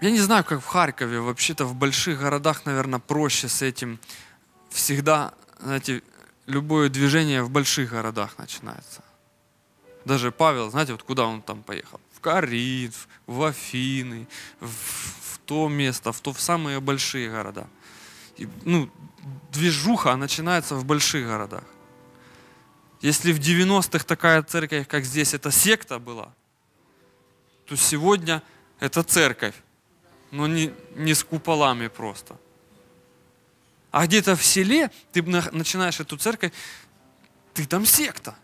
я 0.00 0.10
не 0.10 0.20
знаю, 0.20 0.44
как 0.44 0.60
в 0.60 0.66
Харькове, 0.66 1.20
вообще-то 1.20 1.64
в 1.64 1.74
больших 1.74 2.20
городах, 2.20 2.66
наверное, 2.66 2.98
проще 2.98 3.48
с 3.48 3.62
этим 3.62 3.98
всегда, 4.70 5.32
знаете, 5.60 6.02
любое 6.46 6.88
движение 6.88 7.42
в 7.42 7.50
больших 7.50 7.90
городах 7.90 8.38
начинается. 8.38 9.02
Даже 10.04 10.30
Павел, 10.30 10.70
знаете, 10.70 10.92
вот 10.92 11.02
куда 11.02 11.24
он 11.24 11.40
там 11.40 11.62
поехал? 11.62 12.00
В 12.24 12.26
Коринф, 12.26 13.06
в 13.26 13.42
Афины, 13.42 14.26
в, 14.58 14.66
в 14.66 15.38
то 15.44 15.68
место, 15.68 16.10
в 16.10 16.20
то 16.22 16.32
в 16.32 16.40
самые 16.40 16.80
большие 16.80 17.30
города. 17.30 17.66
И, 18.38 18.48
ну, 18.64 18.88
движуха 19.52 20.16
начинается 20.16 20.74
в 20.74 20.86
больших 20.86 21.26
городах. 21.26 21.64
Если 23.02 23.30
в 23.30 23.40
90-х 23.40 24.04
такая 24.06 24.42
церковь, 24.42 24.88
как 24.88 25.04
здесь, 25.04 25.34
это 25.34 25.50
секта 25.50 25.98
была, 25.98 26.32
то 27.66 27.76
сегодня 27.76 28.42
это 28.80 29.02
церковь, 29.02 29.54
но 30.30 30.46
не, 30.46 30.72
не 30.96 31.12
с 31.12 31.22
куполами 31.22 31.88
просто. 31.88 32.38
А 33.90 34.06
где-то 34.06 34.34
в 34.34 34.42
селе 34.42 34.90
ты 35.12 35.22
начинаешь 35.22 36.00
эту 36.00 36.16
церковь, 36.16 36.52
ты 37.52 37.66
там 37.66 37.84
секта. 37.84 38.34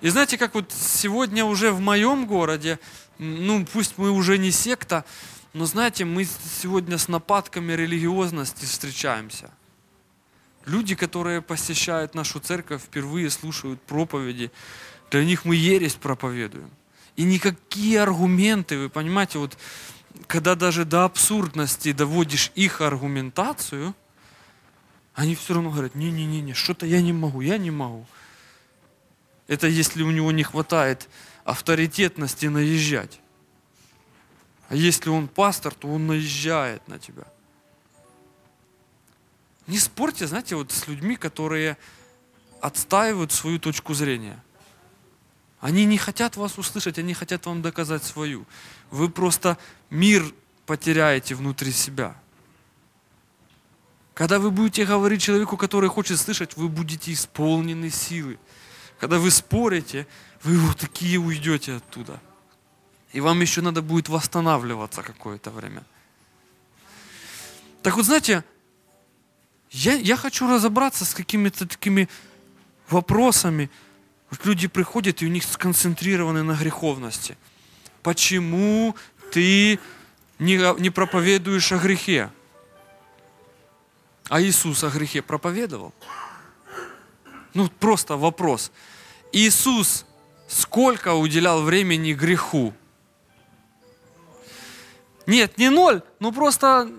И 0.00 0.08
знаете, 0.08 0.38
как 0.38 0.54
вот 0.54 0.72
сегодня 0.72 1.44
уже 1.44 1.72
в 1.72 1.80
моем 1.80 2.26
городе, 2.26 2.78
ну 3.18 3.66
пусть 3.66 3.98
мы 3.98 4.10
уже 4.10 4.38
не 4.38 4.50
секта, 4.50 5.04
но 5.52 5.66
знаете, 5.66 6.04
мы 6.04 6.24
сегодня 6.24 6.96
с 6.96 7.08
нападками 7.08 7.72
религиозности 7.72 8.64
встречаемся. 8.64 9.50
Люди, 10.64 10.94
которые 10.94 11.42
посещают 11.42 12.14
нашу 12.14 12.40
церковь, 12.40 12.82
впервые 12.82 13.30
слушают 13.30 13.80
проповеди, 13.82 14.50
для 15.10 15.24
них 15.24 15.44
мы 15.44 15.56
ересь 15.56 15.94
проповедуем. 15.94 16.70
И 17.16 17.24
никакие 17.24 18.00
аргументы, 18.00 18.78
вы 18.78 18.88
понимаете, 18.88 19.38
вот 19.38 19.58
когда 20.26 20.54
даже 20.54 20.84
до 20.84 21.04
абсурдности 21.04 21.92
доводишь 21.92 22.52
их 22.54 22.80
аргументацию, 22.80 23.94
они 25.14 25.34
все 25.34 25.54
равно 25.54 25.70
говорят, 25.70 25.94
не-не-не, 25.94 26.54
что-то 26.54 26.86
я 26.86 27.02
не 27.02 27.12
могу, 27.12 27.40
я 27.40 27.58
не 27.58 27.70
могу. 27.70 28.06
Это 29.50 29.66
если 29.66 30.02
у 30.02 30.10
него 30.10 30.30
не 30.32 30.42
хватает 30.42 31.10
авторитетности 31.44 32.46
наезжать. 32.46 33.20
А 34.68 34.74
если 34.74 35.10
он 35.10 35.26
пастор, 35.26 35.74
то 35.74 35.88
он 35.88 36.06
наезжает 36.06 36.86
на 36.88 36.98
тебя. 36.98 37.24
Не 39.66 39.78
спорьте, 39.78 40.26
знаете, 40.26 40.54
вот 40.54 40.70
с 40.70 40.86
людьми, 40.86 41.16
которые 41.16 41.76
отстаивают 42.60 43.32
свою 43.32 43.58
точку 43.58 43.92
зрения– 43.92 44.42
они 45.60 45.84
не 45.84 45.98
хотят 45.98 46.36
вас 46.36 46.56
услышать, 46.58 46.98
они 46.98 47.12
хотят 47.12 47.44
вам 47.44 47.60
доказать 47.60 48.02
свою. 48.02 48.46
Вы 48.90 49.10
просто 49.10 49.58
мир 49.90 50.24
потеряете 50.64 51.34
внутри 51.34 51.70
себя. 51.70 52.16
Когда 54.14 54.38
вы 54.38 54.50
будете 54.50 54.86
говорить 54.86 55.22
человеку, 55.22 55.56
который 55.56 55.90
хочет 55.90 56.18
слышать, 56.18 56.56
вы 56.56 56.68
будете 56.68 57.12
исполнены 57.12 57.90
силы. 57.90 58.38
Когда 59.00 59.18
вы 59.18 59.30
спорите, 59.30 60.06
вы 60.42 60.58
вот 60.58 60.76
такие 60.76 61.18
уйдете 61.18 61.76
оттуда. 61.76 62.20
И 63.12 63.20
вам 63.20 63.40
еще 63.40 63.62
надо 63.62 63.80
будет 63.80 64.10
восстанавливаться 64.10 65.02
какое-то 65.02 65.50
время. 65.50 65.82
Так 67.82 67.96
вот, 67.96 68.04
знаете, 68.04 68.44
я, 69.70 69.94
я 69.94 70.16
хочу 70.16 70.46
разобраться 70.46 71.06
с 71.06 71.14
какими-то 71.14 71.66
такими 71.66 72.10
вопросами, 72.90 73.70
вот 74.30 74.44
люди 74.44 74.68
приходят, 74.68 75.22
и 75.22 75.26
у 75.26 75.30
них 75.30 75.44
сконцентрированы 75.44 76.42
на 76.42 76.52
греховности. 76.52 77.38
Почему 78.02 78.94
ты 79.32 79.78
не, 80.38 80.80
не 80.80 80.90
проповедуешь 80.90 81.72
о 81.72 81.78
грехе? 81.78 82.30
А 84.28 84.42
Иисус 84.42 84.84
о 84.84 84.90
грехе 84.90 85.22
проповедовал? 85.22 85.94
Ну, 87.54 87.68
просто 87.68 88.16
вопрос. 88.16 88.70
Иисус 89.32 90.04
сколько 90.48 91.14
уделял 91.14 91.62
времени 91.62 92.12
греху? 92.12 92.74
Нет, 95.26 95.58
не 95.58 95.70
ноль, 95.70 96.02
но 96.18 96.32
просто 96.32 96.90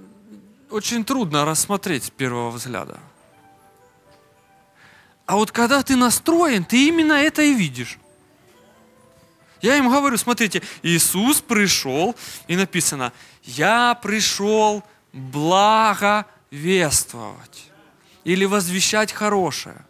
очень 0.70 1.04
трудно 1.04 1.46
рассмотреть 1.46 2.06
с 2.06 2.10
первого 2.10 2.52
взгляда. 2.52 3.00
А 5.26 5.36
вот 5.36 5.52
когда 5.52 5.84
ты 5.84 5.96
настроен, 5.96 6.64
ты 6.64 6.88
именно 6.88 7.14
это 7.14 7.42
и 7.42 7.54
видишь. 7.54 7.98
Я 9.62 9.78
им 9.78 9.90
говорю, 9.90 10.18
смотрите, 10.18 10.62
Иисус 10.82 11.42
пришел, 11.42 12.16
и 12.48 12.56
написано, 12.56 13.14
я 13.44 14.00
пришел 14.02 14.84
благовествовать 15.14 17.70
или 18.24 18.46
возвещать 18.46 19.12
хорошее. 19.12 19.86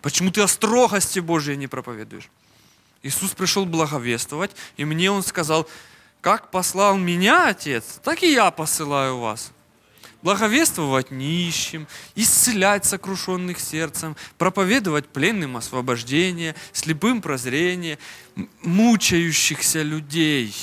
Почему 0.00 0.30
ты 0.30 0.40
о 0.40 0.48
строгости 0.48 1.20
Божьей 1.20 1.56
не 1.56 1.66
проповедуешь? 1.66 2.30
Иисус 3.02 3.32
пришел 3.32 3.66
благовествовать, 3.66 4.52
и 4.76 4.84
мне 4.84 5.10
Он 5.10 5.22
сказал, 5.22 5.68
как 6.20 6.50
послал 6.50 6.96
меня 6.96 7.48
Отец, 7.48 8.00
так 8.02 8.22
и 8.22 8.32
я 8.32 8.50
посылаю 8.50 9.18
вас. 9.18 9.52
Благовествовать 10.22 11.10
нищим, 11.10 11.88
исцелять 12.14 12.84
сокрушенных 12.84 13.58
сердцем, 13.58 14.16
проповедовать 14.38 15.08
пленным 15.08 15.56
освобождение, 15.56 16.54
слепым 16.72 17.20
прозрение, 17.20 17.98
мучающихся 18.62 19.82
людей, 19.82 20.54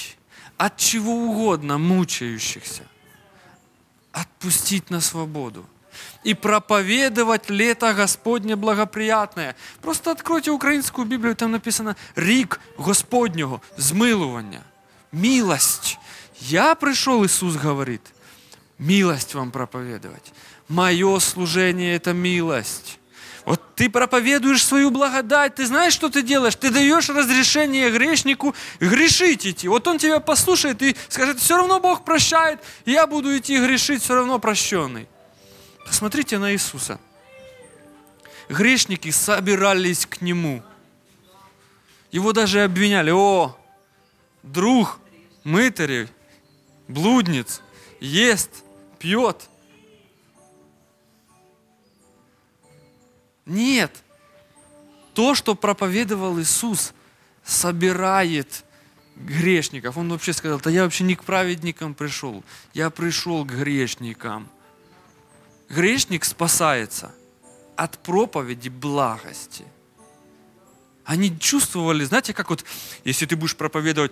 от 0.55 0.77
чего 0.77 1.11
угодно 1.11 1.77
мучающихся, 1.77 2.84
отпустить 4.13 4.89
на 4.89 5.01
свободу 5.01 5.65
и 6.24 6.34
проповедовать 6.34 7.49
лето 7.49 7.93
Господне 7.93 8.55
благоприятное. 8.55 9.55
Просто 9.82 10.11
откройте 10.11 10.51
украинскую 10.51 11.05
Библию, 11.05 11.36
там 11.36 11.51
написано 11.51 11.95
«Рик 12.15 12.59
Господнего, 12.78 13.61
змилування, 13.78 14.61
милость». 15.11 15.97
Я 16.41 16.76
пришел, 16.76 17.26
Иисус 17.26 17.55
говорит– 17.55 18.01
милость 18.80 19.36
вам 19.36 19.51
проповедовать. 19.51 20.34
Мое 20.67 21.20
служение– 21.20 21.95
это 21.97 22.13
милость. 22.13 22.99
Вот 23.45 23.76
ты 23.76 23.89
проповедуешь 23.89 24.63
свою 24.63 24.91
благодать, 24.91 25.55
ты 25.55 25.65
знаешь, 25.65 25.93
что 25.93 26.09
ты 26.09 26.22
делаешь? 26.22 26.55
Ты 26.55 26.70
даешь 26.70 27.09
разрешение 27.09 27.89
грешнику 27.89 28.53
грешить 28.80 29.47
идти. 29.47 29.67
Вот 29.67 29.88
он 29.88 29.97
тебя 29.97 30.20
послушает 30.20 30.82
и 30.82 30.95
скажет, 31.07 31.39
все 31.39 31.57
равно 31.57 31.80
Бог 31.80 32.05
прощает, 32.05 32.59
я 32.86 33.07
буду 33.07 33.36
идти 33.36 33.57
грешить, 33.57 34.03
все 34.03 34.15
равно 34.15 34.39
прощенный. 34.39 35.07
Посмотрите 35.90 36.38
на 36.38 36.54
Иисуса. 36.54 37.00
Грешники 38.48 39.12
собирались 39.12 40.06
к 40.06 40.22
Нему. 40.22 40.64
Его 42.12 42.32
даже 42.32 42.64
обвиняли, 42.64 43.12
о, 43.12 43.56
друг 44.42 45.00
мытарей, 45.44 46.08
блудниц, 46.88 47.62
ест– 48.00 48.64
пьет. 49.00 49.50
Нет. 53.46 54.04
То, 55.16 55.34
что 55.34 55.56
проповедовал 55.56 56.40
Иисус, 56.40 56.94
собирает 57.44 58.64
грешников. 59.16 59.98
Он 59.98 60.10
вообще 60.10 60.34
сказал, 60.34 60.60
да 60.60 60.70
я 60.70 60.84
вообще 60.84 61.04
не 61.04 61.16
к 61.16 61.24
праведникам 61.24 61.96
пришел, 61.96 62.44
я 62.74 62.90
пришел 62.90 63.44
к 63.44 63.50
грешникам. 63.50 64.50
Грешник 65.70 66.26
спасается 66.26 67.11
от 67.76 67.97
проповеди 67.99 68.70
благости. 68.70 69.65
Они 71.05 71.38
чувствовали, 71.39 72.03
знаете, 72.03 72.34
как 72.34 72.49
вот, 72.49 72.65
если 73.03 73.26
ты 73.26 73.36
будешь 73.36 73.55
проповедовать, 73.55 74.11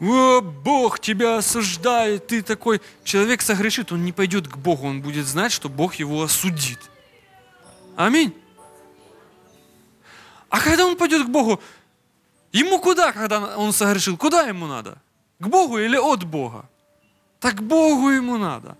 о, 0.00 0.40
Бог 0.40 1.00
тебя 1.00 1.38
осуждает, 1.38 2.28
ты 2.28 2.42
такой. 2.42 2.80
Человек 3.02 3.42
согрешит, 3.42 3.90
он 3.90 4.04
не 4.04 4.12
пойдет 4.12 4.46
к 4.46 4.56
Богу, 4.56 4.86
он 4.86 5.02
будет 5.02 5.26
знать, 5.26 5.50
что 5.50 5.68
Бог 5.68 5.96
его 5.96 6.22
осудит. 6.22 6.78
Аминь. 7.96 8.32
А 10.48 10.60
когда 10.60 10.86
он 10.86 10.96
пойдет 10.96 11.26
к 11.26 11.30
Богу, 11.30 11.60
ему 12.52 12.78
куда, 12.78 13.12
когда 13.12 13.56
он 13.56 13.72
согрешил? 13.72 14.16
Куда 14.16 14.42
ему 14.42 14.66
надо? 14.66 14.98
К 15.40 15.48
Богу 15.48 15.78
или 15.78 15.96
от 15.96 16.24
Бога? 16.24 16.68
Так 17.40 17.62
Богу 17.62 18.10
ему 18.10 18.38
надо. 18.38 18.76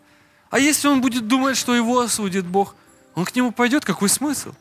А 0.51 0.59
если 0.59 0.89
он 0.89 1.01
будет 1.01 1.29
думать, 1.29 1.57
что 1.57 1.75
его 1.75 2.01
осудит 2.01 2.47
Бог, 2.47 2.75
он 3.15 3.25
к 3.25 3.35
нему 3.35 3.53
пойдет, 3.53 3.85
какой 3.85 4.09
смысл? 4.09 4.53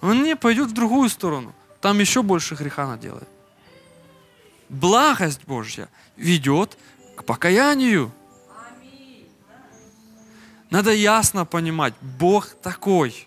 Он 0.00 0.22
не 0.22 0.36
пойдет 0.36 0.68
в 0.68 0.74
другую 0.74 1.08
сторону. 1.08 1.54
Там 1.80 1.98
еще 1.98 2.22
больше 2.22 2.54
греха 2.54 2.86
наделает 2.86 3.28
благость 4.68 5.44
Божья 5.46 5.88
ведет 6.16 6.76
к 7.16 7.24
покаянию. 7.24 8.12
Надо 10.70 10.92
ясно 10.92 11.46
понимать, 11.46 11.94
Бог 12.00 12.54
такой. 12.62 13.26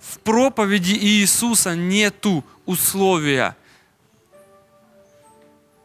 В 0.00 0.18
проповеди 0.18 0.92
Иисуса 0.92 1.76
нету 1.76 2.44
условия. 2.66 3.56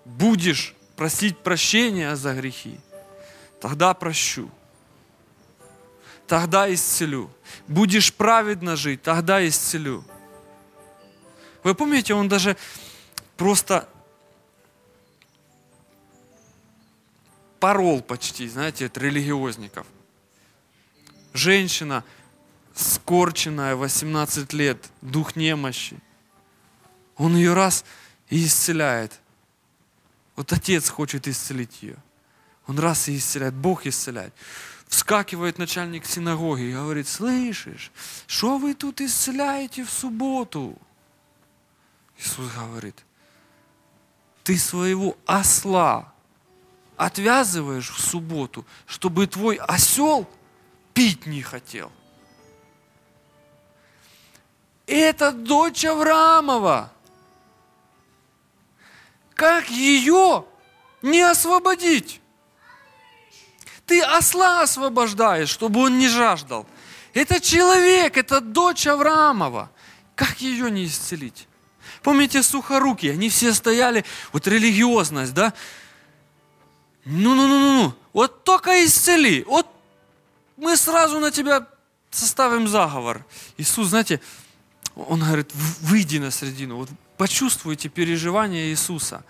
Будешь 0.06 0.76
просить 0.96 1.38
прощения 1.38 2.16
за 2.16 2.34
грехи. 2.34 2.80
Тогда 3.60 3.94
прощу. 3.94 4.50
Тогда 6.28 6.72
исцелю. 6.74 7.32
Будешь 7.68 8.14
праведно 8.14 8.76
жить, 8.76 9.02
тогда 9.02 9.46
исцелю. 9.48 10.04
Вы 11.64 11.74
помните, 11.74 12.14
он 12.14 12.28
даже 12.28 12.58
просто 13.38 13.88
порол 17.60 18.02
почти, 18.02 18.48
знаете, 18.48 18.86
от 18.86 18.98
религиозников. 18.98 19.88
Женщина, 21.34 22.04
скорченная, 22.74 23.76
18 23.76 24.54
лет, 24.54 24.90
дух 25.02 25.36
немощи. 25.36 25.98
Он 27.16 27.36
ее 27.36 27.54
раз 27.54 27.86
и 28.30 28.46
исцеляет. 28.46 29.20
Вот 30.36 30.52
отец 30.54 30.90
хочет 30.90 31.28
исцелить 31.28 31.82
ее. 31.82 31.98
Он 32.68 32.78
раз 32.80 33.08
и 33.08 33.18
исцеляет, 33.18 33.54
Бог 33.54 33.86
исцеляет. 33.86 34.34
Вскакивает 34.88 35.58
начальник 35.58 36.06
синагоги 36.06 36.64
и 36.64 36.74
говорит, 36.74 37.08
слышишь, 37.08 37.92
что 38.26 38.58
вы 38.58 38.74
тут 38.74 39.02
исцеляете 39.02 39.84
в 39.84 39.90
субботу? 39.90 40.78
Иисус 42.18 42.52
говорит, 42.54 42.96
ты 44.44 44.58
своего 44.58 45.18
осла 45.26 46.14
отвязываешь 46.96 47.90
в 47.90 48.00
субботу, 48.00 48.66
чтобы 48.86 49.28
твой 49.28 49.58
осел 49.58 50.28
пить 50.94 51.26
не 51.26 51.42
хотел. 51.42 51.92
Это 54.88 55.32
дочь 55.32 55.84
Авраамова. 55.86 56.92
Как 59.36 59.70
ее 59.70 60.46
не 61.02 61.22
освободить? 61.22 62.22
Ты 63.88 64.02
осла 64.02 64.62
освобождаешь, 64.62 65.50
чтобы 65.50 65.80
он 65.80 65.98
не 65.98 66.10
жаждал. 66.10 66.68
Это 67.14 67.40
человек, 67.40 68.18
это 68.18 68.42
дочь 68.42 68.86
Авраамова. 68.86 69.72
Как 70.14 70.42
ее 70.42 70.70
не 70.70 70.86
исцелить? 70.86 71.48
Помните 72.04 72.44
сухоруки, 72.44 73.08
они 73.08 73.30
все 73.30 73.54
стояли, 73.54 74.04
вот 74.34 74.46
религиозность, 74.46 75.34
да? 75.34 75.54
Ну-ну-ну-ну, 77.06 77.94
вот 78.12 78.44
только 78.44 78.86
исцели, 78.86 79.44
вот 79.48 79.68
мы 80.58 80.76
сразу 80.76 81.20
на 81.20 81.32
тебя 81.32 81.66
составим 82.12 82.68
заговор. 82.68 83.26
Иисус, 83.58 83.88
знаете, 83.88 84.20
он 84.96 85.22
говорит, 85.22 85.50
выйди 85.82 86.18
на 86.18 86.30
середину, 86.30 86.76
вот 86.76 86.90
почувствуйте 87.18 87.88
переживания 87.88 88.66
Иисуса. 88.66 89.24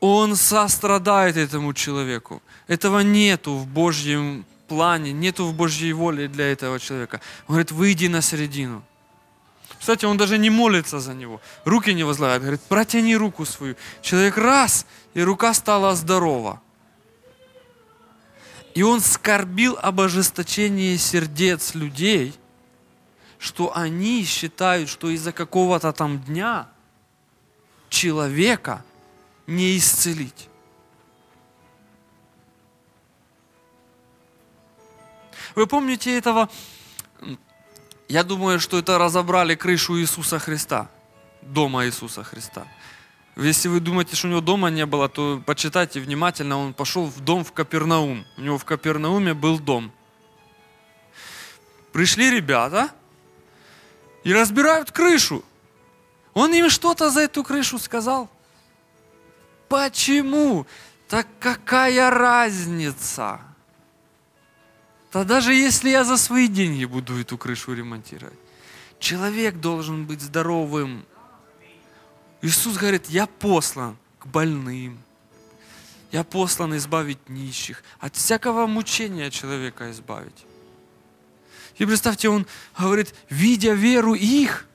Он 0.00 0.36
сострадает 0.36 1.36
этому 1.36 1.74
человеку. 1.74 2.42
Этого 2.68 3.00
нету 3.00 3.56
в 3.56 3.66
Божьем 3.66 4.44
плане, 4.68 5.12
нету 5.12 5.46
в 5.46 5.54
Божьей 5.54 5.92
воле 5.92 6.28
для 6.28 6.52
этого 6.52 6.78
человека. 6.78 7.20
Он 7.48 7.54
говорит, 7.54 7.72
выйди 7.72 8.06
на 8.06 8.22
середину. 8.22 8.82
Кстати, 9.78 10.04
он 10.04 10.16
даже 10.16 10.38
не 10.38 10.50
молится 10.50 11.00
за 11.00 11.14
него. 11.14 11.40
Руки 11.64 11.94
не 11.94 12.04
возлагает. 12.04 12.42
Говорит, 12.42 12.60
протяни 12.62 13.16
руку 13.16 13.44
свою. 13.44 13.76
Человек 14.02 14.36
раз, 14.36 14.86
и 15.14 15.22
рука 15.22 15.54
стала 15.54 15.94
здорова. 15.94 16.60
И 18.74 18.82
он 18.82 19.00
скорбил 19.00 19.78
об 19.80 20.00
ожесточении 20.00 20.96
сердец 20.96 21.74
людей, 21.74 22.34
что 23.38 23.76
они 23.76 24.24
считают, 24.24 24.88
что 24.88 25.10
из-за 25.10 25.32
какого-то 25.32 25.92
там 25.92 26.20
дня 26.20 26.68
человека 27.88 28.84
не 29.48 29.76
исцелить. 29.76 30.48
Вы 35.56 35.66
помните 35.66 36.16
этого 36.16 36.48
я 38.08 38.24
думаю, 38.24 38.60
что 38.60 38.78
это 38.78 38.96
разобрали 38.96 39.54
крышу 39.54 39.98
Иисуса 39.98 40.38
Христа, 40.38 40.90
дома 41.42 41.84
Иисуса 41.86 42.22
Христа. 42.22 42.66
Если 43.36 43.68
вы 43.68 43.80
думаете, 43.80 44.16
что 44.16 44.28
у 44.28 44.30
него 44.30 44.40
дома 44.40 44.70
не 44.70 44.86
было, 44.86 45.08
то 45.08 45.42
почитайте 45.44 46.00
внимательно. 46.00 46.58
Он 46.58 46.72
пошел 46.72 47.06
в 47.06 47.20
дом 47.20 47.44
в 47.44 47.52
Капернаум. 47.52 48.24
У 48.36 48.40
него 48.40 48.58
в 48.58 48.64
Капернауме 48.64 49.34
был 49.34 49.58
дом. 49.58 49.92
Пришли 51.92 52.30
ребята 52.30 52.90
и 54.24 54.32
разбирают 54.32 54.90
крышу. 54.90 55.44
Он 56.34 56.52
им 56.54 56.70
что-то 56.70 57.10
за 57.10 57.20
эту 57.20 57.44
крышу 57.44 57.78
сказал. 57.78 58.30
Почему? 59.68 60.66
Так 61.08 61.26
какая 61.40 62.10
разница? 62.10 63.40
то 65.10 65.24
даже 65.24 65.54
если 65.54 65.90
я 65.90 66.04
за 66.04 66.16
свои 66.16 66.48
деньги 66.48 66.84
буду 66.84 67.18
эту 67.18 67.38
крышу 67.38 67.74
ремонтировать, 67.74 68.38
человек 68.98 69.56
должен 69.56 70.04
быть 70.04 70.20
здоровым. 70.20 71.04
Иисус 72.42 72.76
говорит, 72.76 73.06
я 73.06 73.26
послан 73.26 73.96
к 74.18 74.26
больным, 74.26 74.98
я 76.12 76.24
послан 76.24 76.76
избавить 76.76 77.28
нищих, 77.28 77.82
от 77.98 78.16
всякого 78.16 78.66
мучения 78.66 79.30
человека 79.30 79.90
избавить. 79.90 80.44
И 81.78 81.86
представьте, 81.86 82.28
он 82.28 82.46
говорит, 82.78 83.14
видя 83.30 83.72
веру 83.72 84.14
их, 84.14 84.66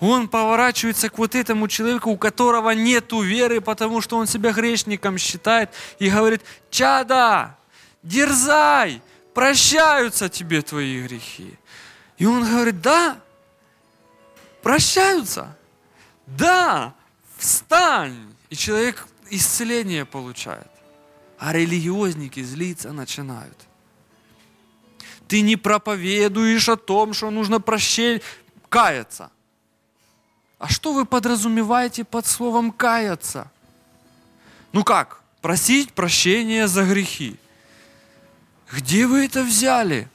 он 0.00 0.28
поворачивается 0.28 1.10
к 1.10 1.18
вот 1.18 1.34
этому 1.34 1.68
человеку, 1.68 2.10
у 2.10 2.16
которого 2.16 2.70
нет 2.70 3.12
веры, 3.12 3.60
потому 3.60 4.00
что 4.00 4.16
он 4.16 4.26
себя 4.26 4.52
грешником 4.52 5.18
считает, 5.18 5.70
и 5.98 6.08
говорит, 6.08 6.42
чада, 6.70 7.58
дерзай, 8.02 9.02
прощаются 9.34 10.28
тебе 10.28 10.62
твои 10.62 11.02
грехи. 11.02 11.54
И 12.16 12.24
он 12.24 12.44
говорит, 12.44 12.80
да, 12.80 13.20
прощаются, 14.62 15.56
да, 16.26 16.94
встань. 17.36 18.34
И 18.48 18.56
человек 18.56 19.06
исцеление 19.30 20.04
получает. 20.04 20.66
А 21.38 21.52
религиозники 21.52 22.42
злиться 22.42 22.92
начинают. 22.92 23.56
Ты 25.28 25.42
не 25.42 25.56
проповедуешь 25.56 26.68
о 26.68 26.76
том, 26.76 27.14
что 27.14 27.30
нужно 27.30 27.60
прощение, 27.60 28.20
каяться. 28.68 29.30
А 30.60 30.68
что 30.68 30.92
вы 30.92 31.06
подразумеваете 31.06 32.04
под 32.04 32.26
словом 32.26 32.70
каяться? 32.70 33.50
Ну 34.72 34.84
как? 34.84 35.22
Просить 35.40 35.94
прощения 35.94 36.68
за 36.68 36.84
грехи. 36.84 37.36
Где 38.70 39.06
вы 39.06 39.24
это 39.24 39.42
взяли? 39.42 40.06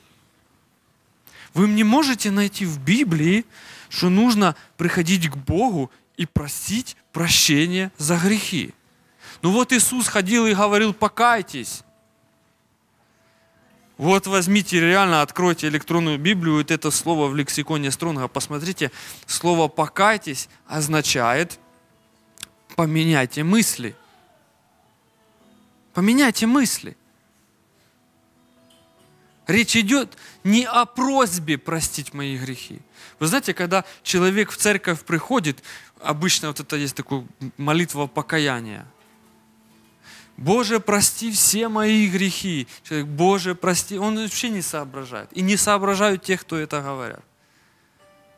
Вы 1.55 1.67
не 1.67 1.83
можете 1.83 2.29
найти 2.29 2.63
в 2.63 2.79
Библии, 2.79 3.43
что 3.89 4.09
нужно 4.09 4.55
приходить 4.77 5.31
к 5.31 5.35
Богу 5.35 5.89
и 6.15 6.27
просить 6.27 6.95
прощения 7.11 7.91
за 7.97 8.15
грехи. 8.17 8.71
Ну 9.41 9.51
вот 9.51 9.73
Иисус 9.73 10.07
ходил 10.07 10.45
и 10.45 10.53
говорил, 10.53 10.93
покайтесь. 10.93 11.81
Вот 13.97 14.27
возьмите 14.27 14.79
реально, 14.79 15.21
откройте 15.21 15.67
электронную 15.67 16.19
Библию, 16.19 16.57
вот 16.57 16.71
это 16.71 16.91
слово 16.91 17.27
в 17.27 17.35
лексиконе 17.35 17.91
Стронга, 17.91 18.27
посмотрите, 18.27 18.91
слово 19.25 19.67
«покайтесь» 19.69 20.49
означает 20.67 21.59
«поменяйте 22.75 23.43
мысли». 23.43 23.95
Поменяйте 25.93 26.45
мысли– 26.45 26.97
Речь 29.47 29.75
идет 29.75 30.17
не 30.43 30.65
о 30.65 30.85
просьбе 30.85 31.57
простить 31.57 32.13
мои 32.13 32.37
грехи. 32.37 32.79
Вы 33.19 33.27
знаете, 33.27 33.53
когда 33.53 33.85
человек 34.01 34.51
в 34.51 34.57
церковь 34.57 35.03
приходит, 35.03 35.61
обычно 36.01 36.47
вот 36.47 36.59
это 36.59 36.75
есть 36.75 36.95
такая 36.95 37.25
молитва 37.57 38.07
покаяния. 38.07 38.87
Боже, 40.37 40.79
прости 40.79 41.31
все 41.31 41.69
мои 41.69 42.09
грехи. 42.09 42.67
Человек, 42.83 43.07
Боже, 43.07 43.55
прости. 43.55 43.97
Он 43.97 44.17
вообще 44.17 44.49
не 44.49 44.61
соображает. 44.61 45.31
И 45.31 45.41
не 45.41 45.55
соображают 45.55 46.23
те, 46.23 46.37
кто 46.37 46.57
это 46.57 46.81
говорят. 46.81 47.23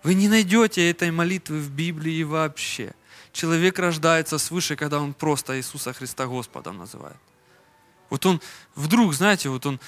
Вы 0.04 0.14
не 0.14 0.28
найдете 0.28 0.90
этой 0.90 1.12
молитвы 1.12 1.60
в 1.60 1.72
Библии 1.72 2.24
вообще. 2.24 2.94
Человек 3.32 3.80
рождается 3.80 4.38
свыше, 4.38 4.76
когда 4.76 5.00
он 5.00 5.14
просто 5.14 5.58
Иисуса 5.58 5.92
Христа 5.94 6.28
Господом 6.28 6.78
называет. 6.78 7.18
Вот 8.10 8.26
он 8.26 8.42
вдруг, 8.76 9.14
знаете, 9.14 9.50
вот 9.50 9.66
он 9.66 9.80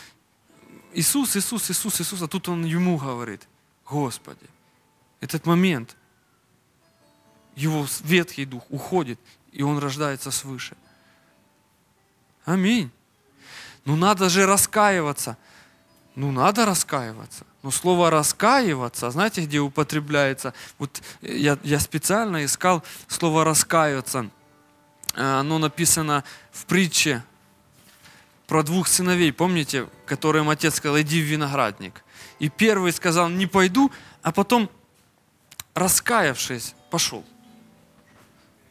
Иисус, 0.93 1.37
Иисус, 1.37 1.69
Иисус, 1.69 2.01
Иисус, 2.01 2.21
а 2.21 2.27
тут 2.27 2.49
он 2.49 2.65
ему 2.65 2.97
говорит, 2.97 3.47
Господи, 3.85 4.45
этот 5.19 5.45
момент, 5.45 5.95
его 7.55 7.85
ветхий 8.03 8.45
дух 8.45 8.63
уходит, 8.69 9.19
и 9.51 9.63
он 9.63 9.77
рождается 9.77 10.31
свыше. 10.31 10.75
Аминь. 12.45 12.91
Ну 13.85 13.95
надо 13.95 14.29
же 14.29 14.45
раскаиваться. 14.45 15.37
Ну 16.15 16.31
надо 16.31 16.65
раскаиваться. 16.65 17.45
Но 17.61 17.71
слово 17.71 18.09
раскаиваться, 18.09 19.09
знаете, 19.11 19.41
где 19.45 19.59
употребляется? 19.59 20.53
Вот 20.77 21.01
я, 21.21 21.57
я 21.63 21.79
специально 21.79 22.45
искал 22.45 22.83
слово 23.07 23.43
раскаиваться. 23.43 24.29
Оно 25.15 25.59
написано 25.59 26.23
в 26.51 26.65
притче 26.65 27.23
про 28.47 28.63
двух 28.63 28.87
сыновей, 28.87 29.31
помните, 29.31 29.87
которым 30.05 30.49
отец 30.49 30.75
сказал, 30.75 30.99
иди 31.01 31.21
в 31.21 31.25
виноградник. 31.25 32.03
И 32.39 32.49
первый 32.49 32.91
сказал, 32.93 33.29
не 33.29 33.45
пойду, 33.45 33.91
а 34.23 34.31
потом, 34.31 34.69
раскаявшись, 35.73 36.73
пошел. 36.89 37.23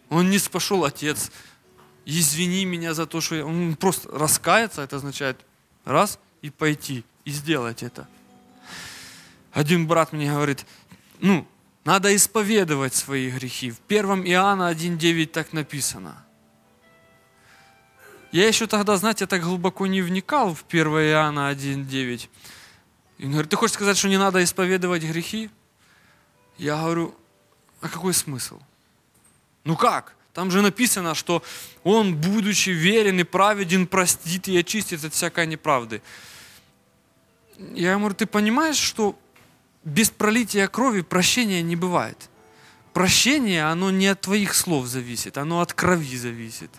Он 0.09 0.31
не 0.31 0.39
пошел, 0.39 0.85
отец, 0.85 1.31
извини 2.09 2.65
меня 2.65 2.95
за 2.95 3.07
то, 3.07 3.21
что 3.21 3.35
я... 3.35 3.45
Он 3.45 3.77
просто 3.77 4.11
раскаяться, 4.11 4.83
это 4.83 4.97
означает 4.97 5.39
раз 5.85 6.19
и 6.41 6.51
пойти, 6.51 7.05
и 7.25 7.31
сделать 7.31 7.83
это. 7.83 8.09
Один 9.53 9.87
брат 9.87 10.13
мне 10.13 10.31
говорит, 10.31 10.65
ну, 11.21 11.47
надо 11.85 12.15
исповедовать 12.15 12.95
свои 12.95 13.31
грехи. 13.31 13.71
В 13.71 13.81
1 13.89 14.25
Иоанна 14.27 14.71
1.9 14.73 15.27
так 15.27 15.53
написано. 15.53 16.25
Я 18.31 18.47
еще 18.47 18.67
тогда, 18.67 18.97
знаете, 18.97 19.27
так 19.27 19.43
глубоко 19.43 19.87
не 19.87 20.03
вникал 20.03 20.55
в 20.55 20.65
1 20.69 20.87
Иоанна 20.87 21.51
1.9. 21.51 22.29
И 23.19 23.25
он 23.25 23.33
говорит, 23.33 23.51
ты 23.51 23.57
хочешь 23.57 23.75
сказать, 23.75 23.97
что 23.97 24.09
не 24.09 24.19
надо 24.19 24.43
исповедовать 24.45 25.03
грехи? 25.03 25.51
Я 26.57 26.77
говорю, 26.77 27.15
а 27.81 27.89
какой 27.89 28.15
смысл? 28.15 28.61
Ну 29.65 29.77
как? 29.77 30.15
Там 30.39 30.53
же 30.53 30.62
написано, 30.62 31.16
что 31.16 31.43
он, 31.82 32.14
будучи 32.14 32.70
верен 32.70 33.18
и 33.18 33.24
праведен, 33.24 33.89
простит 33.89 34.47
и 34.47 34.57
очистит 34.57 35.05
от 35.05 35.12
всякой 35.12 35.49
неправды. 35.49 36.01
Я 37.74 37.91
ему 37.91 38.03
говорю, 38.03 38.14
ты 38.14 38.24
понимаешь, 38.24 38.76
что 38.76 39.18
без 39.82 40.11
пролития 40.11 40.68
крови 40.68 41.01
прощения 41.01 41.61
не 41.61 41.74
бывает. 41.74 42.30
Прощение, 42.93 43.64
оно 43.64 43.91
не 43.91 44.07
от 44.07 44.20
твоих 44.20 44.55
слов 44.55 44.86
зависит, 44.86 45.39
оно 45.39 45.61
от 45.61 45.72
крови 45.72 46.16
зависит. 46.16 46.70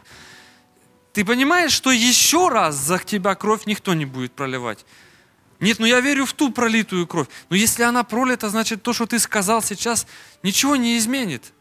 Ты 1.11 1.25
понимаешь, 1.25 1.73
что 1.73 1.91
еще 1.91 2.47
раз 2.47 2.77
за 2.77 2.97
тебя 2.99 3.35
кровь 3.35 3.65
никто 3.65 3.93
не 3.93 4.05
будет 4.05 4.31
проливать? 4.31 4.85
Нет, 5.59 5.79
ну 5.79 5.85
я 5.85 5.99
верю 5.99 6.25
в 6.25 6.31
ту 6.31 6.49
пролитую 6.49 7.05
кровь. 7.07 7.27
Но 7.49 7.57
если 7.57 7.83
она 7.83 8.05
пролита, 8.05 8.47
значит 8.47 8.83
то, 8.83 8.93
что 8.93 9.05
ты 9.05 9.19
сказал 9.19 9.61
сейчас, 9.61 10.07
ничего 10.43 10.77
не 10.77 10.97
изменит. 10.97 11.51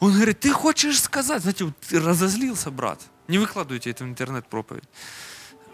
Он 0.00 0.12
говорит, 0.12 0.40
ты 0.40 0.50
хочешь 0.50 1.00
сказать, 1.00 1.42
знаете, 1.42 1.64
вот 1.64 1.74
ты 1.88 2.00
разозлился, 2.00 2.70
брат. 2.70 3.00
Не 3.28 3.38
выкладывайте 3.38 3.90
это 3.90 4.04
в 4.04 4.08
интернет 4.08 4.46
проповедь. 4.46 4.84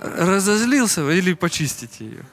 Разозлился 0.00 1.08
или 1.10 1.34
почистите 1.34 2.04
ее 2.04 2.24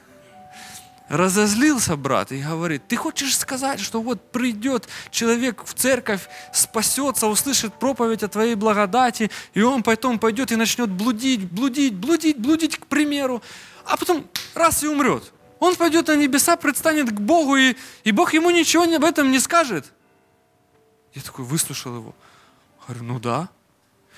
разозлился 1.10 1.96
брат 1.96 2.32
и 2.32 2.42
говорит, 2.42 2.88
ты 2.88 2.96
хочешь 2.96 3.38
сказать, 3.38 3.80
что 3.80 4.02
вот 4.02 4.32
придет 4.32 4.88
человек 5.12 5.64
в 5.66 5.74
церковь, 5.74 6.28
спасется, 6.52 7.28
услышит 7.28 7.74
проповедь 7.76 8.24
о 8.24 8.28
твоей 8.28 8.56
благодати, 8.56 9.30
и 9.54 9.62
он 9.62 9.84
потом 9.84 10.20
пойдет 10.20 10.52
и 10.52 10.56
начнет 10.56 10.90
блудить, 10.90 11.52
блудить, 11.52 11.94
блудить, 11.94 12.38
блудить, 12.38 12.78
к 12.78 12.88
примеру, 12.88 13.44
а 13.86 13.98
потом 13.98 14.28
раз 14.54 14.84
и 14.84 14.88
умрет. 14.88 15.32
Он 15.60 15.76
пойдет 15.76 16.08
на 16.08 16.16
небеса, 16.16 16.58
предстанет 16.58 17.10
к 17.10 17.20
Богу, 17.20 17.56
и, 17.56 17.76
и 18.04 18.12
Бог 18.12 18.34
ему 18.34 18.50
ничего 18.50 18.84
об 18.84 19.04
этом 19.04 19.32
не 19.32 19.40
скажет. 19.40 19.86
Я 21.16 21.22
такой 21.22 21.46
выслушал 21.46 21.96
его. 21.96 22.16
Говорю, 22.86 23.04
ну 23.06 23.20
да. 23.20 23.50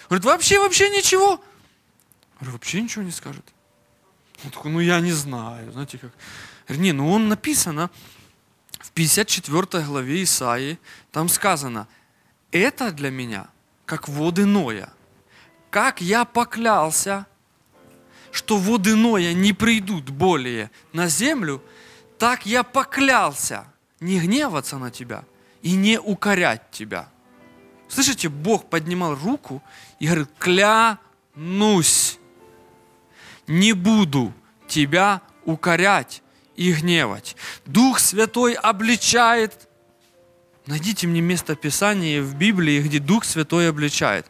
Говорит, 0.09 0.25
вообще, 0.25 0.59
вообще 0.59 0.89
ничего. 0.89 1.41
Говорю, 2.39 2.53
вообще 2.53 2.81
ничего 2.81 3.03
не 3.03 3.11
скажет. 3.11 3.45
Он 4.43 4.51
такой, 4.51 4.71
ну 4.71 4.79
я 4.79 4.99
не 4.99 5.11
знаю, 5.11 5.71
знаете 5.71 5.99
как. 5.99 6.11
Не, 6.69 6.91
ну 6.91 7.11
он 7.11 7.27
написано 7.29 7.89
в 8.79 8.91
54 8.91 9.83
главе 9.83 10.23
Исаии, 10.23 10.79
там 11.11 11.29
сказано, 11.29 11.87
это 12.51 12.91
для 12.91 13.09
меня 13.09 13.47
как 13.85 14.07
воды 14.09 14.45
Ноя. 14.45 14.91
Как 15.69 16.01
я 16.01 16.25
поклялся, 16.25 17.25
что 18.31 18.57
воды 18.57 18.95
Ноя 18.95 19.33
не 19.33 19.53
придут 19.53 20.09
более 20.09 20.71
на 20.93 21.07
землю, 21.07 21.63
так 22.19 22.45
я 22.45 22.63
поклялся 22.63 23.65
не 23.99 24.19
гневаться 24.19 24.77
на 24.77 24.91
тебя 24.91 25.25
и 25.61 25.73
не 25.73 25.99
укорять 25.99 26.69
тебя. 26.71 27.09
Слышите, 27.87 28.29
Бог 28.29 28.69
поднимал 28.69 29.15
руку 29.15 29.63
и 29.99 30.07
говорит, 30.07 30.29
клянусь, 30.37 32.19
не 33.47 33.73
буду 33.73 34.33
тебя 34.67 35.21
укорять 35.45 36.21
и 36.55 36.73
гневать. 36.73 37.35
Дух 37.65 37.99
Святой 37.99 38.53
обличает. 38.53 39.69
Найдите 40.65 41.07
мне 41.07 41.21
место 41.21 41.55
Писания 41.55 42.21
в 42.21 42.35
Библии, 42.35 42.81
где 42.81 42.99
Дух 42.99 43.23
Святой 43.23 43.69
обличает. 43.69 44.25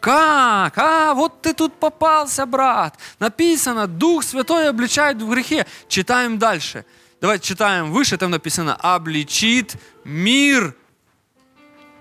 Как? 0.00 0.76
А, 0.76 1.14
вот 1.14 1.42
ты 1.42 1.54
тут 1.54 1.74
попался, 1.74 2.46
брат. 2.46 2.98
Написано, 3.18 3.86
Дух 3.86 4.22
Святой 4.22 4.68
обличает 4.68 5.20
в 5.20 5.28
грехе. 5.28 5.66
Читаем 5.88 6.38
дальше. 6.38 6.84
Давайте 7.20 7.46
читаем 7.46 7.90
выше, 7.90 8.16
там 8.16 8.30
написано, 8.30 8.74
обличит 8.74 9.76
мир 10.04 10.74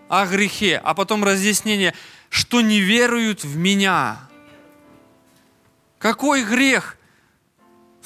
о 0.10 0.26
грехе. 0.26 0.82
А 0.84 0.94
потом 0.94 1.24
разъяснение, 1.24 1.94
что 2.30 2.62
не 2.62 2.80
веруют 2.80 3.44
в 3.44 3.58
меня. 3.58 4.20
Какой 5.98 6.44
грех? 6.44 6.98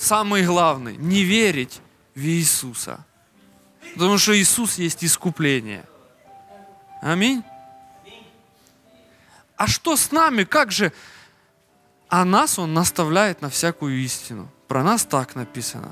самый 0.01 0.43
главный, 0.45 0.97
не 0.97 1.24
верить 1.24 1.80
в 2.16 2.20
Иисуса. 2.20 3.05
Потому 3.93 4.18
что 4.18 4.38
Иисус 4.38 4.78
есть 4.78 5.03
искупление. 5.03 5.86
Аминь. 7.01 7.43
А 9.55 9.68
что 9.68 9.95
с 9.95 10.12
нами? 10.12 10.43
Как 10.43 10.72
же? 10.72 10.91
А 12.09 12.26
нас 12.26 12.57
Он 12.57 12.74
наставляет 12.74 13.41
на 13.41 13.49
всякую 13.49 13.97
истину. 13.99 14.49
Про 14.68 14.84
нас 14.84 15.05
так 15.05 15.36
написано. 15.36 15.91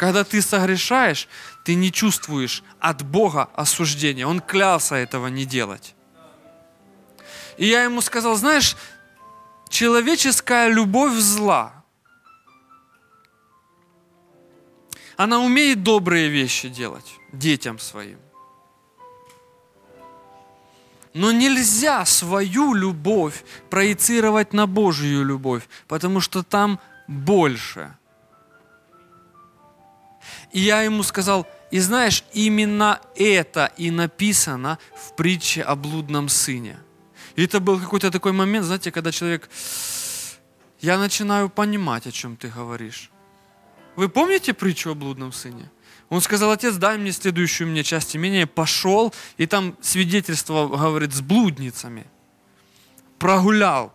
Когда 0.00 0.24
ты 0.24 0.40
согрешаешь, 0.40 1.28
ты 1.62 1.74
не 1.74 1.92
чувствуешь 1.92 2.62
от 2.78 3.02
Бога 3.02 3.50
осуждения. 3.54 4.26
Он 4.26 4.40
клялся 4.40 4.94
этого 4.94 5.26
не 5.26 5.44
делать. 5.44 5.94
И 7.58 7.66
я 7.66 7.84
ему 7.84 8.00
сказал, 8.00 8.34
знаешь, 8.36 8.78
человеческая 9.68 10.68
любовь 10.68 11.12
зла– 11.12 11.74
Она 15.18 15.40
умеет 15.40 15.82
добрые 15.82 16.30
вещи 16.30 16.70
делать 16.70 17.04
детям 17.30 17.78
своим. 17.78 18.18
Но 21.12 21.30
нельзя 21.30 22.06
свою 22.06 22.72
любовь 22.72 23.44
проецировать 23.68 24.54
на 24.54 24.66
Божью 24.66 25.22
любовь, 25.22 25.68
потому 25.88 26.20
что 26.20 26.42
там 26.42 26.80
больше. 27.06 27.98
И 30.52 30.60
я 30.60 30.82
ему 30.82 31.02
сказал, 31.02 31.46
и 31.70 31.78
знаешь, 31.78 32.24
именно 32.32 33.00
это 33.14 33.72
и 33.76 33.90
написано 33.90 34.78
в 34.96 35.14
притче 35.14 35.62
о 35.62 35.76
блудном 35.76 36.28
сыне. 36.28 36.78
И 37.36 37.44
это 37.44 37.60
был 37.60 37.78
какой-то 37.78 38.10
такой 38.10 38.32
момент, 38.32 38.66
знаете, 38.66 38.90
когда 38.90 39.12
человек, 39.12 39.48
я 40.80 40.98
начинаю 40.98 41.48
понимать, 41.48 42.06
о 42.06 42.12
чем 42.12 42.36
ты 42.36 42.48
говоришь. 42.48 43.10
Вы 43.96 44.08
помните 44.08 44.52
притчу 44.52 44.90
о 44.90 44.94
блудном 44.94 45.32
сыне? 45.32 45.70
Он 46.08 46.20
сказал, 46.20 46.50
отец, 46.50 46.74
дай 46.74 46.98
мне 46.98 47.12
следующую 47.12 47.68
мне 47.68 47.84
часть 47.84 48.16
имения. 48.16 48.46
Пошел, 48.46 49.14
и 49.36 49.46
там 49.46 49.76
свидетельство, 49.80 50.66
говорит, 50.66 51.12
с 51.12 51.20
блудницами. 51.20 52.06
Прогулял 53.18 53.94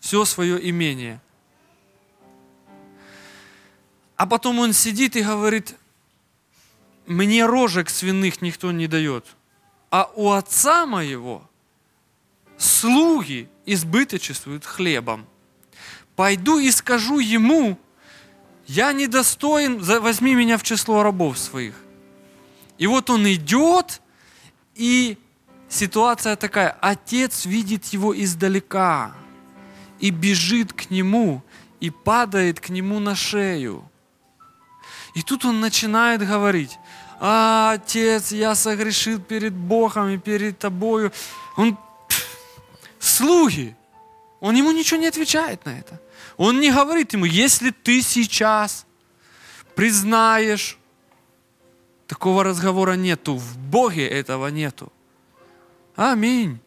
все 0.00 0.26
свое 0.26 0.68
имение. 0.68 1.22
А 4.18 4.26
потом 4.26 4.58
он 4.58 4.72
сидит 4.72 5.14
и 5.14 5.22
говорит, 5.22 5.76
мне 7.06 7.46
рожек 7.46 7.88
свиных 7.88 8.42
никто 8.42 8.72
не 8.72 8.88
дает, 8.88 9.24
а 9.90 10.10
у 10.16 10.32
отца 10.32 10.86
моего 10.86 11.48
слуги 12.58 13.48
избыточествуют 13.64 14.66
хлебом. 14.66 15.24
Пойду 16.16 16.58
и 16.58 16.72
скажу 16.72 17.20
ему, 17.20 17.78
я 18.66 18.92
недостоин, 18.92 19.78
возьми 19.78 20.34
меня 20.34 20.58
в 20.58 20.64
число 20.64 21.04
рабов 21.04 21.38
своих. 21.38 21.74
И 22.76 22.88
вот 22.88 23.10
он 23.10 23.24
идет, 23.32 24.02
и 24.74 25.16
ситуация 25.68 26.34
такая, 26.34 26.76
отец 26.80 27.46
видит 27.46 27.84
его 27.86 28.20
издалека 28.20 29.14
и 30.00 30.10
бежит 30.10 30.72
к 30.72 30.90
нему, 30.90 31.44
и 31.78 31.90
падает 31.90 32.58
к 32.58 32.70
нему 32.70 32.98
на 32.98 33.14
шею. 33.14 33.88
И 35.14 35.22
тут 35.22 35.44
он 35.44 35.60
начинает 35.60 36.26
говорить, 36.26 36.78
а, 37.20 37.72
отец, 37.72 38.32
я 38.32 38.54
согрешил 38.54 39.20
перед 39.20 39.52
Богом 39.52 40.08
и 40.08 40.18
перед 40.18 40.58
тобою. 40.58 41.12
Он, 41.56 41.76
слуги, 42.98 43.74
он 44.40 44.54
ему 44.54 44.72
ничего 44.72 45.00
не 45.00 45.08
отвечает 45.08 45.64
на 45.64 45.78
это. 45.78 46.00
Он 46.36 46.60
не 46.60 46.70
говорит 46.70 47.12
ему, 47.14 47.24
если 47.24 47.70
ты 47.70 48.02
сейчас 48.02 48.86
признаешь, 49.74 50.78
такого 52.06 52.44
разговора 52.44 52.94
нету. 52.94 53.36
В 53.36 53.58
Боге 53.58 54.06
этого 54.06 54.48
нету. 54.48 54.92
Аминь. 55.96 56.58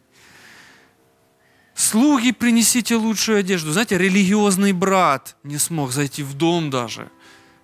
Слуги, 1.74 2.32
принесите 2.32 2.96
лучшую 2.96 3.38
одежду. 3.38 3.72
Знаете, 3.72 3.98
религиозный 3.98 4.72
брат 4.72 5.36
не 5.42 5.58
смог 5.58 5.90
зайти 5.92 6.22
в 6.22 6.34
дом 6.34 6.70
даже, 6.70 7.10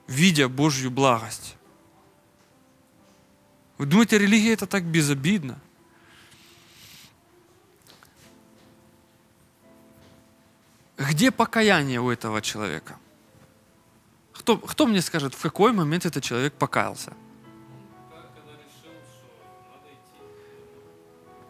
видя 0.09 0.49
Божью 0.49 0.91
благость. 0.91 1.57
Вы 3.77 3.87
думаете, 3.87 4.19
религия 4.19 4.55
это 4.55 4.67
так 4.67 4.83
безобидно? 4.83 5.61
Где 10.97 11.31
покаяние 11.31 12.01
у 12.01 12.11
этого 12.11 12.43
человека? 12.43 12.99
Кто, 14.33 14.57
кто 14.57 14.87
мне 14.87 15.01
скажет, 15.01 15.35
в 15.35 15.41
какой 15.41 15.73
момент 15.73 16.07
этот 16.07 16.25
человек 16.25 16.55
покаялся? 16.55 17.13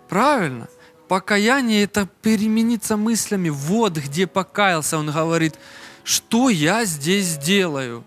Правильно. 0.08 0.68
Покаяние– 1.06 1.82
это 1.84 2.06
перемениться 2.22 2.96
мыслями. 2.96 3.48
Вот 3.48 3.96
где 3.96 4.26
покаялся. 4.26 4.98
Он 4.98 5.10
говорит, 5.10 5.58
что 6.04 6.50
я 6.50 6.84
здесь 6.84 7.38
делаю? 7.38 8.04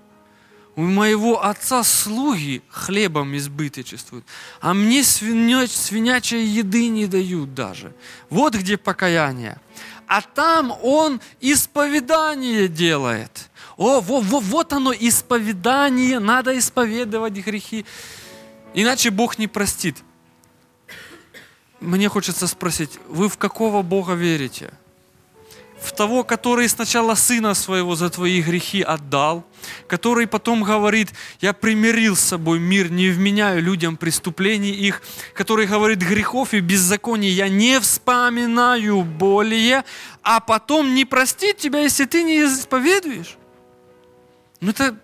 У 0.76 0.84
моего 0.84 1.43
отца 1.43 1.84
слуги 1.84 2.61
хлебом 2.69 3.35
избыточествуют, 3.35 4.26
а 4.61 4.73
мне 4.73 5.03
свиняч, 5.03 5.72
свинячей 5.72 6.45
еды 6.45 6.88
не 6.88 7.07
дают 7.07 7.53
даже. 7.53 7.93
Вот 8.30 8.56
где 8.56 8.77
покаяние. 8.77 9.57
А 10.07 10.22
там 10.22 10.72
он 10.81 11.19
исповедание 11.41 12.68
делает. 12.68 13.49
О, 13.77 13.99
во, 13.99 14.22
во, 14.22 14.39
вот 14.39 14.73
оно, 14.73 14.93
исповедание, 14.93 16.19
надо 16.19 16.57
исповедовать 16.57 17.34
грехи. 17.34 17.85
Иначе 18.73 19.10
Бог 19.10 19.38
не 19.38 19.48
простит 19.48 19.98
мне 21.81 22.07
хочется 22.07 22.48
спросить, 22.48 22.99
вы 23.07 23.27
в 23.27 23.38
какого 23.38 23.81
Бога 23.81 24.14
верите? 24.14 24.72
В 25.82 25.94
того, 25.94 26.24
который 26.24 26.70
сначала 26.70 27.16
Сына 27.16 27.56
Своего 27.56 27.95
за 27.95 28.12
твои 28.12 28.41
грехи 28.44 28.84
отдал, 28.84 29.44
который 29.88 30.28
потом 30.28 30.62
говорит, 30.64 31.10
я 31.41 31.53
примирил 31.53 32.16
с 32.16 32.20
собой 32.20 32.60
мир, 32.60 32.91
не 32.91 33.10
вменяю 33.10 33.64
людям 33.64 33.98
преступлений 33.98 34.70
их, 34.70 35.02
который 35.34 35.66
говорит, 35.66 35.98
грехов 35.98 36.53
и 36.53 36.60
беззаконий 36.60 37.30
я 37.30 37.49
не 37.49 37.80
вспоминаю 37.80 39.02
более, 39.02 39.84
а 40.22 40.40
потом 40.40 40.94
не 40.94 41.03
простит 41.03 41.58
тебя, 41.58 41.80
если 41.80 42.06
ты 42.06 42.22
не 42.22 42.44
исповедуешь. 42.45 43.36
Ну 44.60 44.70
это 44.70 44.95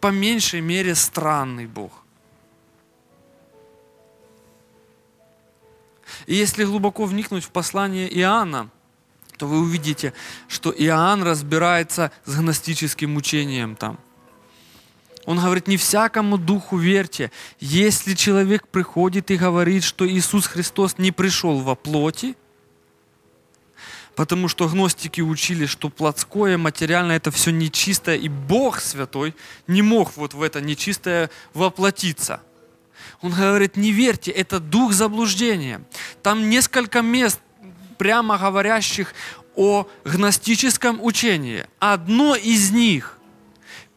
по 0.00 0.12
меньшей 0.12 0.60
мере 0.60 0.94
странный 0.94 1.66
Бог. 1.66 2.04
И 6.26 6.36
если 6.36 6.64
глубоко 6.64 7.04
вникнуть 7.04 7.44
в 7.44 7.50
послание 7.50 8.08
Иоанна, 8.20 8.70
то 9.40 9.46
вы 9.46 9.60
увидите, 9.60 10.12
что 10.48 10.70
Иоанн 10.70 11.22
разбирается 11.22 12.12
с 12.26 12.36
гностическим 12.36 13.16
учением 13.16 13.74
там. 13.74 13.98
Он 15.24 15.38
говорит, 15.38 15.66
не 15.66 15.78
всякому 15.78 16.36
духу 16.36 16.76
верьте. 16.76 17.32
Если 17.58 18.14
человек 18.14 18.68
приходит 18.68 19.30
и 19.30 19.38
говорит, 19.38 19.82
что 19.82 20.06
Иисус 20.06 20.46
Христос 20.46 20.98
не 20.98 21.10
пришел 21.10 21.60
во 21.60 21.74
плоти, 21.74 22.36
потому 24.14 24.46
что 24.46 24.68
гностики 24.68 25.22
учили, 25.22 25.64
что 25.64 25.88
плотское, 25.88 26.58
материальное 26.58 27.16
это 27.16 27.30
все 27.30 27.50
нечистое, 27.50 28.16
и 28.16 28.28
Бог 28.28 28.78
Святой 28.78 29.34
не 29.66 29.80
мог 29.80 30.18
вот 30.18 30.34
в 30.34 30.42
это 30.42 30.60
нечистое 30.60 31.30
воплотиться– 31.54 32.42
он 33.22 33.32
говорит, 33.32 33.76
не 33.76 33.92
верьте, 33.92 34.30
это 34.30 34.60
дух 34.60 34.92
заблуждения. 34.92 35.82
Там 36.22 36.48
несколько 36.48 37.02
мест, 37.02 37.40
прямо 38.00 38.38
говорящих 38.38 39.12
о 39.54 39.86
гностическом 40.06 41.04
учении. 41.04 41.66
Одно 41.80 42.34
из 42.34 42.70
них, 42.70 43.18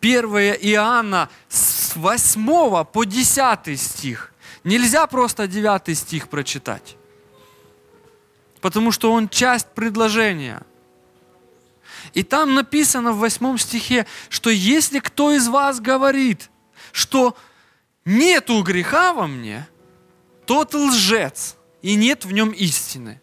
1 0.02 0.26
Иоанна 0.60 1.30
с 1.48 1.96
8 1.96 2.84
по 2.84 3.06
10 3.06 3.80
стих. 3.80 4.34
Нельзя 4.66 5.08
просто 5.08 5.48
9 5.48 5.98
стих 5.98 6.28
прочитать, 6.28 6.98
потому 8.60 8.92
что 8.92 9.14
он 9.14 9.30
часть 9.30 9.68
предложения. 9.70 10.64
И 12.14 12.24
там 12.24 12.56
написано 12.56 13.14
в 13.14 13.20
8 13.20 13.58
стихе, 13.58 14.06
что 14.28 14.50
если 14.50 15.00
кто 15.00 15.32
из 15.32 15.48
вас 15.48 15.80
говорит, 15.80 16.50
что 16.92 17.38
нету 18.04 18.62
греха 18.64 19.14
во 19.14 19.28
мне, 19.28 19.66
тот 20.46 20.74
лжец, 20.74 21.56
и 21.82 21.96
нет 21.96 22.26
в 22.26 22.34
нем 22.34 22.50
истины. 22.50 23.22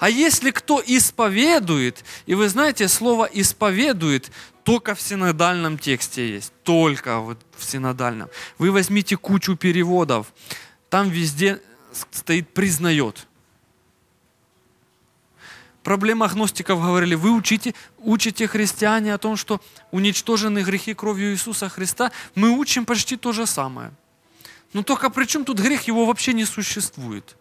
А 0.00 0.08
если 0.08 0.50
кто 0.50 0.82
исповедует, 0.84 2.04
и 2.26 2.34
вы 2.34 2.48
знаете, 2.48 2.88
слово 2.88 3.28
исповедует 3.32 4.30
только 4.64 4.94
в 4.94 5.00
синодальном 5.00 5.78
тексте 5.78 6.28
есть, 6.28 6.52
только 6.64 7.20
вот 7.20 7.38
в 7.56 7.64
синодальном. 7.64 8.28
Вы 8.58 8.70
возьмите 8.72 9.16
кучу 9.16 9.56
переводов, 9.56 10.32
там 10.90 11.08
везде 11.08 11.60
стоит 12.10 12.48
признает. 12.52 13.26
Проблема 15.82 16.26
гностиков 16.26 16.80
говорили, 16.80 17.14
вы 17.14 17.30
учите, 17.30 17.74
учите 17.98 18.48
христиане 18.48 19.14
о 19.14 19.18
том, 19.18 19.36
что 19.36 19.60
уничтожены 19.92 20.60
грехи 20.64 20.94
кровью 20.94 21.32
Иисуса 21.32 21.68
Христа. 21.68 22.10
Мы 22.34 22.50
учим 22.50 22.84
почти 22.84 23.16
то 23.16 23.32
же 23.32 23.46
самое– 23.46 23.92
ну 24.72 24.82
только 24.82 25.08
при 25.10 25.24
чем 25.24 25.44
тут 25.44 25.58
грех? 25.58 25.84
Его 25.84 26.04
вообще 26.04 26.32
не 26.32 26.44
существует. 26.44 27.36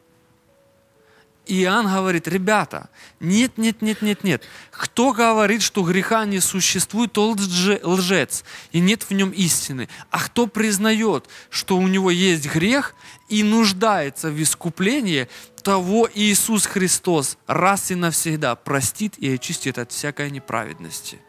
Иоанн 1.48 1.88
говорит, 1.88 2.28
ребята, 2.28 2.90
нет, 3.20 3.58
нет, 3.58 3.82
нет, 3.82 4.02
нет, 4.02 4.24
нет. 4.24 4.44
Кто 4.72 5.14
говорит, 5.14 5.62
что 5.62 5.84
греха 5.84 6.26
не 6.26 6.40
существует, 6.40 7.14
то 7.14 7.36
лжец, 7.84 8.44
и 8.72 8.80
нет 8.80 9.04
в 9.04 9.12
нем 9.12 9.32
истины. 9.32 9.90
А 10.10 10.20
кто 10.24 10.48
признает, 10.48 11.28
что 11.50 11.78
у 11.78 11.88
него 11.88 12.12
есть 12.12 12.46
грех 12.48 12.96
и 13.30 13.44
нуждается 13.44 14.30
в 14.30 14.42
искуплении, 14.42 15.28
того 15.66 16.08
Иисус 16.14 16.68
Христос 16.68 17.38
раз 17.48 17.90
и 17.90 17.96
навсегда 17.96 18.56
простит 18.56 19.18
и 19.18 19.34
очистит 19.34 19.80
от 19.80 19.92
всякой 19.92 20.30
неправедности. 20.30 21.20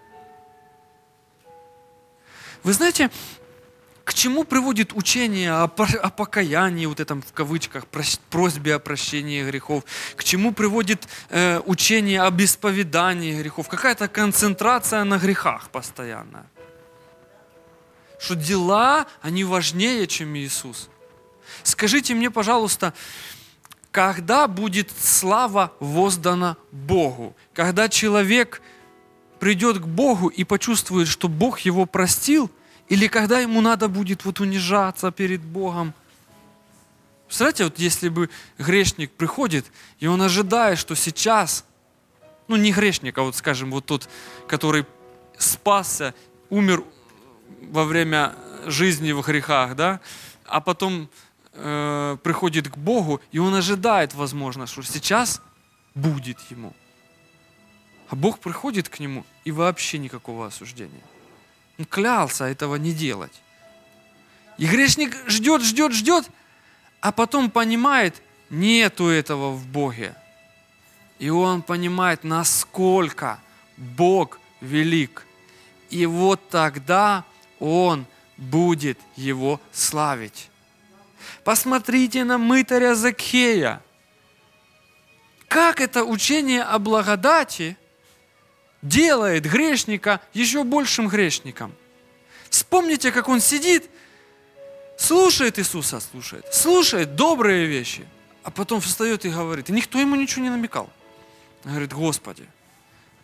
Вы 2.63 2.75
знаете, 2.75 3.11
чему 4.17 4.45
приводит 4.45 4.93
учение 4.95 5.53
о, 5.53 5.69
покаянии, 5.69 6.87
вот 6.87 7.01
этом 7.01 7.23
в 7.23 7.33
кавычках, 7.33 7.85
просьбе 8.31 8.75
о 8.75 8.79
прощении 8.79 9.45
грехов? 9.45 9.85
К 10.17 10.25
чему 10.25 10.53
приводит 10.53 11.07
э, 11.29 11.61
учение 11.67 12.23
об 12.23 12.41
исповедании 12.41 13.39
грехов? 13.41 13.69
Какая-то 13.69 14.09
концентрация 14.09 15.05
на 15.05 15.19
грехах 15.19 15.69
постоянно. 15.71 16.47
Что 18.19 18.35
дела, 18.35 19.07
они 19.21 19.45
важнее, 19.45 20.07
чем 20.07 20.35
Иисус. 20.37 20.89
Скажите 21.63 22.15
мне, 22.15 22.31
пожалуйста, 22.31 22.95
когда 23.91 24.49
будет 24.49 24.91
слава 24.99 25.73
воздана 25.79 26.57
Богу? 26.73 27.37
Когда 27.53 27.89
человек 27.89 28.63
придет 29.39 29.79
к 29.79 29.87
Богу 29.87 30.29
и 30.29 30.45
почувствует, 30.45 31.07
что 31.07 31.29
Бог 31.29 31.61
его 31.61 31.85
простил– 31.85 32.51
или 32.89 33.09
когда 33.09 33.41
ему 33.41 33.61
надо 33.61 33.89
будет 33.89 34.25
вот 34.25 34.41
унижаться 34.41 35.11
перед 35.11 35.41
Богом. 35.41 35.93
Представляете, 37.27 37.65
вот 37.65 37.79
если 37.79 38.09
бы 38.09 38.31
грешник 38.59 39.11
приходит, 39.11 39.67
и 39.99 40.07
он 40.07 40.23
ожидает, 40.23 40.79
что 40.79 40.95
сейчас, 40.95 41.65
ну 42.47 42.57
не 42.57 42.73
грешник, 42.73 43.19
а 43.19 43.23
вот 43.23 43.35
скажем, 43.35 43.73
вот 43.73 43.87
тот, 43.87 44.09
который 44.47 44.87
спасся, 45.37 46.15
умер 46.49 46.85
во 47.63 47.85
время 47.85 48.35
жизни 48.67 49.11
в 49.11 49.23
грехах, 49.23 49.75
да, 49.75 50.01
а 50.45 50.61
потом 50.61 51.11
э, 51.53 52.17
приходит 52.23 52.69
к 52.69 52.77
Богу, 52.77 53.21
и 53.33 53.39
он 53.39 53.55
ожидает, 53.55 54.15
возможно, 54.15 54.69
что 54.69 54.83
сейчас 54.83 55.43
будет 55.97 56.39
ему. 56.51 56.73
А 58.09 58.15
Бог 58.15 58.39
приходит 58.39 58.89
к 58.89 59.01
нему, 59.01 59.25
и 59.45 59.51
вообще 59.51 59.99
никакого 59.99 60.47
осуждения. 60.47 61.03
Он 61.79 61.85
клялся 61.85 62.45
этого 62.45 62.77
не 62.77 62.93
делать. 62.93 63.33
И 64.59 64.67
грешник 64.67 65.15
ждет, 65.27 65.63
ждет, 65.63 65.93
ждет, 65.93 66.31
а 67.01 67.13
потом 67.13 67.51
понимает, 67.51 68.23
нету 68.49 69.09
этого 69.09 69.51
в 69.53 69.67
Боге. 69.67 70.15
И 71.19 71.29
он 71.29 71.63
понимает, 71.63 72.25
насколько 72.25 73.39
Бог 73.77 74.39
велик. 74.61 75.27
И 75.91 76.07
вот 76.07 76.49
тогда 76.49 77.25
он 77.59 78.07
будет 78.37 78.99
его 79.17 79.61
славить. 79.73 80.51
Посмотрите 81.45 82.25
на 82.25 82.39
мытаря 82.39 82.95
Закхея. 82.95 83.83
Как 85.49 85.81
это 85.81 86.05
учение 86.05 86.63
о 86.63 86.79
благодати– 86.79 87.77
делает 88.83 89.45
грешника 89.45 90.21
еще 90.33 90.65
большим 90.65 91.09
грешником. 91.09 91.73
Вспомните, 92.51 93.13
как 93.13 93.29
он 93.29 93.41
сидит, 93.41 93.89
слушает 94.97 95.59
Иисуса, 95.59 96.01
слушает, 96.01 96.47
слушает 96.53 97.17
добрые 97.17 97.67
вещи, 97.67 98.07
а 98.43 98.51
потом 98.51 98.81
встает 98.81 99.25
и 99.25 99.31
говорит. 99.31 99.71
И 99.71 99.73
никто 99.73 99.99
ему 99.99 100.17
ничего 100.17 100.43
не 100.43 100.51
намекал. 100.51 100.91
Он 101.65 101.71
говорит, 101.73 101.93
Господи, 101.93 102.47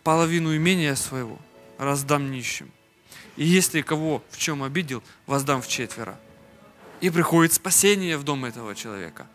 половину 0.02 0.54
имения 0.56 0.96
своего 0.96 1.38
раздам 1.78 2.30
нищим. 2.30 2.70
И 3.36 3.44
если 3.44 3.80
кого 3.82 4.22
в 4.30 4.38
чем 4.38 4.62
обидел, 4.62 5.02
воздам 5.26 5.62
в 5.62 5.68
четверо. 5.68 6.18
И 7.00 7.10
приходит 7.10 7.52
спасение 7.52 8.16
в 8.16 8.24
дом 8.24 8.44
этого 8.44 8.74
человека. 8.74 9.26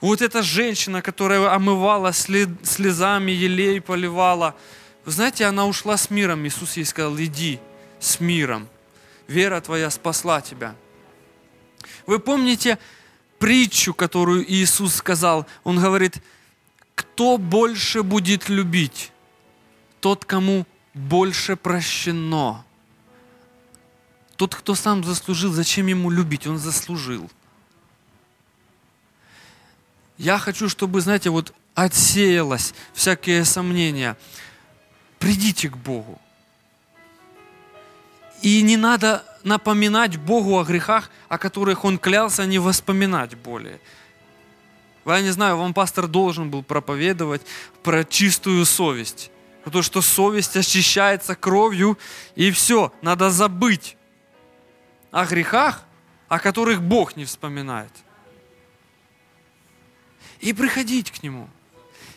Вот 0.00 0.20
эта 0.20 0.42
женщина, 0.42 1.00
которая 1.00 1.54
омывала 1.54 2.12
слезами, 2.12 3.30
елей 3.30 3.80
поливала, 3.80 4.56
вы 5.04 5.12
знаете, 5.12 5.46
она 5.46 5.66
ушла 5.66 5.96
с 5.96 6.10
миром. 6.10 6.46
Иисус 6.46 6.76
ей 6.76 6.84
сказал, 6.84 7.16
иди 7.18 7.60
с 7.98 8.20
миром. 8.20 8.68
Вера 9.26 9.60
твоя 9.60 9.90
спасла 9.90 10.40
тебя. 10.40 10.74
Вы 12.06 12.18
помните 12.18 12.78
притчу, 13.38 13.94
которую 13.94 14.50
Иисус 14.50 14.94
сказал? 14.94 15.46
Он 15.64 15.80
говорит, 15.80 16.22
кто 16.94 17.38
больше 17.38 18.02
будет 18.02 18.48
любить? 18.48 19.10
Тот, 20.00 20.24
кому 20.24 20.66
больше 20.94 21.56
прощено. 21.56 22.64
Тот, 24.36 24.54
кто 24.54 24.74
сам 24.74 25.04
заслужил, 25.04 25.52
зачем 25.52 25.86
ему 25.86 26.10
любить? 26.10 26.46
Он 26.46 26.58
заслужил. 26.58 27.30
Я 30.18 30.38
хочу, 30.38 30.68
чтобы, 30.68 31.00
знаете, 31.00 31.30
вот 31.30 31.52
отсеялось 31.74 32.74
всякие 32.92 33.44
сомнения. 33.44 34.16
Придите 35.22 35.68
к 35.68 35.76
Богу. 35.76 36.20
И 38.42 38.60
не 38.62 38.76
надо 38.76 39.24
напоминать 39.44 40.16
Богу 40.16 40.58
о 40.58 40.64
грехах, 40.64 41.10
о 41.28 41.38
которых 41.38 41.84
Он 41.84 41.96
клялся 41.96 42.44
не 42.44 42.58
воспоминать 42.58 43.36
более. 43.36 43.78
Я 45.06 45.20
не 45.20 45.30
знаю, 45.30 45.58
вам 45.58 45.74
пастор 45.74 46.08
должен 46.08 46.50
был 46.50 46.64
проповедовать 46.64 47.42
про 47.84 48.02
чистую 48.02 48.66
совесть. 48.66 49.30
Потому 49.62 49.84
что 49.84 50.02
совесть 50.02 50.56
очищается 50.56 51.36
кровью, 51.36 51.96
и 52.34 52.50
все, 52.50 52.92
надо 53.00 53.30
забыть 53.30 53.96
о 55.12 55.24
грехах, 55.24 55.84
о 56.28 56.40
которых 56.40 56.82
Бог 56.82 57.14
не 57.14 57.26
вспоминает. 57.26 57.92
И 60.40 60.52
приходить 60.52 61.12
к 61.12 61.22
Нему. 61.22 61.48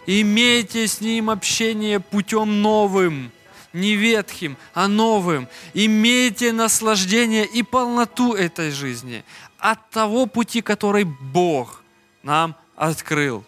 Имейте 0.06 0.88
с 0.88 1.02
Ним 1.02 1.30
общение 1.30 2.00
путем 2.00 2.62
новым, 2.62 3.32
не 3.74 3.96
ветхим, 3.96 4.58
а 4.74 4.88
новым. 4.88 5.48
Имейте 5.74 6.52
наслаждение 6.52 7.46
и 7.46 7.64
полноту 7.64 8.34
этой 8.34 8.72
жизни 8.72 9.24
от 9.58 9.90
того 9.90 10.28
пути, 10.28 10.62
который 10.62 11.04
Бог 11.04 11.82
нам 12.24 12.56
открыл. 12.76 13.44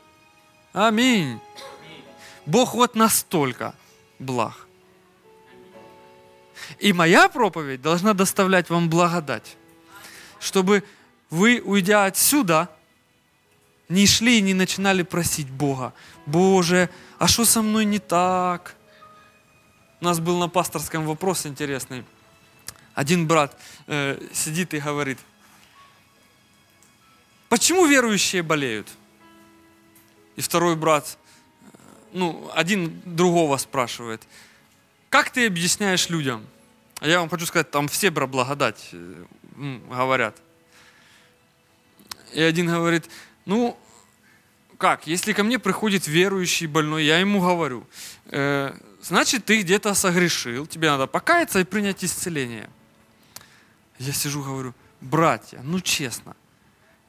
Аминь. 0.74 1.40
Бог 2.46 2.74
вот 2.74 2.96
настолько 2.96 3.76
благ. 4.20 4.68
И 6.80 6.92
моя 6.94 7.30
проповедь 7.30 7.82
должна 7.82 8.14
доставлять 8.14 8.70
вам 8.70 8.90
благодать, 8.90 9.58
чтобы 10.40 10.84
вы, 11.30 11.62
уйдя 11.64 12.06
отсюда, 12.06 12.70
не 13.90 14.06
шли 14.06 14.40
и 14.40 14.42
не 14.42 14.54
начинали 14.54 15.04
просить 15.04 15.50
Бога, 15.50 15.94
Боже, 16.28 16.90
а 17.20 17.28
что 17.28 17.45
со 17.45 17.62
мной 17.62 17.86
не 17.86 17.99
так? 17.99 18.76
У 20.02 20.06
нас 20.06 20.20
был 20.20 20.38
на 20.38 20.49
пасторском 20.49 21.06
вопрос 21.06 21.45
интересный. 21.45 22.04
Один 22.94 23.28
брат 23.28 23.58
э, 23.88 24.20
сидит 24.34 24.74
и 24.74 24.80
говорит, 24.80 25.18
почему 27.48 27.86
верующие 27.86 28.44
болеют? 28.44 28.90
И 30.36 30.41
второй 30.41 30.76
брат, 30.76 31.18
ну, 32.12 32.52
один 32.54 33.02
другого 33.06 33.56
спрашивает, 33.56 34.22
как 35.10 35.30
ты 35.30 35.48
объясняешь 35.48 36.10
людям? 36.10 36.45
А 36.99 37.08
я 37.08 37.22
вам 37.22 37.30
хочу 37.30 37.45
сказать, 37.45 37.72
там 37.72 37.88
все 37.88 38.12
про 38.12 38.28
благодать 38.28 38.90
э, 38.91 39.24
говорят. 39.90 40.36
И 42.34 42.41
один 42.41 42.68
говорит, 42.68 43.10
ну, 43.45 43.80
как, 44.78 45.08
если 45.08 45.34
ко 45.34 45.44
мне 45.44 45.60
приходит 45.60 46.08
верующий 46.08 46.68
больной, 46.68 47.06
я 47.06 47.20
ему 47.20 47.41
говорю, 47.41 47.88
э, 48.26 48.78
значит, 49.02 49.45
ты 49.45 49.62
где-то 49.62 49.94
согрешил, 49.94 50.68
тебе 50.68 50.90
надо 50.90 51.08
покаяться 51.08 51.60
и 51.60 51.64
принять 51.64 52.04
исцеление. 52.04 52.70
Я 53.98 54.14
сижу, 54.14 54.44
говорю, 54.44 54.74
братья, 55.02 55.60
ну 55.64 55.80
честно, 55.80 56.36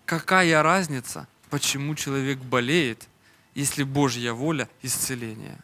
какая 0.07 0.63
разница, 0.63 1.29
почему 1.51 1.95
человек 1.95 2.39
болеет, 2.39 3.07
если 3.55 3.83
Божья 3.83 4.33
воля– 4.33 4.69
исцеление? 4.83 5.59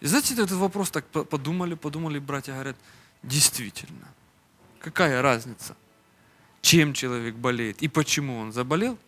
И 0.00 0.06
знаете, 0.06 0.34
этот 0.34 0.52
вопрос 0.52 0.90
так 0.90 1.06
подумали, 1.06 1.74
подумали, 1.74 2.18
братья 2.18 2.52
говорят, 2.52 2.76
действительно, 3.22 4.06
какая 4.80 5.22
разница, 5.22 5.76
чем 6.60 6.92
человек 6.92 7.36
болеет 7.36 7.82
и 7.82 7.88
почему 7.88 8.38
он 8.38 8.52
заболел, 8.52 8.98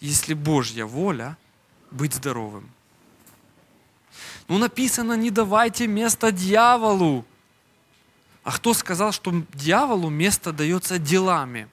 если 0.00 0.34
Божья 0.34 0.84
воля 0.84 1.36
быть 1.90 2.14
здоровым. 2.14 2.70
Ну, 4.48 4.58
написано, 4.58 5.14
не 5.14 5.30
давайте 5.30 5.86
место 5.86 6.30
дьяволу. 6.30 7.24
А 8.44 8.52
кто 8.52 8.74
сказал, 8.74 9.12
что 9.12 9.42
дьяволу 9.54 10.08
место 10.08 10.52
дается 10.52 10.98
делами? 10.98 11.68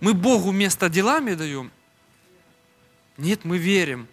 Мы 0.00 0.12
Богу 0.12 0.52
место 0.52 0.88
делами 0.88 1.34
даем? 1.34 1.70
Нет, 3.16 3.44
мы 3.44 3.56
верим. 3.56 4.06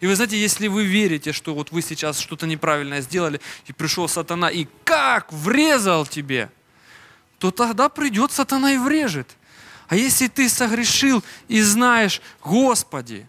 И 0.00 0.06
вы 0.06 0.14
знаете, 0.14 0.38
если 0.38 0.68
вы 0.68 0.84
верите, 0.84 1.32
что 1.32 1.54
вот 1.54 1.72
вы 1.72 1.80
сейчас 1.80 2.18
что-то 2.18 2.46
неправильное 2.46 3.00
сделали, 3.00 3.40
и 3.66 3.72
пришел 3.72 4.08
сатана, 4.08 4.50
и 4.50 4.66
как 4.84 5.32
врезал 5.32 6.04
тебе, 6.06 6.50
то 7.38 7.50
тогда 7.50 7.88
придет 7.88 8.32
сатана 8.32 8.72
и 8.72 8.78
врежет. 8.78 9.36
А 9.88 9.96
если 9.96 10.28
ты 10.28 10.48
согрешил 10.48 11.22
и 11.48 11.62
знаешь, 11.62 12.20
Господи, 12.42 13.26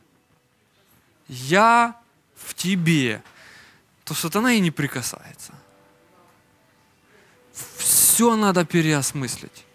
я 1.28 1.96
в 2.36 2.54
тебе, 2.54 3.22
то 4.04 4.14
сатана 4.14 4.54
и 4.54 4.60
не 4.60 4.72
прикасается. 4.72 5.54
Все 7.78 8.36
надо 8.36 8.66
переосмыслить. 8.66 9.66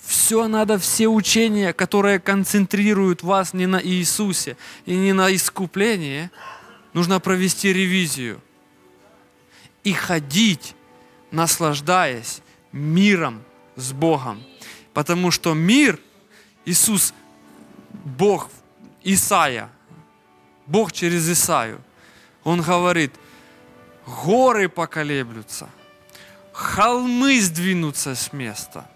Все 0.00 0.48
надо, 0.48 0.78
все 0.78 1.08
учения, 1.08 1.72
которые 1.72 2.20
концентрируют 2.20 3.22
вас 3.22 3.54
не 3.54 3.66
на 3.66 3.82
Иисусе 3.82 4.56
и 4.84 4.94
не 4.94 5.12
на 5.12 5.34
искуплении, 5.34 6.30
нужно 6.92 7.20
провести 7.20 7.72
ревизию 7.72 8.40
и 9.82 9.92
ходить, 9.92 10.74
наслаждаясь 11.30 12.42
миром 12.72 13.42
с 13.76 13.92
Богом. 13.92 14.42
Потому 14.92 15.30
что 15.30 15.54
мир, 15.54 15.98
Иисус, 16.64 17.14
Бог, 17.92 18.50
Исаия, 19.02 19.70
Бог 20.66 20.92
через 20.92 21.28
Исаю, 21.28 21.80
Он 22.42 22.62
говорит, 22.62 23.12
горы 24.06 24.68
поколеблются, 24.68 25.68
холмы 26.52 27.40
сдвинутся 27.40 28.14
с 28.14 28.32
места– 28.32 28.90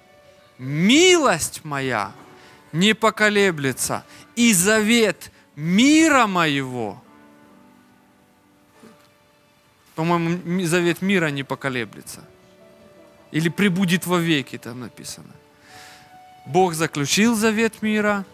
милость 0.58 1.64
моя 1.64 2.12
не 2.72 2.94
поколеблется, 2.94 4.04
и 4.36 4.52
завет 4.52 5.32
мира 5.56 6.26
моего, 6.26 7.02
по-моему, 9.94 10.64
завет 10.66 11.00
мира 11.02 11.28
не 11.28 11.42
поколеблется. 11.42 12.22
Или 13.30 13.48
прибудет 13.48 14.06
во 14.06 14.18
веки, 14.18 14.58
там 14.58 14.80
написано. 14.80 15.32
Бог 16.48 16.74
заключил 16.74 17.36
завет 17.36 17.82
мира, 17.82 18.24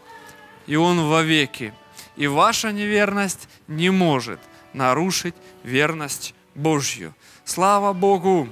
и 0.67 0.77
он 0.77 1.09
во 1.09 1.23
веки. 1.23 1.75
И 2.17 2.27
ваша 2.29 2.71
неверность 2.73 3.49
не 3.67 3.91
может 3.91 4.41
нарушить 4.73 5.35
верность 5.65 6.35
Божью. 6.55 7.15
Слава 7.45 7.93
Богу! 7.93 8.49